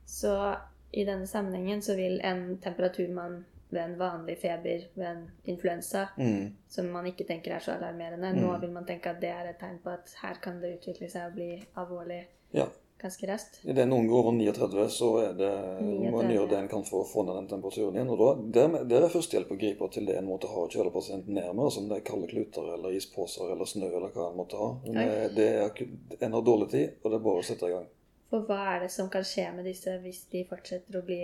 Så 0.06 0.56
i 0.94 1.04
denne 1.06 1.28
sammenhengen 1.28 1.82
så 1.82 1.96
vil 1.96 2.20
en 2.24 2.58
temperatur 2.58 3.10
man 3.14 3.46
ved 3.70 3.82
en 3.84 3.98
vanlig 4.00 4.38
feber, 4.38 4.88
ved 4.96 5.06
en 5.08 5.32
influensa, 5.46 6.08
Mm. 6.18 6.54
som 6.68 6.92
man 6.92 7.06
ikke 7.06 7.26
tenker 7.28 7.52
er 7.56 7.60
så 7.60 7.72
alarmerende. 7.72 8.34
Mm. 8.34 8.42
Nå 8.42 8.60
vil 8.62 8.72
man 8.72 8.86
tenke 8.86 9.10
at 9.10 9.20
det 9.22 9.30
er 9.30 9.50
et 9.50 9.60
tegn 9.60 9.80
på 9.84 9.90
at 9.90 10.14
her 10.22 10.36
kan 10.42 10.62
det 10.62 10.78
utvikle 10.80 11.10
seg 11.10 11.28
og 11.28 11.34
bli 11.36 11.64
alvorlig 11.76 12.26
Ja. 12.56 12.68
ganske 13.02 13.28
raskt. 13.30 13.60
Idet 13.70 13.86
noen 13.90 14.08
går 14.10 14.22
over 14.24 14.34
39, 14.34 14.86
så 14.90 15.10
er 15.22 15.34
det, 15.38 15.52
må 15.84 16.22
en 16.22 16.32
gjøre 16.34 16.50
det 16.50 16.60
en 16.62 16.70
kan 16.72 16.86
for 16.88 17.04
å 17.04 17.10
få 17.10 17.26
ned 17.28 17.38
den 17.38 17.50
temperaturen 17.52 17.98
igjen. 17.98 18.12
Og 18.14 18.22
da, 18.22 18.30
der, 18.58 18.78
der 18.90 19.06
er 19.06 19.14
førstehjelp 19.14 19.52
å 19.54 19.60
gripe 19.62 19.90
til 19.94 20.08
det 20.10 20.16
en 20.18 20.30
måtte 20.30 20.50
ha 20.50 20.64
å 20.64 20.72
kjøle 20.72 20.94
pasienten 20.96 21.38
ned 21.38 21.52
med. 21.52 21.70
som 21.76 21.90
det 21.90 22.00
er 22.00 22.08
kalde 22.08 22.32
kluter 22.32 22.72
eller 22.78 22.96
isposer 22.98 23.52
eller 23.54 23.70
snø 23.70 23.92
eller 23.92 24.16
hva 24.16 24.32
en 24.32 24.40
måtte 24.40 24.62
ha. 24.62 24.72
Men 24.88 25.02
Oi. 25.04 25.30
det, 25.38 25.52
det 25.78 26.18
er 26.18 26.26
en 26.30 26.40
har 26.40 26.48
dårlig 26.50 26.72
tid, 26.74 26.98
og 27.04 27.12
det 27.12 27.20
er 27.20 27.28
bare 27.30 27.44
å 27.44 27.48
sette 27.52 27.70
i 27.70 27.76
gang. 27.76 27.90
For 28.34 28.48
hva 28.48 28.62
er 28.74 28.86
det 28.86 28.94
som 28.94 29.10
kan 29.14 29.26
skje 29.28 29.52
med 29.56 29.68
disse 29.70 30.00
hvis 30.02 30.26
de 30.32 30.42
fortsetter 30.50 30.98
å 30.98 31.06
bli 31.06 31.22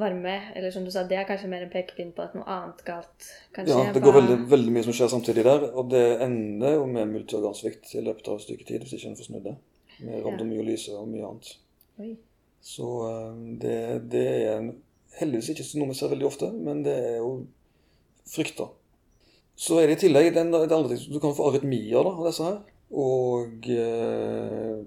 varme? 0.00 0.34
Eller 0.58 0.74
som 0.74 0.84
du 0.84 0.90
sa, 0.90 1.04
det 1.06 1.20
er 1.20 1.28
kanskje 1.28 1.50
mer 1.52 1.62
en 1.64 1.72
pekepinn 1.72 2.10
på 2.16 2.24
at 2.26 2.34
noe 2.36 2.46
annet 2.50 2.82
galt 2.86 3.30
kan 3.54 3.68
skje. 3.68 3.78
Ja, 3.86 3.94
det 3.94 4.02
går 4.02 4.18
veldig, 4.18 4.38
veldig 4.50 4.74
mye 4.74 4.86
som 4.88 4.96
skjer 4.96 5.12
samtidig 5.14 5.46
der, 5.46 5.70
og 5.70 5.92
det 5.94 6.04
ender 6.26 6.80
jo 6.80 6.86
med 6.90 7.12
multiorgansvikt 7.14 7.94
i 7.94 8.04
løpet 8.08 8.32
av 8.32 8.40
et 8.40 8.48
stykke 8.48 8.66
tid 8.66 8.84
hvis 8.84 8.98
ikke 8.98 9.12
en 9.12 9.20
får 9.20 9.30
snudd 9.30 9.46
det. 9.46 9.56
Med 10.06 10.24
rabdomyolyse 10.24 10.96
og 10.96 11.08
mye 11.10 11.26
annet. 11.28 11.54
Oi. 12.00 12.14
Så 12.60 12.88
eh, 13.08 13.40
det, 13.62 13.78
det 14.12 14.26
er 14.46 14.68
heldigvis 15.20 15.52
ikke 15.54 15.66
noe 15.80 15.92
vi 15.92 15.98
ser 15.98 16.12
veldig 16.12 16.28
ofte, 16.28 16.50
men 16.52 16.84
det 16.86 16.96
er 16.96 17.16
jo 17.20 17.32
frykta. 18.30 18.68
Så 19.60 19.76
er 19.80 19.90
det 19.90 19.98
i 19.98 20.02
tillegg 20.06 20.32
den, 20.32 20.52
det 20.54 20.72
andre 20.72 20.94
ting, 20.94 21.12
Du 21.12 21.20
kan 21.20 21.36
få 21.36 21.50
arytmier 21.50 22.04
da, 22.06 22.12
av 22.14 22.28
disse 22.30 22.46
her. 22.46 22.60
Og 22.90 23.66
eh, 23.70 24.80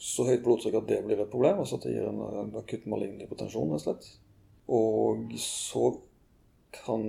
så 0.00 0.26
høyt 0.28 0.44
blodtrykk 0.44 0.76
at 0.80 0.88
det 0.90 1.00
blir 1.06 1.20
et 1.20 1.32
problem. 1.32 1.62
Altså 1.62 1.78
at 1.78 1.86
det 1.86 1.94
gir 1.96 2.08
en, 2.08 2.20
en 2.42 2.54
akutt 2.60 2.86
malign 2.90 3.20
hypotensjon, 3.22 3.72
rett 3.72 3.80
og 3.80 3.86
slett. 3.86 4.10
Og 4.70 5.34
så 5.40 5.90
kan 6.76 7.06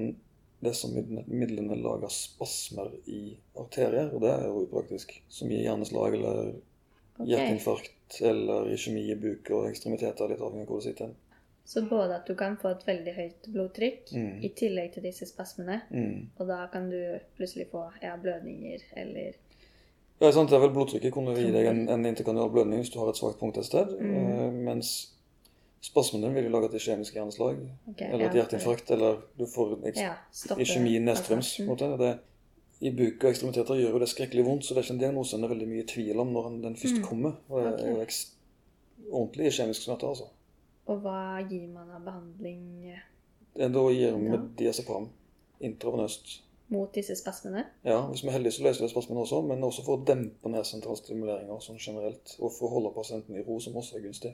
disse 0.62 0.90
midlene 0.94 1.78
lage 1.82 2.10
spasmer 2.14 2.94
i 3.10 3.36
arterier, 3.58 4.12
og 4.14 4.24
det 4.24 4.32
er 4.34 4.48
jo 4.48 4.66
upraktisk. 4.66 5.14
Som 5.30 5.52
gir 5.52 5.66
hjerneslag 5.66 6.18
eller 6.20 6.54
Ok. 7.19 7.28
hjerteinfarkt 7.28 8.21
eller 8.21 8.71
kjemi 8.76 9.04
i 9.12 9.15
buk 9.15 9.50
og 9.52 9.69
ekstremiteter, 9.69 10.30
litt 10.30 10.39
avhengig 10.41 10.65
av 10.65 10.67
hvor 10.67 10.80
du 10.82 10.88
sitter. 10.88 11.10
Så 11.65 11.84
både 11.88 12.15
at 12.15 12.26
du 12.28 12.34
kan 12.36 12.58
få 12.58 12.71
et 12.74 12.82
veldig 12.88 13.13
høyt 13.15 13.47
blodtrykk 13.54 14.12
Mm. 14.13 14.43
i 14.43 14.50
tillegg 14.50 14.93
til 14.93 15.04
disse 15.04 15.26
spasmene, 15.30 15.82
Mm. 15.91 16.30
og 16.39 16.47
da 16.47 16.67
kan 16.74 16.89
du 16.89 17.19
plutselig 17.38 17.67
få 17.71 17.91
ja, 18.02 18.15
blødninger 18.17 18.80
eller 18.97 19.34
Ja, 20.21 20.32
sant, 20.32 20.50
det 20.50 20.56
er 20.56 20.60
vel 20.67 20.69
Blodtrykket 20.74 21.12
kunne 21.13 21.34
gi 21.36 21.52
deg 21.52 21.65
en, 21.65 21.89
en 21.89 22.06
interkanial 22.06 22.50
blødning 22.52 22.80
hvis 22.82 22.91
du 22.93 23.00
har 23.00 23.10
et 23.10 23.15
svakt 23.17 23.39
punkt 23.39 23.58
et 23.58 23.65
sted. 23.65 23.88
Mm. 24.00 24.15
eh, 24.15 24.52
mens 24.52 25.13
spasmene 25.82 26.30
vil 26.34 26.43
jo 26.45 26.50
lage 26.54 26.65
et 26.69 26.76
iskjemisk 26.78 27.13
hjerneslag. 27.13 27.58
okay, 27.89 28.12
eller 28.12 28.26
et 28.28 28.36
ja, 28.36 28.41
hjerteinfarkt. 28.43 28.91
Eller 28.91 29.17
du 29.39 29.45
får 29.50 29.71
en 29.80 29.93
Ja, 29.95 30.13
i 30.58 30.63
kjemi 30.65 31.00
nedstrøms. 31.00 31.58
Det, 31.58 32.19
I 32.82 32.89
buk 32.98 33.24
og 33.24 33.30
ekstremiteter 33.30 33.78
gjør 33.78 33.91
jo 33.96 34.00
det 34.02 34.10
skrekkelig 34.10 34.46
vondt, 34.46 34.65
så 34.65 34.74
det 34.74 34.82
er 34.82 34.86
ikke 34.88 34.94
en 34.96 35.00
diagnose 35.04 35.38
en 35.38 35.44
er 35.46 35.52
veldig 35.52 35.67
mye 35.70 35.84
i 35.84 35.88
tvil 35.91 36.20
om 36.24 36.32
når 36.34 36.48
den 36.63 36.76
først 36.76 36.98
Mm. 36.98 37.04
kommer. 37.06 37.34
Og 37.50 37.63
det 37.63 37.86
er 37.86 37.91
jo 37.91 38.06
ordentlig 39.12 39.52
kjemisk 39.54 39.84
smerte, 39.86 40.08
altså. 40.08 40.24
Og 40.88 40.98
hva 41.04 41.41
gir 41.50 41.67
man 41.70 41.89
av 41.94 42.02
behandling 42.06 42.94
Det 43.56 43.63
er 43.65 43.70
da 43.70 43.84
gir 43.91 44.15
vi 44.17 44.38
diazepam 44.58 45.10
intravenøst. 45.62 46.41
mot 46.70 46.94
disse 46.96 47.15
spasmene? 47.15 47.65
Ja, 47.86 48.02
hvis 48.08 48.24
vi 48.24 48.28
er 48.30 48.32
heldige, 48.32 48.52
så 48.52 48.63
løser 48.63 48.82
det 48.86 48.91
spasmene 48.91 49.20
også, 49.22 49.41
men 49.48 49.62
også 49.63 49.84
for 49.84 49.98
å 49.98 50.06
dempe 50.08 50.50
ned 50.50 50.63
sentralstimuleringer 50.63 51.60
sånn 51.60 51.78
generelt, 51.80 52.38
og 52.39 52.52
for 52.52 52.67
å 52.67 52.74
holde 52.80 52.94
pasienten 52.96 53.36
i 53.36 53.41
ro, 53.44 53.60
som 53.60 53.74
også 53.76 53.98
er 53.98 54.02
gunstig. 54.06 54.32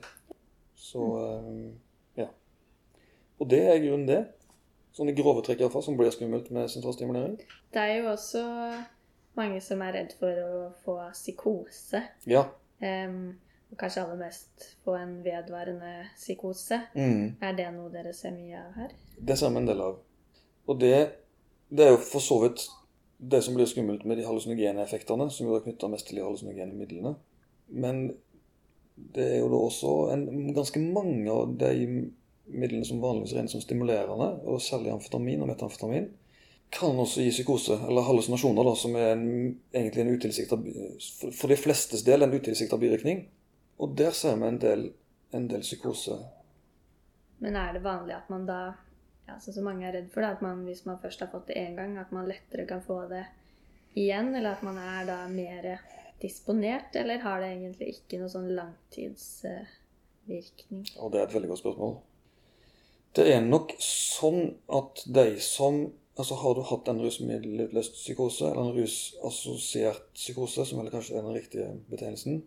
Så 0.76 1.02
eh, 1.18 2.22
ja. 2.22 2.28
Og 3.40 3.50
det 3.50 3.60
er 3.66 3.78
grunnen 3.82 4.06
det. 4.08 4.26
Sånn 4.98 5.12
i 5.12 5.14
grove 5.14 5.44
trekk 5.46 5.60
iallfall, 5.62 5.84
som 5.86 5.94
blir 5.98 6.10
skummelt 6.10 6.48
med 6.50 6.70
sentralstimulering. 6.72 7.36
Det 7.70 7.82
er 7.82 8.00
jo 8.00 8.08
også 8.10 8.40
mange 9.38 9.60
som 9.62 9.84
er 9.86 9.94
redd 9.94 10.16
for 10.18 10.40
å 10.42 10.54
få 10.82 10.96
psykose. 11.14 12.00
Ja. 12.26 12.48
Um, 12.82 13.36
og 13.70 13.78
kanskje 13.78 14.02
aller 14.02 14.18
mest 14.18 14.66
få 14.82 14.96
en 14.98 15.18
vedvarende 15.22 15.92
psykose. 16.16 16.80
Mm. 16.96 17.38
Er 17.44 17.54
det 17.54 17.68
noe 17.76 17.92
dere 17.94 18.14
ser 18.16 18.34
mye 18.34 18.58
av 18.58 18.74
her? 18.80 18.98
Det 19.18 19.38
ser 19.38 19.54
vi 19.54 19.62
en 19.62 19.70
del 19.70 19.84
av. 19.84 19.98
Og 20.68 20.80
det, 20.82 20.94
det 21.70 21.86
er 21.86 21.94
jo 21.94 22.02
for 22.02 22.24
så 22.24 22.40
vidt 22.42 22.66
det 23.18 23.42
som 23.44 23.54
blir 23.54 23.70
skummelt 23.70 24.02
med 24.06 24.18
de 24.18 24.26
hallusinogene 24.26 24.82
effektene, 24.82 25.28
som 25.30 25.46
jo 25.46 25.58
er 25.58 25.64
knytta 25.66 25.90
mest 25.90 26.08
til 26.08 26.18
de 26.18 26.26
hallusinogene 26.26 26.74
midlene. 26.78 27.14
Men 27.68 28.08
det 29.14 29.26
er 29.34 29.38
jo 29.42 29.50
da 29.52 29.62
også 29.68 29.94
en, 30.14 30.28
ganske 30.56 30.82
mange 30.82 31.30
av 31.30 31.54
de 31.60 31.72
midlene 32.48 32.86
som 32.88 33.02
vanligvis 33.02 33.36
regnes 33.36 33.56
som 33.56 33.64
stimulerende, 33.64 34.30
og 34.48 34.62
særlig 34.62 34.94
amfetamin 34.94 35.44
og 35.44 35.52
metamfetamin, 35.52 36.08
kan 36.70 36.98
også 37.00 37.24
gi 37.24 37.30
psykose, 37.32 37.78
eller 37.88 38.04
hallusinasjoner, 38.04 38.64
da, 38.64 38.74
som 38.76 38.96
er 38.96 39.12
en, 39.14 39.56
egentlig 39.72 40.02
en 40.02 40.16
utilsikta 40.16 40.56
for, 40.58 41.32
for 41.32 41.48
de 41.48 41.56
flestes 41.56 42.04
del 42.04 42.22
en 42.24 42.34
utilsikta 42.34 42.76
bivirkning. 42.80 43.28
Og 43.78 43.96
der 43.96 44.10
ser 44.16 44.36
vi 44.36 44.46
en 44.48 44.60
del, 44.60 44.92
en 45.32 45.48
del 45.48 45.60
psykose. 45.64 46.18
Men 47.38 47.56
er 47.56 47.72
det 47.76 47.82
vanlig 47.84 48.14
at 48.18 48.30
man 48.32 48.46
da 48.48 48.74
ja, 49.28 49.34
sånn 49.40 49.54
som 49.58 49.64
mange 49.68 49.86
er 49.88 49.94
redd 49.96 50.10
for, 50.12 50.20
da, 50.24 50.28
at 50.34 50.42
man 50.44 50.56
hvis 50.66 50.86
man 50.88 51.02
først 51.02 51.20
har 51.24 51.30
fått 51.32 51.48
det 51.50 51.60
én 51.60 51.74
gang, 51.78 51.90
at 52.00 52.10
man 52.14 52.28
lettere 52.28 52.64
kan 52.68 52.82
få 52.84 52.98
det 53.10 53.26
igjen? 53.94 54.28
Eller 54.34 54.50
at 54.56 54.62
man 54.66 54.76
er 54.82 55.02
da 55.08 55.18
mer 55.32 55.62
disponert? 56.22 56.90
Eller 56.98 57.16
har 57.24 57.36
det 57.42 57.48
egentlig 57.54 57.88
ikke 57.96 58.16
noen 58.20 58.34
sånn 58.34 58.50
langtidsvirkning? 58.58 60.84
Og 60.98 61.06
det 61.12 61.18
er 61.20 61.24
et 61.28 61.36
veldig 61.36 61.52
godt 61.54 61.64
spørsmål. 61.64 61.92
Det 63.18 63.24
er 63.34 63.40
nok 63.42 63.72
sånn 63.82 64.52
at 64.70 65.02
de 65.10 65.32
som 65.42 65.88
Altså 66.18 66.34
har 66.34 66.56
du 66.56 66.64
hatt 66.66 66.88
en 66.90 66.98
rusmiddelutløst 66.98 67.92
psykose, 67.94 68.48
eller 68.48 68.64
en 68.64 68.72
rusassosiert 68.74 70.08
psykose, 70.18 70.64
som 70.66 70.80
vel 70.80 70.88
kanskje 70.90 71.14
er 71.14 71.22
den 71.22 71.36
riktige 71.36 71.68
betegnelsen, 71.92 72.40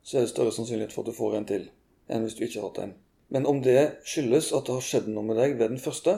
så 0.00 0.16
er 0.16 0.24
det 0.24 0.30
større 0.30 0.54
sannsynlighet 0.56 0.94
for 0.96 1.04
at 1.04 1.10
du 1.10 1.18
får 1.18 1.36
en 1.36 1.48
til 1.50 1.66
enn 2.08 2.24
hvis 2.24 2.38
du 2.38 2.40
ikke 2.46 2.62
har 2.62 2.70
hatt 2.70 2.80
en. 2.86 2.94
Men 3.36 3.48
om 3.52 3.60
det 3.60 3.82
skyldes 4.08 4.48
at 4.56 4.64
det 4.64 4.78
har 4.78 4.88
skjedd 4.88 5.12
noe 5.12 5.26
med 5.28 5.36
deg 5.36 5.58
ved 5.58 5.74
den 5.74 5.84
første, 5.84 6.16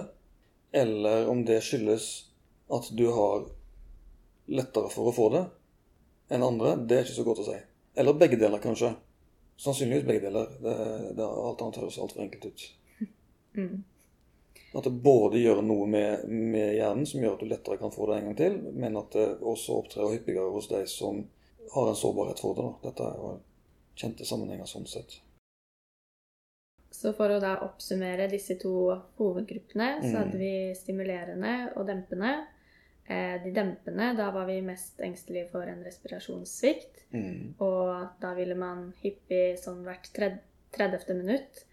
eller 0.71 1.27
om 1.35 1.43
det 1.51 1.59
skyldes 1.67 2.09
at 2.79 2.93
du 2.95 3.09
har 3.19 3.49
lettere 4.55 4.95
for 4.95 5.11
å 5.11 5.17
få 5.19 5.29
det 5.35 5.45
enn 6.31 6.47
andre, 6.47 6.77
det 6.79 7.01
er 7.01 7.07
ikke 7.09 7.19
så 7.19 7.27
godt 7.27 7.43
å 7.43 7.51
si. 7.51 7.59
Eller 7.99 8.23
begge 8.23 8.39
deler, 8.39 8.63
kanskje. 8.63 8.95
Sannsynligvis 9.59 10.07
begge 10.07 10.29
deler. 10.29 10.55
Det, 10.63 10.79
det, 11.19 11.27
alt 11.27 11.67
annet 11.67 11.83
høres 11.83 11.99
altfor 11.99 12.23
enkelt 12.23 12.53
ut. 12.53 12.71
Mm. 13.57 13.85
At 14.75 14.85
det 14.85 14.93
både 15.03 15.41
gjør 15.41 15.63
noe 15.65 15.87
med, 15.89 16.27
med 16.29 16.75
hjernen 16.77 17.07
som 17.09 17.23
gjør 17.23 17.35
at 17.39 17.41
du 17.41 17.47
lettere 17.49 17.79
kan 17.81 17.91
få 17.95 18.07
det 18.11 18.19
en 18.19 18.25
gang 18.29 18.37
til, 18.37 18.59
men 18.77 18.97
at 19.01 19.11
det 19.17 19.29
også 19.41 19.79
opptrer 19.81 20.13
hyppigere 20.13 20.51
hos 20.53 20.69
de 20.69 20.83
som 20.87 21.23
har 21.75 21.89
en 21.89 21.97
sårbarhet 21.97 22.41
for 22.41 22.55
det. 22.55 22.67
Da. 22.67 22.91
Dette 22.91 23.07
er 23.09 23.17
jo 23.23 23.31
kjente 23.99 24.27
sammenhenger 24.29 24.69
sånn 24.69 24.87
sett. 24.89 25.21
Så 26.91 27.13
for 27.15 27.31
å 27.31 27.41
da 27.41 27.55
oppsummere 27.63 28.29
disse 28.31 28.57
to 28.61 28.73
hovedgruppene, 29.19 29.89
så 30.03 30.09
Mm. 30.13 30.17
hadde 30.19 30.39
vi 30.39 30.75
stimulerende 30.75 31.73
og 31.77 31.87
dempende. 31.87 32.47
Eh, 33.09 33.43
de 33.45 33.53
dempende, 33.53 34.17
da 34.17 34.31
var 34.31 34.47
vi 34.47 34.61
mest 34.61 34.99
engstelige 35.01 35.49
for 35.51 35.63
en 35.63 35.85
respirasjonssvikt. 35.85 37.07
Mm. 37.13 37.55
Og 37.61 38.09
da 38.21 38.35
ville 38.35 38.55
man 38.55 38.93
hyppig 39.03 39.57
sånn 39.59 39.83
hvert 39.85 40.13
tred- 40.13 40.41
30. 40.73 41.15
minutt 41.15 41.65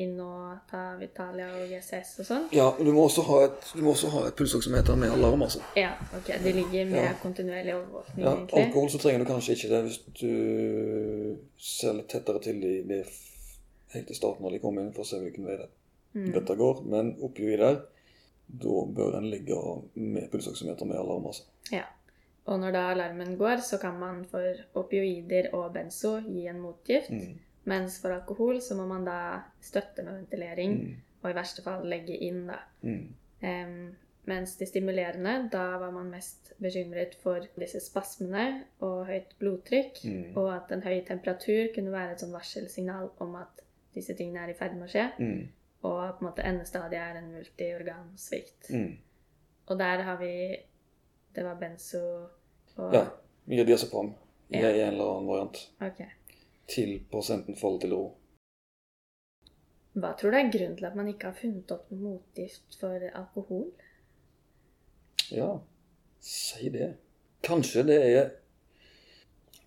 inn 0.00 0.14
og 0.24 0.58
ta 0.70 0.96
Vitalia 0.96 1.50
og 1.52 1.68
GCS 1.68 2.14
og 2.22 2.26
sånn. 2.26 2.46
Ja, 2.56 2.70
du 2.78 2.92
må 2.92 3.02
også 3.04 3.22
ha 3.28 3.42
et, 3.44 3.66
du 3.76 3.82
ha 4.14 4.22
et 4.28 4.36
pulsoksymeter 4.38 4.96
med 4.96 5.10
alarm, 5.12 5.42
altså. 5.42 5.60
Ja, 5.76 5.90
ok. 6.16 6.30
De 6.44 6.52
ligger 6.52 6.86
med 6.90 7.04
Ja. 7.04 7.12
kontinuerlig 7.22 7.74
overvåkning, 7.74 8.24
Ja, 8.24 8.32
egentlig. 8.34 8.64
alkohol 8.66 8.88
så 8.90 8.98
trenger 8.98 9.18
du 9.18 9.24
kanskje 9.32 9.52
ikke 9.56 9.68
det 9.68 9.82
hvis 9.84 9.98
du 10.20 11.36
ser 11.58 11.92
litt 11.92 12.08
tettere 12.08 12.40
til 12.42 12.60
de, 12.60 12.72
de 12.88 13.04
helt 13.92 14.10
i 14.10 14.14
starten 14.14 14.42
når 14.46 14.50
de 14.56 14.58
kommer 14.64 14.82
inn, 14.82 14.92
for 14.96 15.04
å 15.04 15.06
se 15.06 15.20
hvilken 15.20 15.44
vei 15.46 15.56
det, 15.60 15.68
Mm. 16.14 16.32
dette 16.32 16.56
går. 16.56 16.82
Men 16.84 17.14
oppi 17.24 17.56
der, 17.56 17.78
da 18.48 18.82
bør 18.96 19.14
en 19.16 19.30
ligge 19.30 19.56
med 19.94 20.30
pulsoksymeter 20.30 20.84
med 20.86 20.96
alarm, 20.96 21.24
altså. 21.26 21.42
Ja. 21.72 21.84
Og 22.46 22.58
når 22.60 22.72
da 22.72 22.78
alarmen 22.90 23.36
går, 23.38 23.56
så 23.62 23.78
kan 23.80 23.98
man 24.00 24.24
for 24.30 24.54
opioider 24.74 25.54
og 25.54 25.72
benzo 25.72 26.20
gi 26.20 26.46
en 26.48 26.60
motgift. 26.60 27.10
Mm. 27.10 27.38
Mens 27.64 28.00
for 28.02 28.10
alkohol 28.10 28.60
så 28.60 28.74
må 28.74 28.86
man 28.86 29.04
da 29.04 29.40
støtte 29.60 30.02
med 30.02 30.14
ventilering, 30.14 30.72
Mm. 30.80 30.96
og 31.22 31.30
i 31.30 31.34
verste 31.34 31.62
fall 31.62 31.84
legge 31.86 32.16
inn, 32.16 32.46
da. 32.46 32.56
Mm. 32.82 33.14
Um, 33.42 33.96
mens 34.26 34.56
de 34.56 34.66
stimulerende, 34.66 35.48
da 35.52 35.78
var 35.78 35.90
man 35.90 36.10
mest 36.10 36.52
bekymret 36.60 37.14
for 37.22 37.40
disse 37.58 37.80
spasmene 37.80 38.64
og 38.80 39.06
høyt 39.06 39.34
blodtrykk, 39.38 40.04
Mm. 40.04 40.36
og 40.36 40.54
at 40.56 40.72
en 40.72 40.82
høy 40.82 41.04
temperatur 41.06 41.68
kunne 41.74 41.92
være 41.92 42.12
et 42.12 42.18
sånn 42.20 42.32
varselsignal 42.32 43.10
om 43.20 43.34
at 43.36 43.62
disse 43.94 44.14
tingene 44.14 44.38
er 44.44 44.50
i 44.50 44.54
ferd 44.58 44.74
med 44.74 44.88
å 44.88 44.92
skje, 44.92 45.10
Mm. 45.18 45.48
og 45.82 46.18
på 46.18 46.22
en 46.24 46.26
måte 46.32 46.44
endestadiet 46.44 47.00
er 47.00 47.16
en 47.18 47.32
multiorgansvikt. 47.32 48.70
Mm. 48.70 48.96
Og 49.66 49.78
der 49.78 50.02
har 50.02 50.16
vi 50.16 50.56
Det 51.34 51.44
var 51.44 51.54
benzo 51.54 52.26
og 52.76 52.92
Ja. 52.94 53.06
Mye 53.46 53.64
diazepam 53.64 54.14
i 54.50 54.58
Ja. 54.58 54.68
en 54.68 54.92
eller 54.94 55.04
annen 55.16 55.26
variant. 55.28 55.70
Ok. 55.80 56.00
Til 56.72 56.98
prosenten 57.12 57.58
faller 57.58 57.82
til 57.82 57.94
ro. 57.94 58.02
Hva 59.92 60.14
tror 60.16 60.32
du 60.32 60.38
er 60.38 60.52
grunnen 60.52 60.76
til 60.78 60.88
at 60.88 60.96
man 60.96 61.10
ikke 61.10 61.28
har 61.28 61.36
funnet 61.36 61.72
opp 61.74 61.90
noe 61.92 62.14
motgift 62.14 62.78
for 62.80 63.08
alkohol? 63.12 63.66
Ja, 65.32 65.50
si 66.20 66.70
det. 66.72 66.94
Kanskje 67.44 67.84
det 67.88 67.98
er 68.06 68.30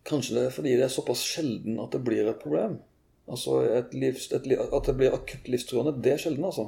Kanskje 0.05 0.35
det 0.35 0.41
er 0.45 0.51
fordi 0.53 0.75
det 0.77 0.83
er 0.85 0.93
såpass 0.93 1.23
sjelden 1.25 1.79
at 1.81 1.95
det 1.95 2.03
blir 2.05 2.27
et 2.29 2.41
problem. 2.41 2.77
Altså 3.25 3.63
et 3.65 3.93
livs, 3.97 4.27
et, 4.37 4.45
At 4.53 4.85
det 4.85 4.97
blir 4.99 5.15
akutt 5.15 5.47
livstruende, 5.49 5.95
det 5.97 6.11
er 6.13 6.21
sjelden, 6.21 6.45
altså. 6.45 6.67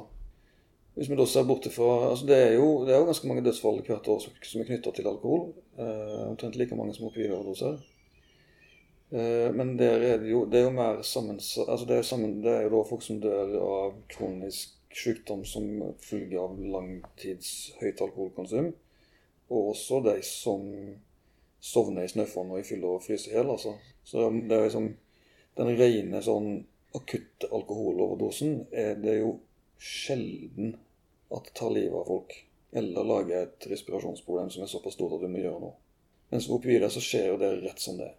Hvis 0.98 1.10
vi 1.10 1.16
da 1.16 1.26
ser 1.30 1.46
bort 1.46 1.66
ifra 1.66 2.10
altså 2.10 2.26
det, 2.26 2.36
er 2.36 2.56
jo, 2.58 2.84
det 2.86 2.94
er 2.94 2.98
jo 2.98 3.06
ganske 3.06 3.28
mange 3.30 3.44
dødsfall 3.46 3.78
hvert 3.86 4.08
år 4.10 4.24
som 4.26 4.60
er 4.60 4.66
knytta 4.66 4.90
til 4.90 5.06
alkohol. 5.06 5.52
Eh, 5.78 6.24
omtrent 6.26 6.58
like 6.58 6.74
mange 6.74 6.96
som 6.96 7.06
opioidoverdoser. 7.06 7.78
Eh, 7.78 7.97
men 9.10 9.70
der 9.80 10.02
er 10.04 10.18
det 10.20 10.28
jo, 10.28 10.42
det 10.44 10.58
er 10.60 10.66
jo 10.66 10.74
mer 10.76 10.98
sammen, 11.06 11.38
altså 11.40 11.84
det, 11.88 11.96
er 11.96 12.02
sammen, 12.04 12.42
det 12.44 12.50
er 12.52 12.66
jo 12.66 12.74
da 12.74 12.82
folk 12.90 13.04
som 13.06 13.20
dør 13.22 13.54
av 13.56 13.94
kronisk 14.12 14.74
sykdom 14.94 15.44
som 15.48 15.68
følge 16.02 16.40
av 16.40 16.58
langtids 16.60 17.72
høyt 17.80 18.00
alkoholkonsum. 18.04 18.72
Og 19.48 19.70
også 19.72 20.00
de 20.04 20.16
som 20.26 20.64
sovner 21.60 22.04
i 22.06 22.12
snøfonn 22.12 22.52
og 22.52 22.60
i 22.60 22.66
fylla 22.66 22.94
og 22.96 23.04
fryser 23.04 23.32
i 23.32 23.38
hjel. 23.38 23.52
Altså. 23.54 23.74
Så 24.04 24.28
det 24.30 24.56
er 24.56 24.66
liksom 24.68 24.94
Den 25.58 25.72
rene 25.74 26.20
sånn 26.22 26.52
akutte 26.94 27.48
alkoholoverdosen 27.50 28.68
er 28.70 28.92
det 29.02 29.16
jo 29.16 29.32
sjelden 29.74 30.76
at 31.34 31.48
det 31.48 31.54
tar 31.58 31.72
livet 31.74 31.96
av 31.98 32.06
folk. 32.06 32.36
Eller 32.78 33.08
lager 33.08 33.40
et 33.42 33.66
respirasjonsproblem 33.66 34.52
som 34.54 34.62
er 34.62 34.70
såpass 34.70 34.94
stort 34.94 35.16
at 35.16 35.24
du 35.24 35.32
må 35.32 35.42
gjøre 35.42 35.58
noe. 35.64 35.74
Mens 36.30 36.46
ved 36.46 36.60
opioider 36.60 36.92
så 36.94 37.02
skjer 37.02 37.32
jo 37.32 37.40
det 37.42 37.50
rett 37.64 37.82
som 37.82 37.98
det. 37.98 38.12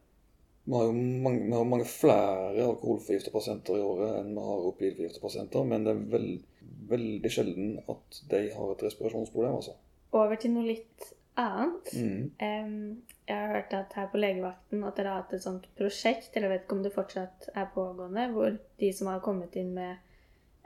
Vi 0.66 0.74
har 0.76 0.84
jo 0.86 0.92
mange, 0.94 1.46
vi 1.46 1.54
har 1.56 1.66
mange 1.66 1.86
flere 1.90 2.66
alkoholforgifta 2.68 3.32
pasienter 3.34 3.78
i 3.80 3.82
året 3.86 4.20
enn 4.20 4.34
vi 4.36 4.44
har 4.50 4.66
opioidforgifta 4.70 5.22
pasienter, 5.24 5.64
men 5.66 5.86
det 5.88 5.94
er 5.96 6.04
veld, 6.12 6.44
veldig 6.90 7.32
sjelden 7.34 7.72
at 7.90 8.20
de 8.30 8.42
har 8.54 8.74
et 8.76 8.84
respirasjonsproblem. 8.86 9.56
altså. 9.56 9.74
Over 10.12 10.36
til 10.42 10.54
noe 10.54 10.68
litt 10.68 11.08
annet. 11.40 11.94
Mm. 11.96 13.02
Jeg 13.30 13.38
har 13.38 13.54
hørt 13.54 13.74
at 13.78 13.94
her 13.94 14.08
på 14.12 14.18
legevakten 14.22 14.84
at 14.84 14.98
dere 14.98 15.14
har 15.14 15.24
hatt 15.24 15.34
et 15.38 15.44
sånt 15.46 15.66
prosjekt, 15.78 16.32
eller 16.34 16.50
jeg 16.50 16.56
vet 16.58 16.64
ikke 16.66 16.78
om 16.78 16.84
det 16.86 16.94
fortsatt 16.96 17.50
er 17.54 17.68
pågående, 17.74 18.28
hvor 18.34 18.58
de 18.82 18.92
som 18.94 19.08
har 19.12 19.20
kommet 19.26 19.56
inn 19.56 19.74
med 19.74 19.98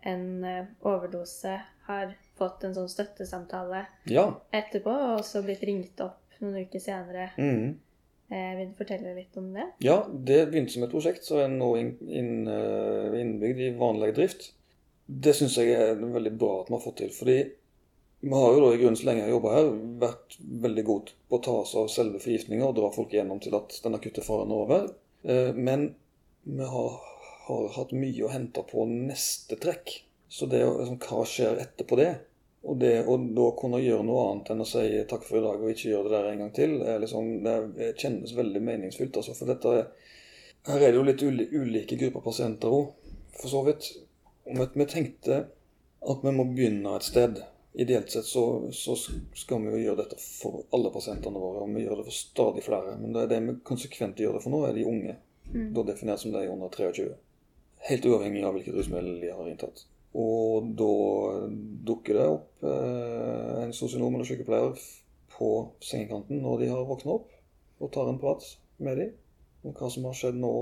en 0.04 0.44
eh, 0.44 0.66
overdose, 0.82 1.58
har 1.88 2.14
fått 2.40 2.64
en 2.64 2.76
sånn 2.76 2.90
støttesamtale 2.92 3.86
Ja. 4.12 4.30
etterpå, 4.52 4.92
og 4.92 5.20
også 5.20 5.44
blitt 5.44 5.64
ringt 5.68 6.00
opp 6.04 6.40
noen 6.40 6.64
uker 6.66 6.80
senere. 6.80 7.30
Mm. 7.38 7.80
Eh, 8.34 8.54
vil 8.58 8.72
du 8.72 8.78
fortelle 8.80 9.14
litt 9.14 9.36
om 9.38 9.52
det? 9.54 9.68
Ja, 9.86 10.00
det 10.10 10.40
begynte 10.50 10.74
som 10.74 10.86
et 10.86 10.94
prosjekt, 10.94 11.26
som 11.28 11.42
er 11.44 11.52
nå 11.54 11.70
eh, 11.78 13.18
innbygd 13.22 13.62
i 13.62 13.74
vanlig 13.78 14.14
drift. 14.18 14.48
Det 15.06 15.36
syns 15.38 15.60
jeg 15.60 15.76
er 15.76 16.00
veldig 16.00 16.32
bra 16.40 16.62
at 16.62 16.72
vi 16.72 16.78
har 16.78 16.82
fått 16.82 17.02
til. 17.04 17.12
fordi 17.14 17.38
vi 18.24 18.32
har 18.32 18.54
jo 18.56 18.62
da 18.64 18.70
i 18.72 18.78
grunnen 18.80 18.96
så 18.96 19.10
lenge 19.10 19.26
jeg 19.26 19.36
har 19.36 19.56
her, 19.58 19.70
vært 20.00 20.38
veldig 20.64 20.84
gode 20.88 21.16
på 21.28 21.38
å 21.38 21.44
ta 21.44 21.56
oss 21.60 21.74
av 21.76 21.90
selve 21.92 22.22
forgiftninga 22.24 22.70
og 22.70 22.78
dra 22.78 22.90
folk 22.96 23.12
igjennom 23.12 23.42
til 23.44 23.58
at 23.58 23.76
den 23.84 23.98
akutte 23.98 24.24
faren 24.24 24.54
er 24.54 24.62
over. 24.64 24.86
Eh, 25.28 25.52
Men 25.54 25.90
vi 26.48 26.70
har, 26.72 26.96
har 27.50 27.68
hatt 27.76 27.92
mye 27.92 28.24
å 28.24 28.32
hente 28.32 28.64
på 28.70 28.88
neste 28.90 29.60
trekk. 29.60 29.98
Så 30.32 30.48
det 30.50 30.64
liksom, 30.64 30.98
hva 31.04 31.26
skjer 31.30 31.60
etterpå 31.62 32.00
det? 32.00 32.14
Og 32.64 32.78
det 32.80 32.94
å 33.04 33.18
da 33.36 33.50
kunne 33.60 33.82
gjøre 33.84 34.06
noe 34.08 34.28
annet 34.30 34.54
enn 34.54 34.64
å 34.64 34.68
si 34.68 34.84
takk 35.10 35.26
for 35.28 35.40
i 35.40 35.44
dag 35.44 35.60
og 35.60 35.72
ikke 35.74 35.90
gjøre 35.90 36.08
det 36.08 36.16
der 36.16 36.30
en 36.30 36.44
gang 36.46 36.52
til, 36.56 36.78
liksom, 37.04 37.32
det 37.44 37.90
kjennes 38.00 38.36
veldig 38.38 38.62
meningsfylt. 38.64 39.20
Altså, 39.20 39.36
for 39.36 39.52
dette 39.52 39.74
er, 39.80 39.90
her 40.70 40.80
er 40.80 40.94
det 40.94 41.00
jo 41.00 41.08
litt 41.10 41.26
uli, 41.28 41.48
ulike 41.52 41.98
grupper 42.00 42.24
pasienter 42.24 42.72
òg, 42.72 42.94
for 43.36 43.52
så 43.52 43.66
vidt. 43.68 43.90
Og 44.48 44.64
vi, 44.80 44.88
tenkte 44.88 45.42
at 46.04 46.24
vi 46.24 46.36
må 46.36 46.48
begynne 46.54 46.96
et 46.96 47.08
sted. 47.08 47.44
Ideelt 47.84 48.12
sett 48.14 48.30
så, 48.30 48.46
så 48.72 48.96
skal 48.96 49.64
vi 49.64 49.74
jo 49.74 49.84
gjøre 49.84 50.04
dette 50.04 50.20
for 50.22 50.64
alle 50.78 50.92
pasientene 50.94 51.42
våre, 51.42 51.66
og 51.66 51.76
vi 51.76 51.84
gjør 51.84 52.00
det 52.00 52.08
for 52.08 52.16
stadig 52.16 52.64
flere. 52.64 52.96
Men 53.02 53.16
det 53.16 53.28
det 53.34 53.42
vi 53.44 53.60
konsekvent 53.68 54.24
gjør 54.24 54.38
det 54.38 54.44
for 54.46 54.56
nå, 54.56 54.64
er 54.70 54.78
de 54.78 54.88
unge. 54.88 55.18
Mm. 55.50 55.72
Da 55.76 55.84
definert 55.92 56.24
som 56.24 56.32
de 56.32 56.48
under 56.48 56.72
23. 56.72 57.10
Helt 57.90 58.06
uavhengig 58.08 58.46
av 58.48 58.56
hvilket 58.56 58.78
rusmiddel 58.78 59.20
de 59.20 59.34
har 59.36 59.50
inntatt. 59.52 59.84
Og 60.14 60.70
da 60.78 60.94
dukker 61.88 62.20
det 62.20 62.26
opp 62.30 62.66
eh, 62.70 63.64
en 63.64 63.74
sosionom 63.74 64.14
eller 64.14 64.28
sykepleier 64.30 64.78
på 65.34 65.50
sengekanten 65.82 66.44
når 66.44 66.62
de 66.62 66.70
har 66.70 66.86
våkna 66.86 67.16
opp, 67.16 67.32
og 67.82 67.92
tar 67.94 68.12
en 68.12 68.22
prat 68.22 68.46
med 68.86 69.00
dem 69.02 69.16
om 69.64 69.74
hva 69.74 69.90
som 69.90 70.06
har 70.06 70.18
skjedd 70.18 70.38
nå, 70.38 70.54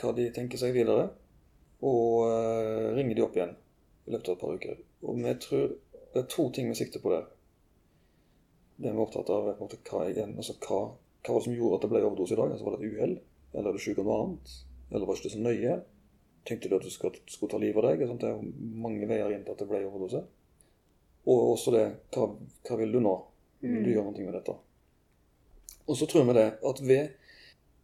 hva 0.00 0.12
de 0.16 0.28
tenker 0.32 0.60
seg 0.60 0.72
videre. 0.76 1.10
Og 1.84 2.30
eh, 2.30 2.92
ringer 2.96 3.18
de 3.18 3.24
opp 3.26 3.36
igjen 3.36 3.56
i 4.06 4.14
løpet 4.14 4.30
av 4.30 4.36
et 4.36 4.44
par 4.44 4.56
uker. 4.56 4.78
Og 5.04 5.18
vi 5.20 5.34
tror 5.42 5.66
det 6.14 6.22
er 6.22 6.30
to 6.32 6.46
ting 6.56 6.70
vi 6.70 6.78
sikter 6.78 7.02
på 7.02 7.12
der. 7.12 7.26
Det 8.76 8.88
vi 8.88 8.94
er 8.94 9.02
opptatt 9.02 9.32
av, 9.32 9.50
er 9.50 9.58
på 9.58 9.66
en 9.66 9.68
måte 9.68 9.82
hva, 9.90 10.06
igjen, 10.08 10.32
altså 10.40 10.56
hva, 10.64 10.80
hva 11.20 11.34
var 11.34 11.42
det 11.42 11.48
som 11.48 11.56
gjorde 11.56 11.76
at 11.76 11.84
det 11.84 11.90
ble 11.92 12.02
overdose 12.06 12.36
i 12.36 12.40
dag? 12.40 12.54
Altså, 12.54 12.64
var 12.64 12.76
det 12.76 12.86
et 12.86 12.96
uhell? 12.96 13.14
Eller 13.52 13.68
er 13.68 13.76
du 13.76 13.84
syk 13.84 14.00
av 14.00 14.08
noe 14.08 14.18
annet? 14.22 14.56
Eller 14.92 15.04
var 15.04 15.16
det 15.16 15.24
ikke 15.24 15.34
så 15.34 15.42
nøye? 15.44 15.76
Tenkte 16.46 16.70
du 16.70 16.76
at 16.76 16.84
du 16.86 16.90
skulle, 16.90 17.18
skulle 17.26 17.50
ta 17.50 17.58
livet 17.58 17.82
av 17.82 17.90
deg? 17.90 18.06
Sånt, 18.06 18.20
det 18.22 18.28
er 18.30 18.36
jo 18.36 18.76
mange 18.86 19.08
veier 19.10 19.32
inn 19.34 19.44
til 19.46 19.54
at 19.56 19.62
det 19.62 19.68
ble 19.70 19.82
overdose. 19.86 20.22
Og 21.26 21.52
også 21.56 21.72
det 21.74 21.86
hva, 22.14 22.28
hva 22.68 22.78
vil 22.78 22.92
du 22.94 23.00
nå? 23.02 23.16
Vil 23.64 23.82
du 23.82 23.88
Mm. 23.90 23.92
gjøre 23.94 24.04
noe 24.12 24.24
med 24.28 24.34
dette? 24.36 24.54
Og 25.88 25.96
så 25.96 26.06
tror 26.06 26.26
vi 26.28 26.34
det 26.36 26.46
at 26.62 26.80
ved 26.82 27.08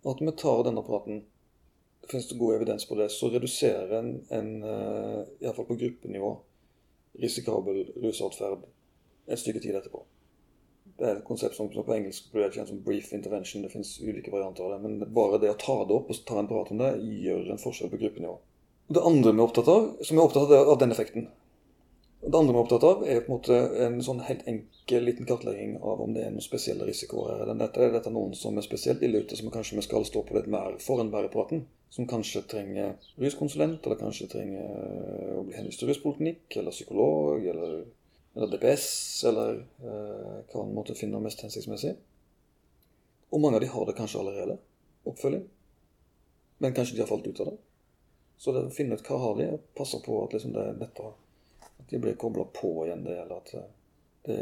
at 0.06 0.20
vi 0.20 0.32
tar 0.38 0.62
denne 0.66 0.82
praten, 0.82 1.24
det 2.02 2.10
finnes 2.10 2.28
det 2.28 2.38
god 2.38 2.54
evidens 2.54 2.86
på 2.86 2.96
det, 2.98 3.10
så 3.10 3.30
reduserer 3.30 3.92
en, 3.98 4.26
en 4.30 4.48
eh, 4.62 5.26
iallfall 5.42 5.66
på 5.68 5.78
gruppenivå, 5.78 6.32
risikabel 7.22 7.84
rusatferd 8.02 8.64
et 9.28 9.38
stykke 9.38 9.60
tid 9.62 9.76
etterpå. 9.78 10.02
Det 10.98 11.06
er 11.08 11.16
et 11.16 11.24
konsept 11.24 11.54
som, 11.54 11.70
som 11.72 11.86
på 11.86 11.94
engelsk 11.94 12.32
blir 12.34 12.50
kjent 12.50 12.68
som 12.68 12.82
brief 12.84 13.12
intervention. 13.14 13.62
Det 13.62 13.70
finnes 13.72 14.00
ulike 14.02 14.30
varianter 14.30 14.66
av 14.66 14.74
det. 14.74 14.80
Men 14.82 15.14
bare 15.14 15.38
det 15.40 15.50
å 15.50 15.58
ta 15.58 15.76
det 15.86 15.94
opp 15.94 16.10
og 16.10 16.18
ta 16.26 16.38
en 16.38 16.50
prat 16.50 16.70
om 16.74 16.82
det, 16.82 16.90
gjør 17.22 17.50
en 17.54 17.62
forskjell 17.62 17.90
på 17.90 18.00
gruppenivå. 18.02 18.34
Det 18.92 19.04
andre 19.08 19.32
vi 19.32 19.40
er 19.40 19.46
opptatt 19.46 19.70
av, 19.72 19.86
som 20.04 20.18
er 20.18 20.26
opptatt 20.26 20.50
av, 20.50 20.68
av 20.74 20.80
den 20.80 20.92
effekten 20.92 21.28
Det 22.22 22.34
andre 22.34 22.52
vi 22.52 22.58
er 22.58 22.62
opptatt 22.62 22.86
av, 22.88 23.04
er 23.06 23.22
på 23.22 23.32
en 23.32 23.36
måte 23.38 23.60
en 23.86 24.00
sånn 24.04 24.20
helt 24.26 24.42
enkel 24.50 25.06
liten 25.08 25.28
kartlegging 25.28 25.78
av 25.80 26.02
om 26.04 26.12
det 26.14 26.26
er 26.26 26.34
noen 26.34 26.44
spesielle 26.44 26.86
risikoer 26.86 27.32
her. 27.32 27.46
Er 27.46 27.62
dette, 27.62 27.82
er 27.82 27.94
dette 27.96 28.12
noen 28.14 28.36
som 28.38 28.58
er 28.58 28.66
spesielt 28.66 29.02
ille 29.02 29.24
ute, 29.24 29.38
som 29.38 29.50
kanskje 29.54 29.78
vi 29.78 29.86
skal 29.86 30.06
stå 30.06 30.22
på 30.28 30.36
litt 30.36 30.50
mer 30.52 30.76
for 30.82 31.02
enn 31.02 31.10
bare 31.14 31.32
praten? 31.32 31.64
Som 31.92 32.06
kanskje 32.08 32.44
trenger 32.48 32.94
ruskonsulent, 33.20 33.82
eller 33.86 33.98
kanskje 34.00 34.28
trenger 34.32 34.68
eh, 34.68 35.32
å 35.38 35.42
bli 35.48 35.56
henvist 35.58 35.82
til 35.82 35.90
ruspoliklinikk, 35.90 36.46
eller 36.60 36.74
psykolog, 36.76 37.48
eller 37.52 37.82
eller 38.34 38.46
DPS, 38.46 39.24
eller 39.28 39.58
eh, 39.60 40.36
hva 40.48 40.62
man 40.62 40.76
måtte 40.78 40.96
finne 40.96 41.20
mest 41.20 41.42
hensiktsmessig. 41.44 41.92
Og 43.32 43.42
mange 43.42 43.58
av 43.58 43.64
de 43.64 43.68
har 43.72 43.88
det 43.88 43.96
kanskje 43.98 44.22
allerede, 44.22 44.56
oppfølging. 45.08 45.44
Men 46.64 46.74
kanskje 46.76 46.96
de 46.96 47.04
har 47.04 47.10
falt 47.10 47.26
ut 47.26 47.42
av 47.44 47.50
det. 47.50 47.58
Så 48.42 48.50
det 48.50 48.64
å 48.66 48.74
finne 48.74 48.96
ut 48.98 49.06
hva 49.06 49.20
har 49.22 49.36
de, 49.38 49.44
og 49.54 49.68
passe 49.78 50.00
på 50.02 50.16
at 50.24 50.32
liksom 50.34 50.54
det, 50.56 50.64
dette, 50.80 51.12
at 51.62 51.84
de 51.92 52.00
blir 52.02 52.18
kobla 52.18 52.48
på 52.50 52.72
igjen, 52.88 53.04
det 53.06 53.14
gjelder 53.14 53.36
at 53.36 53.52
eh, 53.54 53.68
det, 54.26 54.38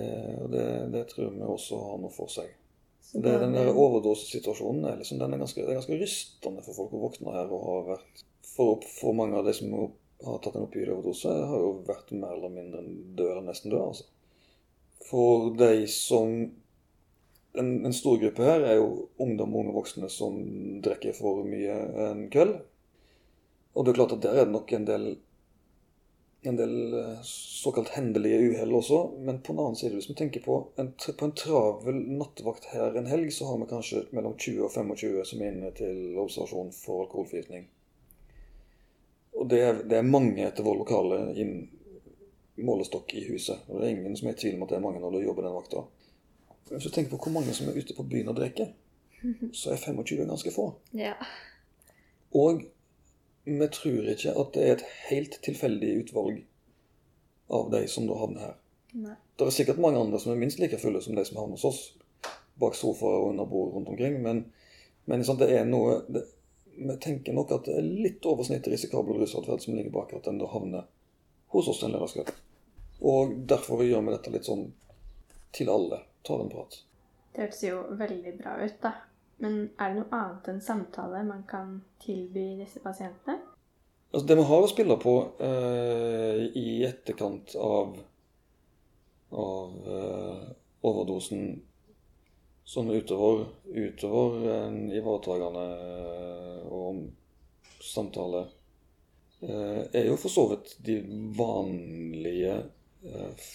det, 0.54 0.62
det 0.94 1.02
tror 1.10 1.34
vi 1.34 1.44
også 1.44 1.80
har 1.84 1.98
noe 2.00 2.14
for 2.14 2.32
seg. 2.32 2.48
Så 3.04 3.20
Det, 3.20 3.34
den 3.42 3.52
der 3.58 3.68
overdosesituasjonen 3.74 4.86
er 4.88 4.96
liksom, 5.02 5.18
den 5.20 5.36
er 5.36 5.42
ganske, 5.42 5.60
det 5.60 5.74
er 5.74 5.80
ganske 5.82 5.98
rystende 6.00 6.64
for 6.64 6.78
folk 6.78 6.94
å 6.96 7.02
våkne 7.02 7.34
her 7.34 7.52
og 7.52 7.66
har 7.66 7.84
vært 7.96 8.24
For, 8.50 8.80
for 8.82 9.16
mange 9.16 9.36
av 9.38 9.44
de 9.46 9.52
som 9.56 9.76
har 9.76 10.40
tatt 10.42 10.56
en 10.56 10.64
opioidoverdose, 10.66 11.34
har 11.50 11.60
jo 11.60 11.74
vært 11.86 12.10
mer 12.16 12.34
eller 12.38 12.56
mindre 12.56 12.80
død 13.18 13.28
eller 13.34 13.46
nesten 13.46 13.72
død. 13.72 13.84
Altså. 13.84 14.08
For 15.10 15.50
de 15.60 15.86
som 15.92 16.34
en, 17.52 17.70
en 17.86 17.94
stor 17.96 18.18
gruppe 18.20 18.48
her 18.48 18.64
er 18.64 18.80
jo 18.80 19.08
ungdom 19.22 19.54
og 19.54 19.64
unge 19.64 19.76
voksne 19.76 20.10
som 20.12 20.40
drikker 20.84 21.16
for 21.16 21.44
mye 21.46 21.78
en 22.08 22.26
kveld. 22.32 22.58
Og 23.74 23.84
det 23.84 23.92
er 23.92 24.00
klart 24.00 24.14
at 24.16 24.22
der 24.24 24.38
er 24.38 24.48
det 24.48 24.54
nok 24.54 24.72
en 24.72 24.86
del 24.88 25.10
en 26.42 26.56
del 26.56 26.94
eh, 26.98 27.18
såkalt 27.22 27.88
hendelige 27.88 28.38
uhell 28.38 28.74
også. 28.74 29.00
Men 29.18 29.40
på 29.40 29.52
en 29.52 29.58
annen 29.58 29.76
side, 29.76 29.94
hvis 29.94 30.10
vi 30.10 30.14
tenker 30.14 30.40
på 30.40 30.56
en, 30.76 30.92
på 31.18 31.24
en 31.24 31.34
travel 31.36 31.98
nattevakt 32.16 32.70
her 32.72 32.96
en 32.96 33.10
helg, 33.10 33.32
så 33.32 33.50
har 33.50 33.58
vi 33.60 33.68
kanskje 33.68 34.06
mellom 34.16 34.36
20 34.38 34.64
og 34.64 34.72
25 34.72 35.24
som 35.28 35.42
er 35.42 35.52
inne 35.52 35.72
til 35.76 36.16
observasjon 36.20 36.72
for 36.72 37.04
alkoholforgiftning. 37.04 37.68
Og 39.36 39.48
det 39.52 39.60
er, 39.66 39.84
det 39.88 40.00
er 40.00 40.08
mange 40.08 40.46
etter 40.46 40.64
vår 40.66 40.80
lokale 40.80 41.20
inn, 41.40 41.54
målestokk 42.60 43.14
i 43.16 43.26
huset. 43.28 43.60
Og 43.68 43.80
det 43.80 43.88
er 43.88 43.94
ingen 43.98 44.16
som 44.16 44.28
er 44.28 44.36
i 44.36 44.40
tvil 44.40 44.56
om 44.56 44.66
at 44.66 44.72
det 44.72 44.80
er 44.80 44.84
mange 44.84 45.00
når 45.04 45.16
du 45.16 45.22
jobber 45.24 45.46
den 45.46 45.56
vakta. 45.56 45.84
Hvis 46.70 46.86
du 46.86 46.92
tenker 46.94 47.12
på 47.12 47.20
hvor 47.24 47.36
mange 47.36 47.54
som 47.56 47.68
er 47.68 47.76
ute 47.76 47.96
på 47.96 48.04
byen 48.08 48.32
og 48.32 48.36
drikker, 48.40 48.72
så 49.60 49.74
er 49.74 49.80
25 49.80 50.24
ganske 50.24 50.52
få. 50.56 50.70
Ja. 50.96 51.14
Og 52.36 52.64
vi 53.44 53.68
tror 53.72 54.08
ikke 54.12 54.34
at 54.36 54.52
det 54.54 54.64
er 54.64 54.74
et 54.76 54.86
helt 55.08 55.38
tilfeldig 55.44 55.92
utvalg 56.04 56.42
av 57.50 57.70
de 57.72 57.84
som 57.88 58.06
da 58.06 58.18
havner 58.20 58.44
her. 58.44 58.58
Nei. 59.00 59.14
Det 59.36 59.46
er 59.46 59.54
sikkert 59.54 59.80
mange 59.82 60.00
andre 60.00 60.20
som 60.20 60.32
er 60.32 60.40
minst 60.40 60.60
like 60.60 60.78
fulle 60.78 61.00
som 61.02 61.16
de 61.16 61.24
som 61.24 61.40
havner 61.40 61.58
hos 61.58 61.68
oss, 61.68 61.80
bak 62.60 62.76
sofaer 62.76 63.22
og 63.22 63.32
under 63.32 63.48
bord 63.48 63.72
rundt 63.74 63.88
omkring, 63.88 64.20
men, 64.22 64.44
men 65.08 65.24
sant, 65.24 65.40
det 65.40 65.54
er 65.56 65.64
noe 65.68 66.02
det, 66.12 66.26
vi 66.80 66.96
tenker 66.96 67.34
nok 67.36 67.52
at 67.52 67.66
det 67.68 67.76
er 67.76 67.88
litt 67.88 68.26
over 68.28 68.46
snittet 68.46 68.72
risikabel 68.72 69.18
rusatferd 69.20 69.62
som 69.64 69.74
ligger 69.76 69.92
bak 69.94 70.14
at 70.16 70.28
den 70.28 70.38
da 70.40 70.48
havner 70.48 70.86
hos 71.52 71.68
oss, 71.68 71.82
en 71.82 71.92
lørdagskveld. 71.92 72.30
Og 73.00 73.34
derfor 73.48 73.82
gjør 73.84 74.04
vi 74.06 74.14
dette 74.14 74.32
litt 74.32 74.46
sånn 74.48 74.68
til 75.56 75.72
alle. 75.72 76.04
Tar 76.22 76.44
en 76.44 76.52
prat. 76.52 76.82
Det 77.32 77.46
hørtes 77.46 77.62
jo 77.64 77.80
veldig 77.98 78.34
bra 78.38 78.54
ut, 78.60 78.76
da. 78.82 78.92
Men 79.40 79.56
er 79.80 79.92
det 79.92 80.02
noe 80.02 80.18
annet 80.18 80.50
enn 80.52 80.60
samtale 80.64 81.22
man 81.24 81.46
kan 81.48 81.78
tilby 82.02 82.58
disse 82.60 82.82
pasientene? 82.84 83.38
Altså, 84.10 84.26
det 84.26 84.36
vi 84.40 84.46
har 84.50 84.64
å 84.64 84.70
spille 84.70 84.96
på 85.00 85.14
eh, 85.46 86.44
i 86.58 86.82
etterkant 86.84 87.54
av, 87.62 87.94
av 89.30 89.90
eh, 89.96 90.46
overdosen 90.82 91.44
sånn 92.66 92.90
utover, 92.90 93.46
utover 93.70 94.48
en 94.56 94.80
ivaretakende 94.94 95.64
og 96.70 96.80
og 96.90 97.84
samtale, 97.84 98.44
eh, 99.42 99.82
er 99.92 100.06
jo 100.10 100.16
for 100.20 100.32
så 100.32 100.46
vidt 100.52 100.76
de 100.84 101.00
vanlige 101.36 102.56
eh, 103.04 103.46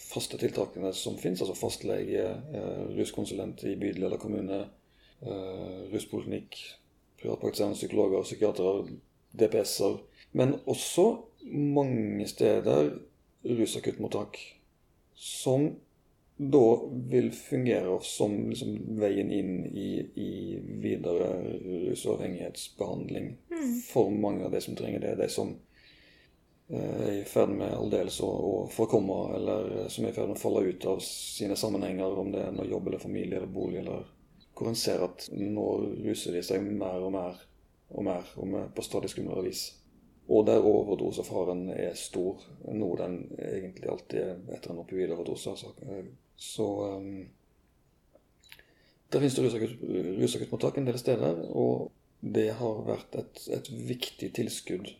faste 0.00 0.38
tiltakene 0.40 0.92
som 0.96 1.16
finnes. 1.20 1.40
Altså 1.40 1.56
fastlege, 1.56 2.24
ruskonsulent 2.96 3.64
i 3.64 3.76
bydel 3.76 4.08
eller 4.08 4.20
kommune, 4.20 4.64
ruspoliklinikk, 5.92 6.56
privatpraktiserende 7.20 7.78
psykologer, 7.78 8.24
psykiatere, 8.26 8.96
DPS-er. 9.38 10.00
Men 10.32 10.56
også 10.66 11.06
mange 11.52 12.26
steder 12.26 12.90
rusakuttmottak 13.46 14.38
som 15.14 15.70
da 16.36 16.88
vil 16.90 17.32
fungere 17.32 17.98
som 18.02 18.32
liksom 18.50 18.78
veien 18.98 19.30
inn 19.30 19.66
i, 19.66 19.90
i 20.14 20.30
videre 20.82 21.28
rusavhengighetsbehandling 21.62 23.36
mm. 23.50 23.74
for 23.92 24.10
mange 24.10 24.44
av 24.44 24.50
de 24.50 24.60
som 24.60 24.76
trenger 24.76 25.04
det. 25.04 25.14
De 25.20 25.28
som 25.30 25.52
eh, 26.68 27.02
er 27.04 27.12
i 27.20 27.24
ferd 27.28 27.52
med 27.54 27.76
aldeles 27.76 28.18
å, 28.24 28.30
å 28.30 28.54
forkomme, 28.72 29.20
eller 29.36 29.70
som 29.92 30.06
er 30.06 30.10
i 30.10 30.16
ferd 30.16 30.32
med 30.32 30.40
å 30.40 30.42
falle 30.42 30.64
ut 30.66 30.88
av 30.94 31.04
sine 31.06 31.58
sammenhenger, 31.58 32.18
om 32.18 32.32
det 32.34 32.42
er 32.48 32.56
noe 32.56 32.66
jobb 32.70 32.90
eller 32.90 33.04
familie 33.04 33.38
eller 33.38 33.52
bolig, 33.52 33.84
eller 33.84 34.08
hvor 34.62 34.70
en 34.70 34.78
ser 34.78 35.02
at 35.02 35.24
nå 35.34 35.68
ruser 36.04 36.36
de 36.36 36.42
seg 36.46 36.62
mer 36.62 37.02
og 37.02 37.10
mer 37.16 37.38
og 37.92 38.04
mer, 38.06 38.28
og 38.38 38.46
mer 38.48 38.68
på 38.72 38.84
stadig 38.86 39.10
skumlere 39.10 39.42
vis. 39.42 39.64
Og 40.30 40.46
der 40.46 40.62
overdosefaren 40.64 41.66
er 41.74 41.96
stor, 41.98 42.40
noe 42.70 42.98
den 43.00 43.16
egentlig 43.34 43.90
alltid 43.90 44.20
er 44.22 44.54
etter 44.54 44.72
en 44.72 44.80
opioidoverdose. 44.84 45.50
Altså. 45.50 45.72
Så 46.36 46.68
um, 46.94 47.26
Der 49.12 49.20
finnes 49.20 49.34
det 49.34 50.22
rusakuttmottak 50.22 50.78
en 50.78 50.86
del 50.86 50.98
steder, 50.98 51.42
og 51.50 51.90
det 52.22 52.52
har 52.56 52.86
vært 52.86 53.18
et, 53.18 53.42
et 53.58 53.68
viktig 53.90 54.30
tilskudd. 54.38 54.94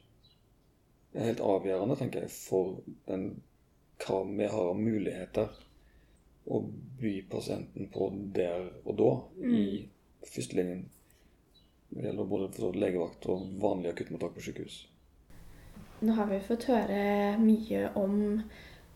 Helt 1.14 1.40
avgjørende, 1.40 1.96
tenker 1.96 2.26
jeg, 2.26 2.34
for 2.34 2.82
den, 3.06 3.30
hva 4.02 4.24
vi 4.26 4.50
har 4.50 4.72
av 4.74 4.76
muligheter 4.76 5.54
å 6.46 6.62
by 7.00 7.14
pasienten 7.30 7.88
på 7.92 8.08
der 8.34 8.66
og 8.84 8.96
da 8.98 9.12
mm. 9.38 9.54
i 9.54 9.66
førstelinjen. 10.26 10.84
Det 11.92 12.06
gjelder 12.06 12.28
både 12.28 12.72
legevakt 12.80 13.26
og 13.30 13.48
vanlig 13.60 13.92
akuttmottak 13.92 14.34
på 14.36 14.44
sykehus. 14.46 14.78
Nå 16.02 16.14
har 16.16 16.30
vi 16.30 16.40
fått 16.42 16.66
høre 16.70 17.36
mye 17.38 17.90
om 18.00 18.14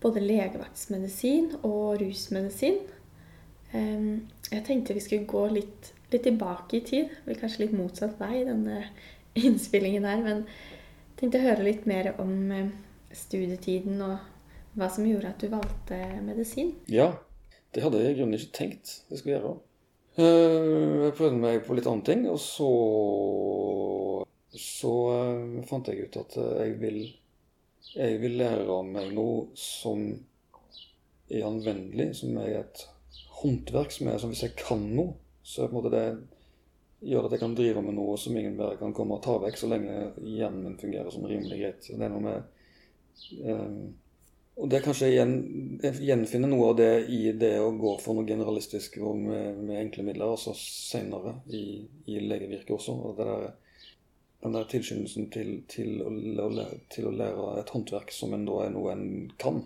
både 0.02 0.22
legevaktsmedisin 0.24 1.52
og 1.60 2.00
rusmedisin. 2.00 2.80
Jeg 3.72 4.64
tenkte 4.66 4.96
vi 4.96 5.04
skulle 5.04 5.28
gå 5.28 5.44
litt, 5.52 5.92
litt 6.12 6.24
tilbake 6.26 6.80
i 6.80 6.84
tid. 6.86 7.12
Det 7.12 7.28
blir 7.28 7.40
kanskje 7.42 7.66
litt 7.66 7.76
motsatt 7.76 8.16
vei, 8.18 8.40
denne 8.48 8.80
innspillingen 9.44 10.08
her. 10.08 10.24
Men 10.24 10.42
jeg 10.46 11.20
tenkte 11.20 11.42
å 11.42 11.46
høre 11.46 11.68
litt 11.68 11.86
mer 11.86 12.14
om 12.22 12.32
studietiden 13.14 14.00
og 14.02 14.76
hva 14.76 14.90
som 14.92 15.06
gjorde 15.08 15.30
at 15.30 15.40
du 15.40 15.52
valgte 15.52 16.00
medisin. 16.24 16.74
Ja, 16.92 17.12
det 17.74 17.82
hadde 17.84 18.02
jeg 18.02 18.14
i 18.14 18.18
grunnen 18.20 18.38
ikke 18.38 18.56
tenkt 18.56 18.92
jeg 19.10 19.20
skulle 19.20 19.36
gjøre. 19.36 19.54
Eh, 20.16 21.04
jeg 21.06 21.16
prøvde 21.18 21.42
meg 21.42 21.62
på 21.66 21.76
litt 21.76 21.88
andre 21.90 22.12
ting, 22.12 22.22
og 22.32 22.38
så 22.40 22.70
så 24.56 24.92
eh, 25.12 25.64
fant 25.68 25.88
jeg 25.90 26.06
ut 26.06 26.16
at 26.22 26.36
eh, 26.40 26.52
jeg 26.62 26.78
vil 26.80 27.00
jeg 27.96 28.20
vil 28.20 28.38
lære 28.40 28.78
meg 28.88 29.12
noe 29.16 29.46
som 29.60 30.06
er 31.32 31.44
anvendelig, 31.46 32.10
som 32.20 32.38
er 32.40 32.62
et 32.62 32.82
håndverk 33.40 33.92
som 33.92 34.08
er 34.08 34.18
som 34.20 34.32
hvis 34.32 34.44
jeg 34.46 34.56
kan 34.58 34.82
noe, 34.96 35.14
så 35.44 35.66
på 35.66 35.74
en 35.74 35.78
måte 35.78 35.92
det 35.94 36.06
gjør 37.06 37.28
at 37.28 37.36
jeg 37.36 37.42
kan 37.42 37.54
drive 37.56 37.84
med 37.84 37.96
noe 37.96 38.16
som 38.20 38.36
ingen 38.36 38.56
bare 38.58 38.78
kan 38.80 38.94
komme 38.96 39.18
og 39.18 39.24
ta 39.24 39.36
vekk, 39.42 39.58
så 39.60 39.68
lenge 39.70 39.96
hjernen 40.24 40.64
min 40.64 40.78
fungerer 40.80 41.12
som 41.12 41.26
rimelig 41.28 41.60
greit. 41.60 41.88
Det 41.88 42.00
er 42.00 42.12
noe 42.12 42.24
med 42.24 42.40
og 44.56 44.70
det 44.72 44.78
er 44.78 44.84
kanskje 44.86 45.10
gjen, 45.12 45.32
gjenfinner 46.00 46.48
noe 46.48 46.70
av 46.70 46.78
det 46.78 46.92
i 47.12 47.20
det 47.36 47.58
å 47.60 47.74
gå 47.76 47.90
for 48.00 48.16
noe 48.16 48.28
generalistisk 48.28 48.96
og 49.04 49.18
med, 49.20 49.58
med 49.60 49.80
enkle 49.82 50.06
midler, 50.06 50.32
altså 50.32 50.54
senere 50.56 51.34
i, 51.52 51.82
i 52.08 52.22
legevirket 52.24 52.72
også. 52.78 52.94
og 52.96 53.18
det 53.18 53.26
der, 53.28 53.50
Den 54.46 54.56
der 54.56 54.68
tilskyndelsen 54.70 55.28
til, 55.32 55.50
til, 55.68 56.00
å, 56.00 56.10
til, 56.92 57.08
å, 57.08 57.12
lære, 57.12 57.50
et 57.60 57.72
håndverk 57.74 58.12
som 58.16 58.32
en 58.32 58.48
da 58.48 58.62
er 58.64 58.72
noe 58.72 58.94
en 58.94 59.06
kan. 59.36 59.60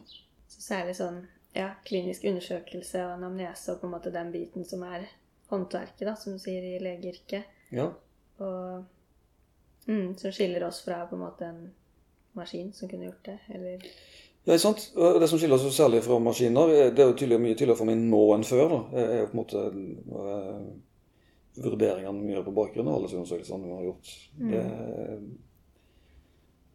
Så 0.50 0.62
særlig 0.72 0.96
sånn 0.98 1.22
ja, 1.54 1.70
klinisk 1.86 2.26
undersøkelse 2.26 3.04
og 3.06 3.16
anamnese 3.18 3.74
og 3.74 3.82
på 3.82 3.88
en 3.88 3.94
måte 3.94 4.14
den 4.14 4.30
biten 4.34 4.66
som 4.66 4.82
er 4.86 5.06
håndverket, 5.50 6.06
da, 6.06 6.16
som 6.18 6.34
du 6.34 6.42
sier 6.42 6.66
i 6.66 6.78
legeyrket. 6.82 7.58
Ja. 7.74 7.92
Og 8.42 9.86
mm, 9.86 10.16
som 10.18 10.34
skiller 10.34 10.66
oss 10.66 10.82
fra 10.82 11.04
på 11.06 11.18
en 11.18 11.24
måte 11.28 11.46
en 11.46 11.68
maskin 12.38 12.72
som 12.74 12.90
kunne 12.90 13.06
gjort 13.06 13.26
det, 13.26 13.38
eller 13.54 13.86
ja, 14.48 14.58
sant. 14.58 14.86
Det 14.94 15.28
som 15.28 15.38
skiller 15.40 15.58
oss 15.58 15.76
særlig 15.76 16.00
fra 16.04 16.16
maskiner, 16.22 16.72
det 16.94 17.02
er 17.02 17.10
jo 17.10 17.16
tydelig, 17.16 17.40
mye 17.42 17.56
tydeligere 17.56 17.80
for 17.80 17.90
meg 17.90 18.00
nå 18.00 18.22
enn 18.36 18.46
før. 18.48 18.72
da, 18.72 18.80
er 19.02 19.20
jo 19.20 19.28
på 19.28 19.36
en 19.36 19.40
måte 19.42 19.64
uh, 20.16 21.60
vurderingene 21.60 22.24
mye 22.24 22.42
på 22.46 22.56
bakgrunn 22.56 22.88
av 22.88 22.98
alle 22.98 23.12
undersøkelsene 23.12 23.68
vi 23.68 23.76
har 23.76 23.86
gjort. 23.90 24.12
Mm. 24.40 24.50
Det, 24.54 24.64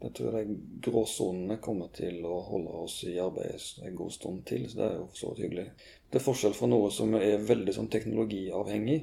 det 0.03 0.13
tror 0.13 0.38
jeg 0.38 0.47
de 0.51 0.55
gråsonene 0.86 1.57
kommer 1.63 1.89
til 1.95 2.22
å 2.28 2.39
holde 2.45 2.80
oss 2.86 2.99
i 3.09 3.16
arbeid 3.22 3.86
en 3.88 3.97
god 3.97 4.13
stund 4.13 4.45
til. 4.45 4.70
så 4.70 4.78
Det 4.78 4.88
er 4.88 4.97
jo 4.99 5.09
så 5.18 5.34
hyggelig. 5.39 5.68
Det 6.11 6.20
er 6.20 6.28
forskjell 6.28 6.57
fra 6.57 6.70
noe 6.70 6.91
som 6.93 7.16
er 7.18 7.45
veldig 7.47 7.74
sånn 7.74 7.91
teknologiavhengig, 7.91 8.99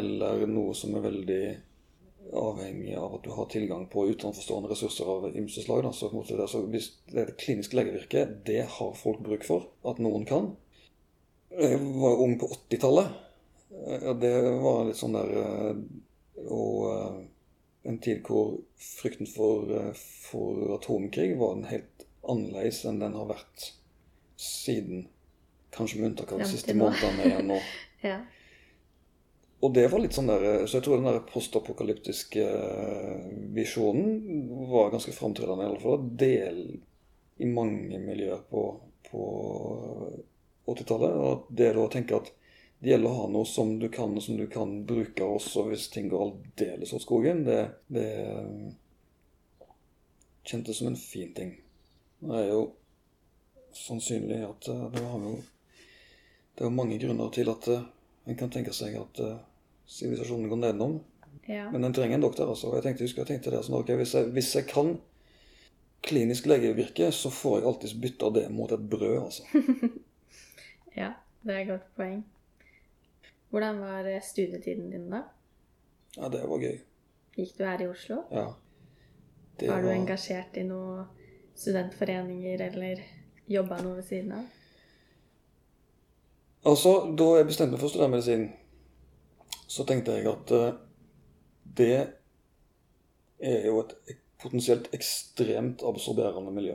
eller 0.00 0.46
noe 0.50 0.74
som 0.74 0.96
er 0.98 1.06
veldig 1.06 1.44
avhengig 2.32 2.94
av 2.98 3.14
at 3.16 3.24
du 3.24 3.30
har 3.34 3.48
tilgang 3.50 3.86
på 3.90 4.06
utenforstående 4.10 4.70
ressurser 4.70 5.08
av 5.08 5.28
ymse 5.36 5.64
slag. 5.64 5.88
Så, 5.94 6.10
så 6.48 6.62
hvis 6.70 6.90
det 7.10 7.24
er 7.24 7.32
klinisk 7.40 7.74
legevirke, 7.76 8.26
det 8.46 8.62
har 8.76 8.92
folk 8.98 9.22
bruk 9.24 9.46
for. 9.46 9.70
At 9.86 10.02
noen 10.02 10.26
kan. 10.28 10.52
Jeg 11.50 11.80
var 11.98 12.22
ung 12.22 12.36
på 12.38 12.50
80-tallet. 12.54 13.18
og 14.00 14.20
Det 14.22 14.34
var 14.62 14.86
litt 14.86 14.98
sånn 14.98 15.16
der 15.16 15.32
eh, 15.40 15.80
Og 16.50 16.86
eh, 16.90 17.20
en 17.90 17.98
tid 18.02 18.22
hvor 18.26 18.58
frykten 18.78 19.28
for, 19.30 19.70
eh, 19.74 19.92
for 19.96 20.76
atomkrig 20.76 21.32
var 21.40 21.56
den 21.56 21.70
helt 21.70 22.06
annerledes 22.28 22.84
enn 22.86 23.00
den 23.02 23.16
har 23.16 23.30
vært 23.30 23.70
siden. 24.40 25.08
Kanskje 25.74 26.00
med 26.00 26.12
unntak 26.12 26.34
av 26.34 26.42
de 26.42 26.50
siste 26.50 26.74
månedene 26.76 27.26
igjen 27.26 27.50
nå. 27.50 27.58
ja. 28.10 28.20
Og 29.60 29.74
det 29.76 29.86
var 29.92 30.00
litt 30.00 30.16
sånn 30.16 30.30
der, 30.30 30.66
Så 30.66 30.78
jeg 30.78 30.86
tror 30.86 31.00
den 31.00 31.10
der 31.10 31.20
postapokalyptiske 31.28 32.44
eh, 32.44 33.24
visjonen 33.52 34.46
var 34.70 34.92
ganske 34.94 35.12
framtredende. 35.12 35.66
I 35.66 35.68
alle 35.68 35.82
fall 35.82 36.06
del 36.16 36.60
i 37.40 37.48
mange 37.48 38.00
miljøer 38.00 38.40
på, 38.48 38.64
på 39.10 39.24
80-tallet. 40.64 41.16
Og 41.20 41.50
det 41.52 41.74
da 41.76 41.88
tenke 41.92 42.20
at 42.22 42.30
det 42.80 42.94
gjelder 42.94 43.10
å 43.10 43.18
ha 43.18 43.26
noe 43.28 43.44
som 43.44 43.74
du 43.76 43.90
kan, 43.92 44.14
og 44.16 44.24
som 44.24 44.38
du 44.40 44.46
kan 44.48 44.78
bruke 44.88 45.26
også 45.26 45.66
hvis 45.68 45.90
ting 45.92 46.08
går 46.08 46.22
aldeles 46.24 46.94
åt 46.96 47.04
skogen, 47.04 47.42
det, 47.44 47.60
det 47.92 48.08
kjentes 50.48 50.80
som 50.80 50.88
en 50.88 50.96
fin 50.96 51.34
ting. 51.36 51.58
Det 52.24 52.38
er 52.38 52.48
jo 52.54 52.62
sannsynlig 53.76 54.40
at 54.48 54.72
eh, 54.72 54.86
det, 54.96 55.04
har 55.04 55.28
jo, 55.28 55.36
det 56.56 56.64
er 56.64 56.74
mange 56.80 56.96
grunner 57.02 57.28
til 57.36 57.52
at 57.52 57.68
eh, 57.68 57.84
en 58.24 58.40
kan 58.40 58.52
tenke 58.52 58.72
seg 58.76 58.96
at 58.96 59.20
sivilisasjonen 59.90 60.48
går 60.48 60.56
nedenom. 60.56 61.00
Ja. 61.46 61.70
Men 61.70 61.82
den 61.82 61.94
trenger 61.94 62.14
en 62.14 62.20
doktor. 62.20 62.48
altså. 62.48 62.74
Jeg 62.74 62.82
tenkte, 62.82 63.04
husker 63.04 63.24
jeg 63.24 63.32
tenkte 63.32 63.52
det, 63.54 63.62
sånn, 63.66 63.80
okay, 63.80 63.98
hvis, 63.98 64.14
jeg, 64.14 64.30
hvis, 64.36 64.50
jeg, 64.54 64.66
kan 64.70 64.94
klinisk 66.06 66.46
legevirke, 66.46 67.10
så 67.12 67.32
får 67.34 67.58
jeg 67.58 67.68
alltids 67.68 67.96
bytta 68.02 68.30
det 68.36 68.44
mot 68.54 68.72
et 68.72 68.84
brød, 68.92 69.16
altså. 69.24 69.42
ja, 71.00 71.12
det 71.42 71.56
er 71.56 71.64
et 71.64 71.72
godt 71.72 71.90
poeng. 71.98 72.22
Hvordan 73.50 73.82
var 73.82 74.06
eh, 74.06 74.22
studietiden 74.22 74.92
din, 74.92 75.10
da? 75.10 75.24
Ja, 76.16 76.30
det 76.30 76.44
var 76.46 76.62
gøy. 76.62 76.78
Gikk 77.36 77.56
du 77.58 77.64
her 77.66 77.82
i 77.82 77.88
Oslo? 77.90 78.22
Ja. 78.30 78.46
Det 79.60 79.68
var 79.68 79.82
du 79.84 79.90
engasjert 79.92 80.56
i 80.56 80.64
noen 80.64 81.04
studentforeninger, 81.58 82.62
eller 82.70 83.02
jobba 83.50 83.82
noe 83.82 83.98
ved 83.98 84.06
siden 84.06 84.32
av? 84.38 84.48
Altså, 86.70 86.94
da 87.16 87.26
jeg 87.38 87.48
bestemte 87.48 87.74
meg 87.74 87.82
for 87.82 87.92
studentmedisin, 87.92 88.48
så 89.70 89.86
tenkte 89.86 90.16
jeg 90.16 90.26
at 90.26 90.50
eh, 90.56 90.78
det 91.78 91.98
er 93.38 93.66
jo 93.68 93.82
et 93.84 94.16
potensielt 94.40 94.88
ekstremt 94.96 95.84
absorberende 95.86 96.50
miljø. 96.52 96.74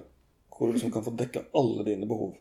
Hvor 0.56 0.68
du 0.68 0.78
liksom 0.78 0.94
kan 0.94 1.04
få 1.04 1.12
dekka 1.20 1.42
alle 1.54 1.84
dine 1.86 2.08
behov. 2.08 2.38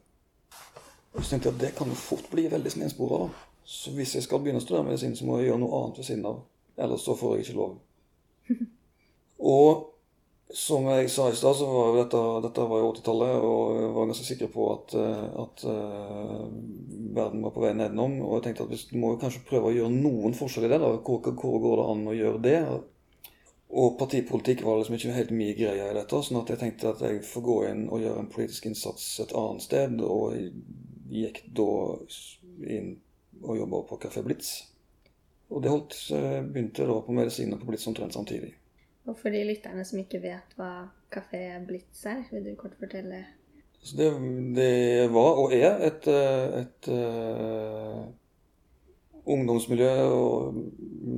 Og 1.15 1.25
så 1.25 1.31
tenkte 1.31 1.49
jeg 1.49 1.57
at 1.57 1.61
det 1.61 1.73
kan 1.79 1.91
jo 1.91 1.99
fort 1.99 2.29
bli 2.31 2.47
veldig 2.51 2.71
slenspora. 2.71 3.27
Så 3.65 3.91
hvis 3.97 4.15
jeg 4.15 4.23
skal 4.23 4.43
begynne 4.45 4.61
å 4.63 4.65
studere 4.65 4.87
medisin, 4.87 5.17
så 5.17 5.27
må 5.27 5.41
jeg 5.41 5.49
gjøre 5.49 5.63
noe 5.65 5.81
annet 5.81 5.99
ved 5.99 6.07
siden 6.07 6.29
av. 6.31 6.39
Ellers 6.77 7.07
så 7.07 7.17
får 7.19 7.35
jeg 7.35 7.47
ikke 7.47 7.59
lov. 7.59 7.75
Og 9.55 9.94
som 10.53 10.87
jeg 10.87 11.11
sa 11.11 11.31
i 11.31 11.37
stad, 11.37 11.57
så 11.57 11.67
var 11.67 11.97
dette, 11.97 12.21
dette 12.45 12.65
var 12.69 12.83
jo 12.83 12.91
80-tallet, 12.93 13.37
og 13.43 13.79
jeg 13.81 13.93
var 13.97 14.09
ganske 14.11 14.27
sikker 14.27 14.51
på 14.53 14.67
at, 14.75 14.95
eh, 15.01 15.23
at 15.41 15.63
uh, 15.67 16.43
verden 17.17 17.45
var 17.47 17.55
på 17.55 17.63
vei 17.65 17.73
nedenom. 17.75 18.19
Og 18.23 18.37
jeg 18.37 18.45
tenkte 18.49 18.67
at 18.67 18.75
vi 18.75 19.01
må 19.01 19.15
jo 19.15 19.21
kanskje 19.23 19.45
prøve 19.49 19.71
å 19.71 19.75
gjøre 19.75 19.95
noen 19.95 20.37
forskjell 20.37 20.69
i 20.69 20.73
det. 20.75 20.81
da, 20.83 20.91
Hvor, 20.99 21.23
hvor 21.25 21.57
går 21.65 21.81
det 21.81 21.87
an 21.95 22.05
å 22.07 22.17
gjøre 22.19 22.43
det? 22.45 22.59
Og 23.75 23.97
partipolitikk 23.99 24.63
var 24.67 24.79
liksom 24.79 24.99
ikke 24.99 25.17
helt 25.17 25.33
mye 25.35 25.57
greie 25.59 25.89
i 25.89 25.97
dette, 25.97 26.21
sånn 26.23 26.43
at 26.43 26.53
jeg 26.53 26.61
tenkte 26.61 26.93
at 26.93 27.01
jeg 27.03 27.25
får 27.27 27.47
gå 27.49 27.57
inn 27.73 27.87
og 27.89 28.05
gjøre 28.05 28.23
en 28.23 28.31
politisk 28.31 28.69
innsats 28.71 29.09
et 29.25 29.35
annet 29.35 29.65
sted. 29.65 29.97
Og 30.07 30.37
gikk 31.11 31.41
da 31.57 31.71
inn 32.69 32.93
og 33.43 33.59
jobba 33.59 33.83
på 33.89 33.99
Kafé 34.05 34.23
Blitz. 34.23 34.61
Og 35.51 35.65
det 35.65 35.73
holdt, 35.73 35.97
begynte 36.53 36.87
da 36.87 37.01
på 37.03 37.17
medisin 37.17 37.57
og 37.57 37.65
på 37.65 37.73
Blitz 37.73 37.89
omtrent 37.91 38.15
samtidig. 38.15 38.53
Og 39.05 39.17
for 39.21 39.35
de 39.35 39.43
lytterne 39.45 39.85
som 39.85 40.01
ikke 40.01 40.23
vet 40.23 40.55
hva 40.57 40.89
Kafé 41.13 41.43
Blitz 41.67 42.07
er, 42.09 42.23
vil 42.33 42.47
du 42.47 42.55
kort 42.57 42.77
fortelle? 42.81 43.21
Det, 43.85 44.07
det, 44.57 45.11
var 45.13 45.41
og 45.43 45.53
er 45.53 45.83
et, 45.85 46.07
et, 46.09 46.63
et 46.63 46.89
uh, 46.89 48.07
ungdomsmiljø 49.29 49.91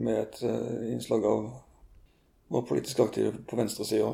med 0.02 0.18
et 0.18 0.40
uh, 0.42 0.82
innslag 0.90 1.28
av 1.30 1.46
var 2.50 2.66
politisk 2.66 3.04
aktive 3.06 3.38
på 3.46 3.58
venstresida 3.58 4.10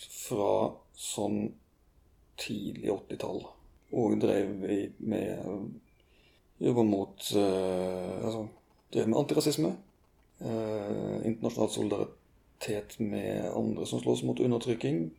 fra 0.00 0.48
sånn 0.96 1.52
tidlig 2.40 2.88
80-tall. 2.92 3.44
Og 3.94 4.16
drev 4.20 4.50
med 5.04 5.78
Jobba 6.64 6.82
mot 6.88 7.30
uh, 7.36 8.24
Altså 8.24 8.46
drev 8.94 9.10
med 9.10 9.20
antirasisme. 9.20 9.76
internasjonalt 10.44 11.72
solidaritet 11.72 12.23
solidaritet 12.64 12.98
med 12.98 13.50
andre 13.54 13.86
som 13.86 14.00
slåss 14.00 14.22
mot 14.22 14.40
undertrykking. 14.40 15.10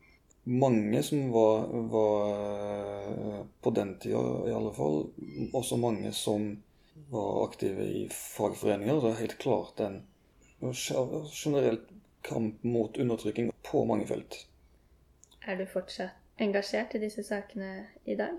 Mange 0.44 1.02
som 1.02 1.30
var, 1.30 1.66
var 1.66 2.30
eh, 2.30 3.46
på 3.60 3.70
den 3.70 3.98
tida 3.98 4.48
i 4.48 4.52
alle 4.52 4.72
fall, 4.74 5.06
også 5.52 5.76
mange 5.76 6.12
som 6.12 6.62
var 7.10 7.44
aktive 7.44 7.84
i 7.84 8.08
fagforeninger. 8.08 9.00
Det 9.00 9.10
er 9.10 9.20
helt 9.20 9.38
klart 9.38 9.80
en 9.80 10.02
generelt 11.32 11.88
kamp 12.22 12.62
mot 12.64 12.96
undertrykking 12.96 13.52
på 13.62 13.84
mange 13.84 14.06
felt. 14.06 14.46
Er 15.46 15.56
du 15.56 15.66
fortsatt 15.66 16.14
engasjert 16.38 16.94
i 16.94 17.02
disse 17.02 17.22
sakene 17.22 17.86
i 18.04 18.14
dag? 18.14 18.38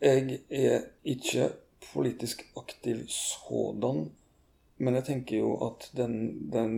Jeg 0.00 0.40
er 0.50 0.86
ikke 1.04 1.50
politisk 1.92 2.46
aktiv 2.56 3.06
sådan. 3.08 4.10
Men 4.84 4.98
jeg 4.98 5.04
tenker 5.06 5.38
jo 5.38 5.52
at 5.64 5.86
den, 5.96 6.16
den 6.52 6.74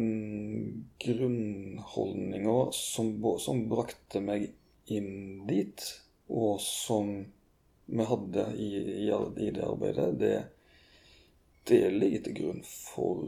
grunnholdninga 1.03 2.59
som, 2.77 3.09
som, 3.43 3.65
brakte 3.71 4.21
meg 4.23 4.53
inn 4.95 5.47
dit, 5.49 5.83
og 6.31 6.61
som 6.63 7.17
vi 7.87 8.07
hadde 8.07 8.45
i, 8.63 8.69
i, 9.07 9.09
i 9.11 9.49
det 9.57 9.65
arbeidet, 9.65 10.07
det, 10.21 10.37
det, 11.67 11.81
ligger 11.97 12.23
til 12.29 12.37
grunn 12.39 12.63
for 12.67 13.25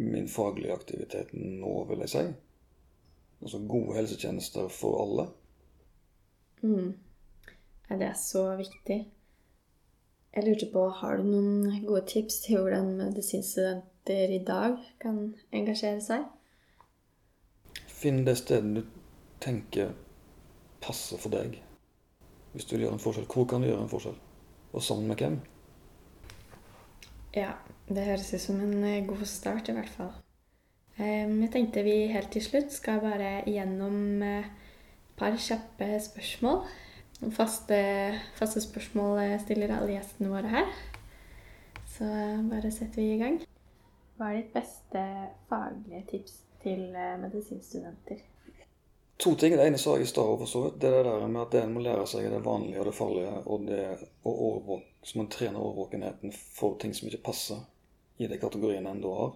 min 0.00 0.26
faglige 0.30 0.74
aktivitet 0.74 1.30
nå, 1.36 1.76
vil 1.92 2.02
jeg 2.06 2.14
si. 2.16 2.24
Altså 3.44 3.62
gode 3.70 3.94
helsetjenester 4.00 4.66
for 4.74 5.04
alle. 5.04 5.28
Mm. 6.66 6.90
Det 7.90 8.10
er 8.10 8.18
så 8.18 8.48
viktig. 8.58 8.98
Jeg 10.34 10.46
lurte 10.46 10.66
på, 10.72 10.88
Har 10.98 11.18
du 11.18 11.30
noen 11.30 11.86
gode 11.86 12.04
tips 12.10 12.42
til 12.44 12.58
hvordan 12.62 12.92
medisinstudenter 12.98 13.89
i 14.08 14.40
dag 14.46 14.78
kan 15.00 15.34
engasjere 15.52 16.00
seg? 16.00 16.24
Finn 17.86 18.24
det 18.24 18.38
stedet 18.40 18.80
du 18.80 18.82
tenker 19.40 19.92
passer 20.80 21.20
for 21.20 21.32
deg. 21.34 21.58
Hvis 22.52 22.64
du 22.64 22.74
vil 22.74 22.86
gjøre 22.86 22.96
en 22.96 23.02
forskjell, 23.02 23.28
hvor 23.30 23.46
kan 23.46 23.62
du 23.62 23.68
gjøre 23.68 23.84
en 23.84 23.92
forskjell? 23.92 24.16
Og 24.72 24.82
sammen 24.82 25.10
med 25.10 25.20
hvem? 25.20 25.36
Ja, 27.36 27.52
det 27.88 28.06
høres 28.08 28.32
ut 28.34 28.42
som 28.42 28.60
en 28.64 28.84
eh, 28.84 29.06
god 29.06 29.24
start, 29.26 29.68
i 29.68 29.76
hvert 29.76 29.92
fall. 29.92 30.12
Jeg 31.00 31.48
tenkte 31.52 31.84
vi 31.86 32.10
helt 32.12 32.32
til 32.34 32.42
slutt 32.44 32.72
skal 32.74 33.00
bare 33.00 33.40
gjennom 33.48 34.22
et 34.22 34.44
eh, 34.44 34.50
par 35.16 35.36
kjappe 35.36 35.86
spørsmål 36.00 36.62
Faste, 37.36 37.76
faste 38.38 38.62
spørsmål 38.64 39.18
stiller 39.42 39.74
alle 39.76 39.92
gjestene 39.92 40.30
våre 40.32 40.48
her. 40.48 40.70
Så 41.92 42.06
bare 42.48 42.70
setter 42.72 43.02
vi 43.02 43.10
i 43.12 43.18
gang. 43.20 43.36
Hva 44.20 44.34
er 44.34 44.42
ditt 44.42 44.52
beste 44.52 45.02
faglige 45.48 46.02
tips 46.10 46.32
til 46.60 46.90
eh, 46.92 47.14
medisinstudenter? 47.22 48.18
To 49.20 49.30
ting. 49.34 49.54
Det 49.56 49.64
ene 49.64 49.78
sa 49.80 49.94
jeg 49.96 50.04
i 50.04 50.10
stad 50.10 50.34
for 50.42 50.48
så 50.48 50.60
vidt. 50.66 50.76
Det 50.82 50.90
er 50.90 51.06
det 51.06 51.14
der 51.22 51.32
med 51.32 51.40
at 51.46 51.56
en 51.62 51.72
må 51.72 51.80
lære 51.80 52.04
seg 52.08 52.26
det 52.28 52.42
vanlige 52.44 52.82
og 52.82 52.90
det 52.90 52.94
farlige, 52.98 53.32
og 53.48 53.64
det 53.64 53.86
å 54.28 54.34
overvåke, 54.34 54.92
så 55.08 55.22
man 55.22 55.30
trener 55.32 55.62
overvåkenheten 55.62 56.36
for 56.36 56.76
ting 56.80 56.92
som 56.96 57.08
ikke 57.08 57.22
passer 57.30 57.64
i 58.20 58.28
de 58.28 58.40
kategoriene 58.44 58.92
en 58.92 59.00
da 59.00 59.14
har. 59.22 59.34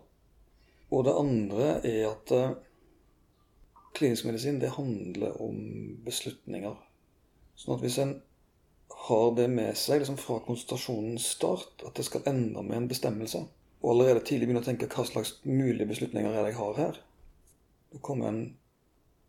Og 0.93 1.09
det 1.09 1.17
andre 1.17 1.73
er 1.89 2.05
at 2.11 2.37
uh, 2.37 2.55
klinisk 3.97 4.29
medisin 4.29 4.61
det 4.61 4.77
handler 4.77 5.41
om 5.41 5.65
beslutninger. 6.05 6.77
Sånn 7.57 7.79
at 7.79 7.89
hvis 7.89 8.01
en 8.05 8.19
har 9.09 9.29
det 9.41 9.49
med 9.49 9.81
seg 9.81 10.05
liksom 10.05 10.21
fra 10.21 10.43
konsultasjonens 10.45 11.33
start, 11.39 11.89
at 11.89 11.97
det 11.97 12.05
skal 12.05 12.29
ende 12.29 12.69
med 12.69 12.83
en 12.83 12.93
bestemmelse, 12.93 13.47
og 13.85 13.91
allerede 13.93 14.25
tidlig 14.25 14.49
begynne 14.49 14.63
å 14.65 14.67
tenke 14.67 14.89
hva 14.89 15.05
slags 15.05 15.35
mulige 15.45 15.87
beslutninger 15.91 16.33
er 16.33 16.47
det 16.47 16.55
jeg 16.55 16.61
har 16.61 16.79
her, 16.79 17.01
da 17.93 18.01
kommer 18.03 18.31
en 18.31 18.45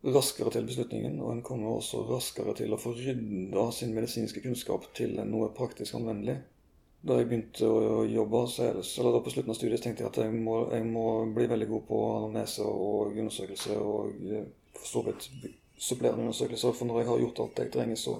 raskere 0.06 0.52
til 0.54 0.64
beslutningen, 0.66 1.18
og 1.20 1.32
en 1.32 1.42
kommer 1.44 1.76
også 1.76 2.06
raskere 2.08 2.54
til 2.56 2.72
å 2.72 2.78
få 2.80 2.94
rydda 2.96 3.64
sin 3.74 3.92
medisinske 3.94 4.40
kunnskap 4.44 4.86
til 4.96 5.18
noe 5.28 5.50
praktisk 5.56 5.98
anvendelig. 5.98 6.38
Da 7.06 7.18
jeg 7.18 7.28
begynte 7.28 7.68
å 7.68 8.04
jobbe, 8.08 8.42
eller 8.64 9.12
da 9.12 9.22
på 9.22 9.34
slutten 9.34 9.52
av 9.52 9.58
studiet, 9.58 9.82
tenkte 9.84 10.04
jeg 10.04 10.10
at 10.10 10.20
jeg 10.24 10.38
må, 10.40 10.56
jeg 10.72 10.86
må 10.88 11.06
bli 11.36 11.46
veldig 11.50 11.68
god 11.74 11.84
på 11.90 12.00
anamnese 12.14 12.64
og 12.64 13.12
undersøkelse 13.12 13.76
og 13.76 14.24
eh, 14.30 14.48
for 14.78 14.88
så 14.88 15.04
vidt 15.06 15.28
supplerende 15.76 16.26
undersøkelser. 16.26 16.72
For 16.72 16.88
når 16.88 17.02
jeg 17.02 17.10
har 17.10 17.22
gjort 17.26 17.44
alt 17.44 17.62
jeg 17.62 17.74
trenger, 17.76 18.00
så 18.00 18.16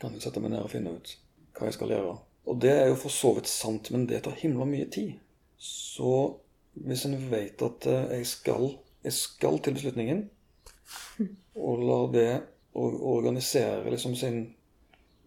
kan 0.00 0.16
jeg 0.16 0.26
sette 0.26 0.42
meg 0.42 0.56
ned 0.56 0.66
og 0.66 0.74
finne 0.74 0.96
ut 0.96 1.14
hva 1.56 1.70
jeg 1.70 1.78
skal 1.78 1.94
gjøre. 1.94 2.18
Og 2.48 2.60
det 2.60 2.72
er 2.72 2.86
jo 2.88 2.98
for 2.98 3.12
så 3.14 3.34
vidt 3.36 3.50
sant, 3.50 3.90
men 3.90 4.06
det 4.08 4.22
tar 4.24 4.38
himla 4.40 4.66
mye 4.68 4.88
tid. 4.92 5.18
Så 5.60 6.12
hvis 6.80 7.04
en 7.06 7.18
vet 7.30 7.62
at 7.62 7.86
eh, 7.90 8.14
jeg 8.18 8.28
skal, 8.30 8.70
jeg 9.04 9.16
skal 9.16 9.58
til 9.58 9.76
beslutningen, 9.76 10.24
og 11.54 11.84
lar 11.84 12.08
det 12.14 12.30
organisere 12.72 13.90
liksom 13.90 14.14
sin 14.16 14.54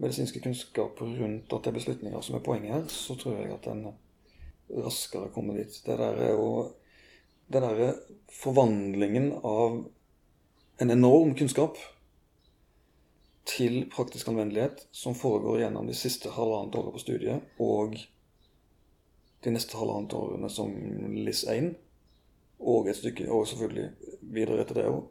medisinske 0.01 0.39
kunnskap 0.43 1.01
rundt 1.01 1.53
at 1.53 1.63
det 1.63 1.71
er 1.71 1.77
beslutninger 1.77 2.21
som 2.23 2.37
er 2.37 2.45
poenget 2.45 2.73
her, 2.73 2.85
så 2.89 3.15
tror 3.19 3.37
jeg 3.37 3.51
at 3.53 3.67
en 3.71 3.85
raskere 4.83 5.31
kommer 5.35 5.59
dit. 5.59 5.81
Det 5.85 5.97
der 5.99 6.23
er 6.29 6.31
jo 6.31 6.71
Den 7.53 7.61
derre 7.61 7.89
forvandlingen 8.31 9.33
av 9.43 9.83
en 10.81 10.91
enorm 10.91 11.35
kunnskap 11.35 11.75
til 13.47 13.83
praktisk 13.91 14.29
anvendelighet 14.31 14.85
som 14.95 15.15
foregår 15.15 15.63
gjennom 15.63 15.87
de 15.87 15.95
siste 15.97 16.31
halvannet 16.31 16.75
året 16.79 16.95
på 16.95 17.01
studiet 17.03 17.63
og 17.63 17.97
de 19.43 19.51
neste 19.51 19.77
halvannet 19.77 20.15
årene 20.15 20.49
som 20.49 20.71
LIS1, 20.71 21.73
og 22.63 22.87
et 22.87 22.95
stykke, 22.95 23.27
og 23.27 23.47
selvfølgelig 23.49 23.89
videre 24.31 24.61
etter 24.63 24.79
det 24.79 24.85
òg. 24.87 25.01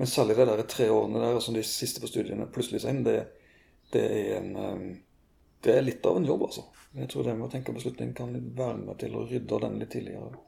Men 0.00 0.08
særlig 0.08 0.36
de 0.38 0.46
der 0.48 0.62
tre 0.68 0.86
årene 0.92 1.20
der, 1.20 1.34
altså 1.36 1.52
de 1.52 1.64
siste 1.66 2.00
på 2.00 2.08
studiene 2.08 2.48
pluss 2.52 2.72
LIS1, 2.72 3.02
det, 3.04 3.18
det, 3.92 4.04
er 4.06 4.38
en, 4.38 4.56
um, 4.56 4.88
det 5.64 5.76
er 5.76 5.84
litt 5.84 6.08
av 6.08 6.16
en 6.16 6.28
jobb, 6.28 6.46
altså. 6.48 6.64
Jeg 6.96 7.10
tror 7.12 7.26
det 7.26 7.36
med 7.36 7.50
å 7.50 7.52
tenke 7.52 7.76
beslutning 7.76 8.14
kan 8.16 8.32
være 8.56 8.80
med 8.80 8.96
til 9.02 9.16
å 9.16 9.26
rydde 9.28 9.60
den 9.66 9.80
litt 9.82 9.92
tidligere. 9.92 10.40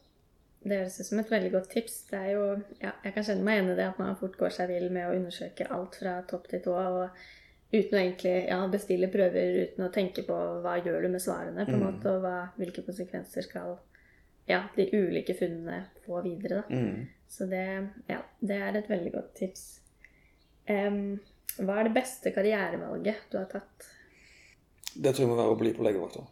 Det 0.59 0.81
høres 0.81 1.01
ut 1.01 1.07
som 1.07 1.21
et 1.23 1.31
veldig 1.31 1.51
godt 1.55 1.69
tips. 1.73 1.99
Det 2.11 2.19
er 2.19 2.31
jo, 2.35 2.47
ja, 2.83 2.93
jeg 3.05 3.15
kan 3.15 3.27
kjenne 3.27 3.47
meg 3.47 3.59
igjen 3.59 3.73
i 3.73 3.77
det 3.79 3.89
at 3.89 4.01
man 4.01 4.17
fort 4.19 4.39
går 4.41 4.55
seg 4.55 4.73
vill 4.73 4.89
med 4.95 5.07
å 5.07 5.17
undersøke 5.17 5.69
alt 5.75 5.99
fra 6.01 6.17
topp 6.31 6.49
til 6.51 6.65
tå. 6.65 6.75
og 6.75 7.27
Uten 7.69 7.99
å 7.99 8.01
egentlig 8.01 8.33
ja, 8.49 8.59
bestille 8.73 9.11
prøver 9.13 9.59
uten 9.67 9.85
å 9.85 9.91
tenke 9.93 10.25
på 10.25 10.37
hva 10.65 10.79
gjør 10.81 11.05
du 11.05 11.11
med 11.13 11.21
svarene, 11.21 11.67
på 11.69 11.75
en 11.77 11.83
mm. 11.83 11.85
måte, 11.85 12.15
og 12.15 12.23
hva, 12.25 12.37
hvilke 12.57 12.85
konsekvenser 12.87 13.45
skal 13.45 13.77
ja, 14.49 14.63
de 14.77 14.89
ulike 14.97 15.37
funnene 15.37 15.83
få 16.07 16.23
videre. 16.25 16.63
Da. 16.63 16.79
Mm. 16.81 17.05
Så 17.29 17.45
det, 17.51 17.67
ja, 18.09 18.23
det 18.41 18.57
er 18.57 18.81
et 18.81 18.89
veldig 18.89 19.13
godt 19.13 19.35
tips. 19.37 19.67
Um, 20.69 21.19
hva 21.61 21.77
er 21.81 21.89
det 21.89 21.95
beste 21.97 22.33
karrierevalget 22.33 23.29
du 23.33 23.37
har 23.41 23.49
tatt? 23.53 23.89
Det 24.95 25.13
tror 25.13 25.27
jeg 25.27 25.31
må 25.31 25.37
være 25.39 25.53
å 25.53 25.61
bli 25.61 25.75
på 25.77 25.85
legevakta. 25.85 26.25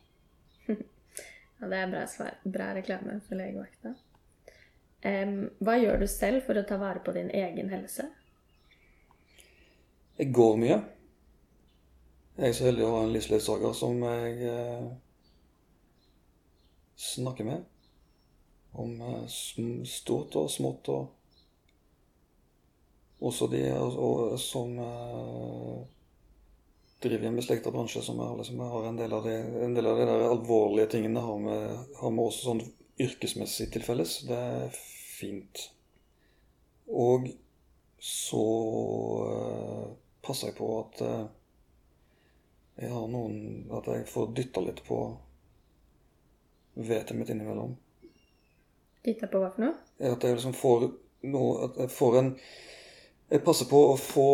ja, 0.73 1.69
det 1.69 1.83
er 1.83 1.93
bra 1.93 2.07
svar. 2.09 2.41
Bra 2.49 2.73
reklame 2.79 3.21
for 3.29 3.37
legevakta. 3.39 3.93
Hva 5.07 5.77
gjør 5.79 6.01
du 6.03 6.07
selv 6.11 6.43
for 6.47 6.59
å 6.59 6.65
ta 6.67 6.79
vare 6.81 7.03
på 7.05 7.13
din 7.15 7.29
egen 7.31 7.69
helse? 7.71 8.09
Jeg 10.17 10.33
går 10.35 10.57
mye. 10.59 10.79
Jeg 12.37 12.49
er 12.49 12.55
så 12.57 12.67
heldig 12.69 12.85
å 12.85 12.95
ha 12.95 13.03
en 13.05 13.13
livsledsager 13.15 13.73
som 13.77 14.01
jeg 14.05 14.49
eh, 14.49 14.87
snakker 17.01 17.47
med 17.49 17.65
om 18.77 18.97
eh, 19.01 19.37
stort 19.89 20.37
og 20.37 20.51
smått 20.53 20.91
og 20.93 21.13
også 23.25 23.49
de 23.53 23.63
og, 23.77 24.35
som 24.41 24.75
eh, 24.85 25.79
driver 27.05 27.25
i 27.25 27.31
en 27.31 27.41
beslekta 27.41 27.73
bransje 27.73 28.05
som 28.05 28.21
er, 28.21 28.35
liksom, 28.41 28.61
har 28.61 28.89
en 28.89 29.01
del 29.01 29.17
av 29.17 29.25
de, 29.25 29.37
del 29.77 29.89
av 29.89 30.01
de 30.01 30.29
alvorlige 30.29 30.93
tingene 30.97 31.25
har 31.25 31.41
med, 31.41 31.79
har 32.01 32.13
med 32.13 32.25
også 32.29 32.51
sånn 32.51 32.63
yrkesmessig 33.01 33.71
til 33.73 33.85
felles. 33.85 34.19
Det 34.29 34.37
er 34.37 34.85
fint. 35.17 35.67
Og 36.87 37.29
så 37.99 38.45
eh, 39.27 39.87
passer 40.23 40.51
jeg 40.51 40.59
på 40.59 40.69
at 40.81 41.03
eh, 41.07 41.25
jeg 42.77 42.93
har 42.93 43.07
noen 43.09 43.65
At 43.73 43.89
jeg 43.89 44.05
får 44.11 44.35
dytta 44.37 44.61
litt 44.61 44.83
på 44.85 44.99
vettet 46.77 47.17
mitt 47.17 47.31
innimellom. 47.33 47.73
Dytta 49.07 49.31
på 49.33 49.41
hva 49.41 49.49
for 49.55 49.65
noe? 49.65 49.75
at 49.97 50.25
jeg 50.25 50.37
liksom 50.37 50.53
får 50.57 50.91
noe 51.33 51.65
At 51.65 51.79
jeg 51.81 51.93
får 51.95 52.19
en 52.21 52.31
Jeg 53.33 53.45
passer 53.47 53.69
på 53.71 53.81
å 53.95 53.97
få 53.97 54.29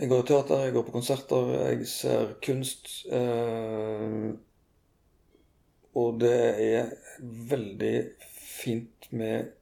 Jeg 0.00 0.08
går 0.08 0.24
i 0.24 0.28
teater, 0.28 0.64
jeg 0.64 0.74
går 0.76 0.86
på 0.86 0.92
konserter, 0.92 1.52
jeg 1.70 1.86
ser 1.88 2.34
kunst. 2.44 2.90
Eh, 3.08 4.26
og 5.96 6.18
det 6.20 6.40
er 6.60 6.90
veldig 7.22 7.94
fint 8.20 9.08
med 9.16 9.54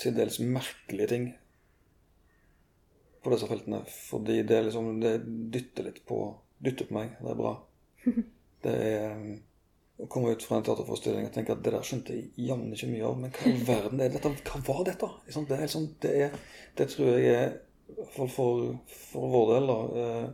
til 0.00 0.16
dels 0.16 0.40
merkelige 0.40 1.10
ting 1.12 1.28
på 3.20 3.32
disse 3.34 3.48
feltene. 3.50 3.82
Fordi 3.88 4.42
det 4.48 4.64
liksom 4.66 5.00
Det 5.00 5.18
dytter 5.52 5.90
litt 5.90 6.04
på 6.08 6.22
Dytter 6.60 6.88
på 6.88 6.96
meg. 6.98 7.14
Det 7.20 7.30
er 7.32 7.38
bra. 7.38 7.54
Det 8.64 8.72
er 8.76 9.22
å 10.00 10.08
komme 10.08 10.32
ut 10.32 10.44
fra 10.44 10.58
en 10.58 10.64
teaterforestilling 10.64 11.26
og 11.28 11.32
tenke 11.34 11.54
at 11.54 11.62
det 11.64 11.72
der 11.74 11.84
skjønte 11.84 12.14
jeg 12.16 12.46
jammen 12.48 12.72
ikke 12.72 12.88
mye 12.90 13.06
av. 13.08 13.16
Men 13.20 13.32
hva 13.36 13.50
i 13.50 13.64
verden 13.70 14.02
er 14.04 14.12
dette? 14.14 14.32
Hva 14.48 14.60
var 14.66 14.84
dette? 14.88 15.08
Det, 15.26 15.56
er 15.56 15.64
liksom, 15.64 15.88
det, 16.02 16.12
er, 16.24 16.36
det 16.78 16.86
tror 16.92 17.10
jeg 17.10 17.34
er, 17.36 17.56
for, 18.14 18.30
for, 18.32 18.62
for 19.10 19.32
vår 19.34 19.52
del, 19.54 19.72
da, 19.72 20.04
eh, 20.04 20.28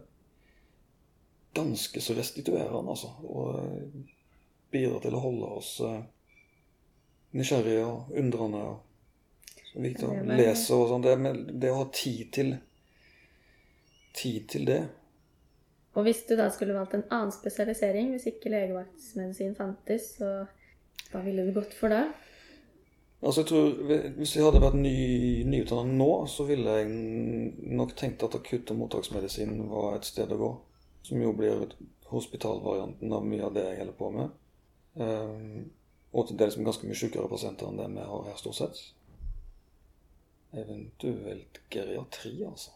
ganske 1.57 2.03
så 2.05 2.17
restituerende, 2.19 2.95
altså. 2.95 3.13
Og 3.27 3.59
eh, 3.63 4.13
bidrar 4.75 5.03
til 5.03 5.17
å 5.17 5.23
holde 5.25 5.53
oss 5.59 5.73
eh, 5.87 6.03
nysgjerrige 7.37 7.87
og 7.87 8.19
undrende. 8.23 8.63
og 8.71 8.83
viktig 9.77 10.07
å 10.09 10.15
lese 10.37 10.75
og 10.75 10.89
sånn. 10.91 11.03
Det, 11.05 11.17
med- 11.21 11.61
det 11.61 11.71
å 11.73 11.83
ha 11.83 11.89
tid 11.93 12.33
til 12.33 12.57
Tid 14.17 14.47
til 14.49 14.65
det. 14.65 14.79
Og 15.97 16.05
hvis 16.07 16.23
du 16.29 16.35
da 16.39 16.47
skulle 16.53 16.73
valgt 16.77 16.95
en 16.97 17.03
annen 17.13 17.33
spesialisering, 17.33 18.15
hvis 18.15 18.25
ikke 18.31 18.49
legevaktsmedisin 18.53 19.55
fantes, 19.59 20.15
så 20.17 20.47
hva 21.13 21.21
ville 21.25 21.45
du 21.45 21.53
gått 21.57 21.75
for 21.77 21.93
da? 21.93 22.07
Altså 23.23 23.43
jeg 23.43 23.49
tror, 23.51 23.69
Hvis 24.17 24.35
jeg 24.37 24.45
hadde 24.45 24.61
vært 24.61 24.77
ny, 24.81 25.45
nyutdannet 25.49 25.97
nå, 26.01 26.09
så 26.29 26.45
ville 26.49 26.79
jeg 26.81 26.89
nok 27.77 27.95
tenkt 27.97 28.23
at 28.25 28.35
akutt- 28.37 28.71
og 28.73 28.81
mottaksmedisin 28.83 29.69
var 29.69 29.97
et 29.97 30.05
sted 30.09 30.33
å 30.33 30.41
gå. 30.41 30.51
Som 31.03 31.21
jo 31.23 31.33
blir 31.37 31.67
hospitalvarianten 32.11 33.13
av 33.13 33.25
mye 33.25 33.45
av 33.45 33.55
det 33.55 33.65
jeg 33.69 33.79
holder 33.81 33.99
på 34.01 34.11
med. 34.17 34.31
Um, 34.97 35.71
og 36.17 36.29
til 36.29 36.37
dels 36.41 36.57
med 36.57 36.67
ganske 36.69 36.87
mye 36.89 36.97
sykere 36.97 37.29
pasienter 37.29 37.69
enn 37.69 37.77
det 37.81 37.89
vi 37.93 38.05
har 38.09 38.29
her, 38.31 38.37
stort 38.41 38.57
sett. 38.61 38.81
Eventuelt 40.53 41.61
geriatri, 41.71 42.45
altså. 42.47 42.71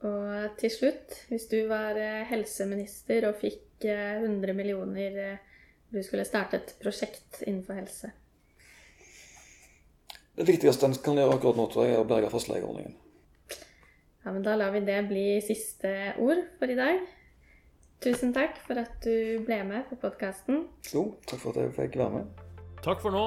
Og 0.00 0.56
til 0.58 0.72
slutt, 0.72 1.14
hvis 1.28 1.44
du 1.50 1.58
var 1.68 1.98
eh, 2.00 2.24
helseminister 2.30 3.26
og 3.28 3.36
fikk 3.42 3.84
eh, 3.84 4.22
100 4.22 4.56
millioner 4.56 5.18
eh, 5.20 5.46
Du 5.90 5.98
skulle 6.06 6.24
starte 6.24 6.56
et 6.56 6.74
prosjekt 6.80 7.42
innenfor 7.46 7.74
helse. 7.74 8.12
Det 10.38 10.46
viktigste 10.46 10.86
en 10.86 10.94
kan 11.04 11.18
gjøre 11.18 11.34
akkurat 11.34 11.58
nå, 11.58 11.66
tror 11.68 11.84
jeg, 11.84 11.96
er 11.96 12.04
å 12.04 12.08
berge 12.08 12.30
fastlegeordningen. 12.32 12.94
Ja, 14.24 14.30
men 14.30 14.44
Da 14.46 14.54
lar 14.56 14.70
vi 14.72 14.84
det 14.86 15.00
bli 15.10 15.24
siste 15.44 16.14
ord 16.22 16.44
for 16.60 16.70
i 16.70 16.78
dag. 16.78 17.02
Tusen 18.00 18.32
takk 18.32 18.62
for 18.64 18.80
at 18.80 19.02
du 19.04 19.42
ble 19.44 19.58
med 19.68 19.90
på 19.90 19.98
podkasten. 20.00 20.68
Jo, 20.94 21.10
takk 21.28 21.42
for 21.42 21.52
at 21.52 21.66
jeg 21.66 21.74
fikk 21.76 22.00
være 22.00 22.20
med. 22.20 22.44
Takk 22.86 23.02
for 23.02 23.12
nå. 23.12 23.26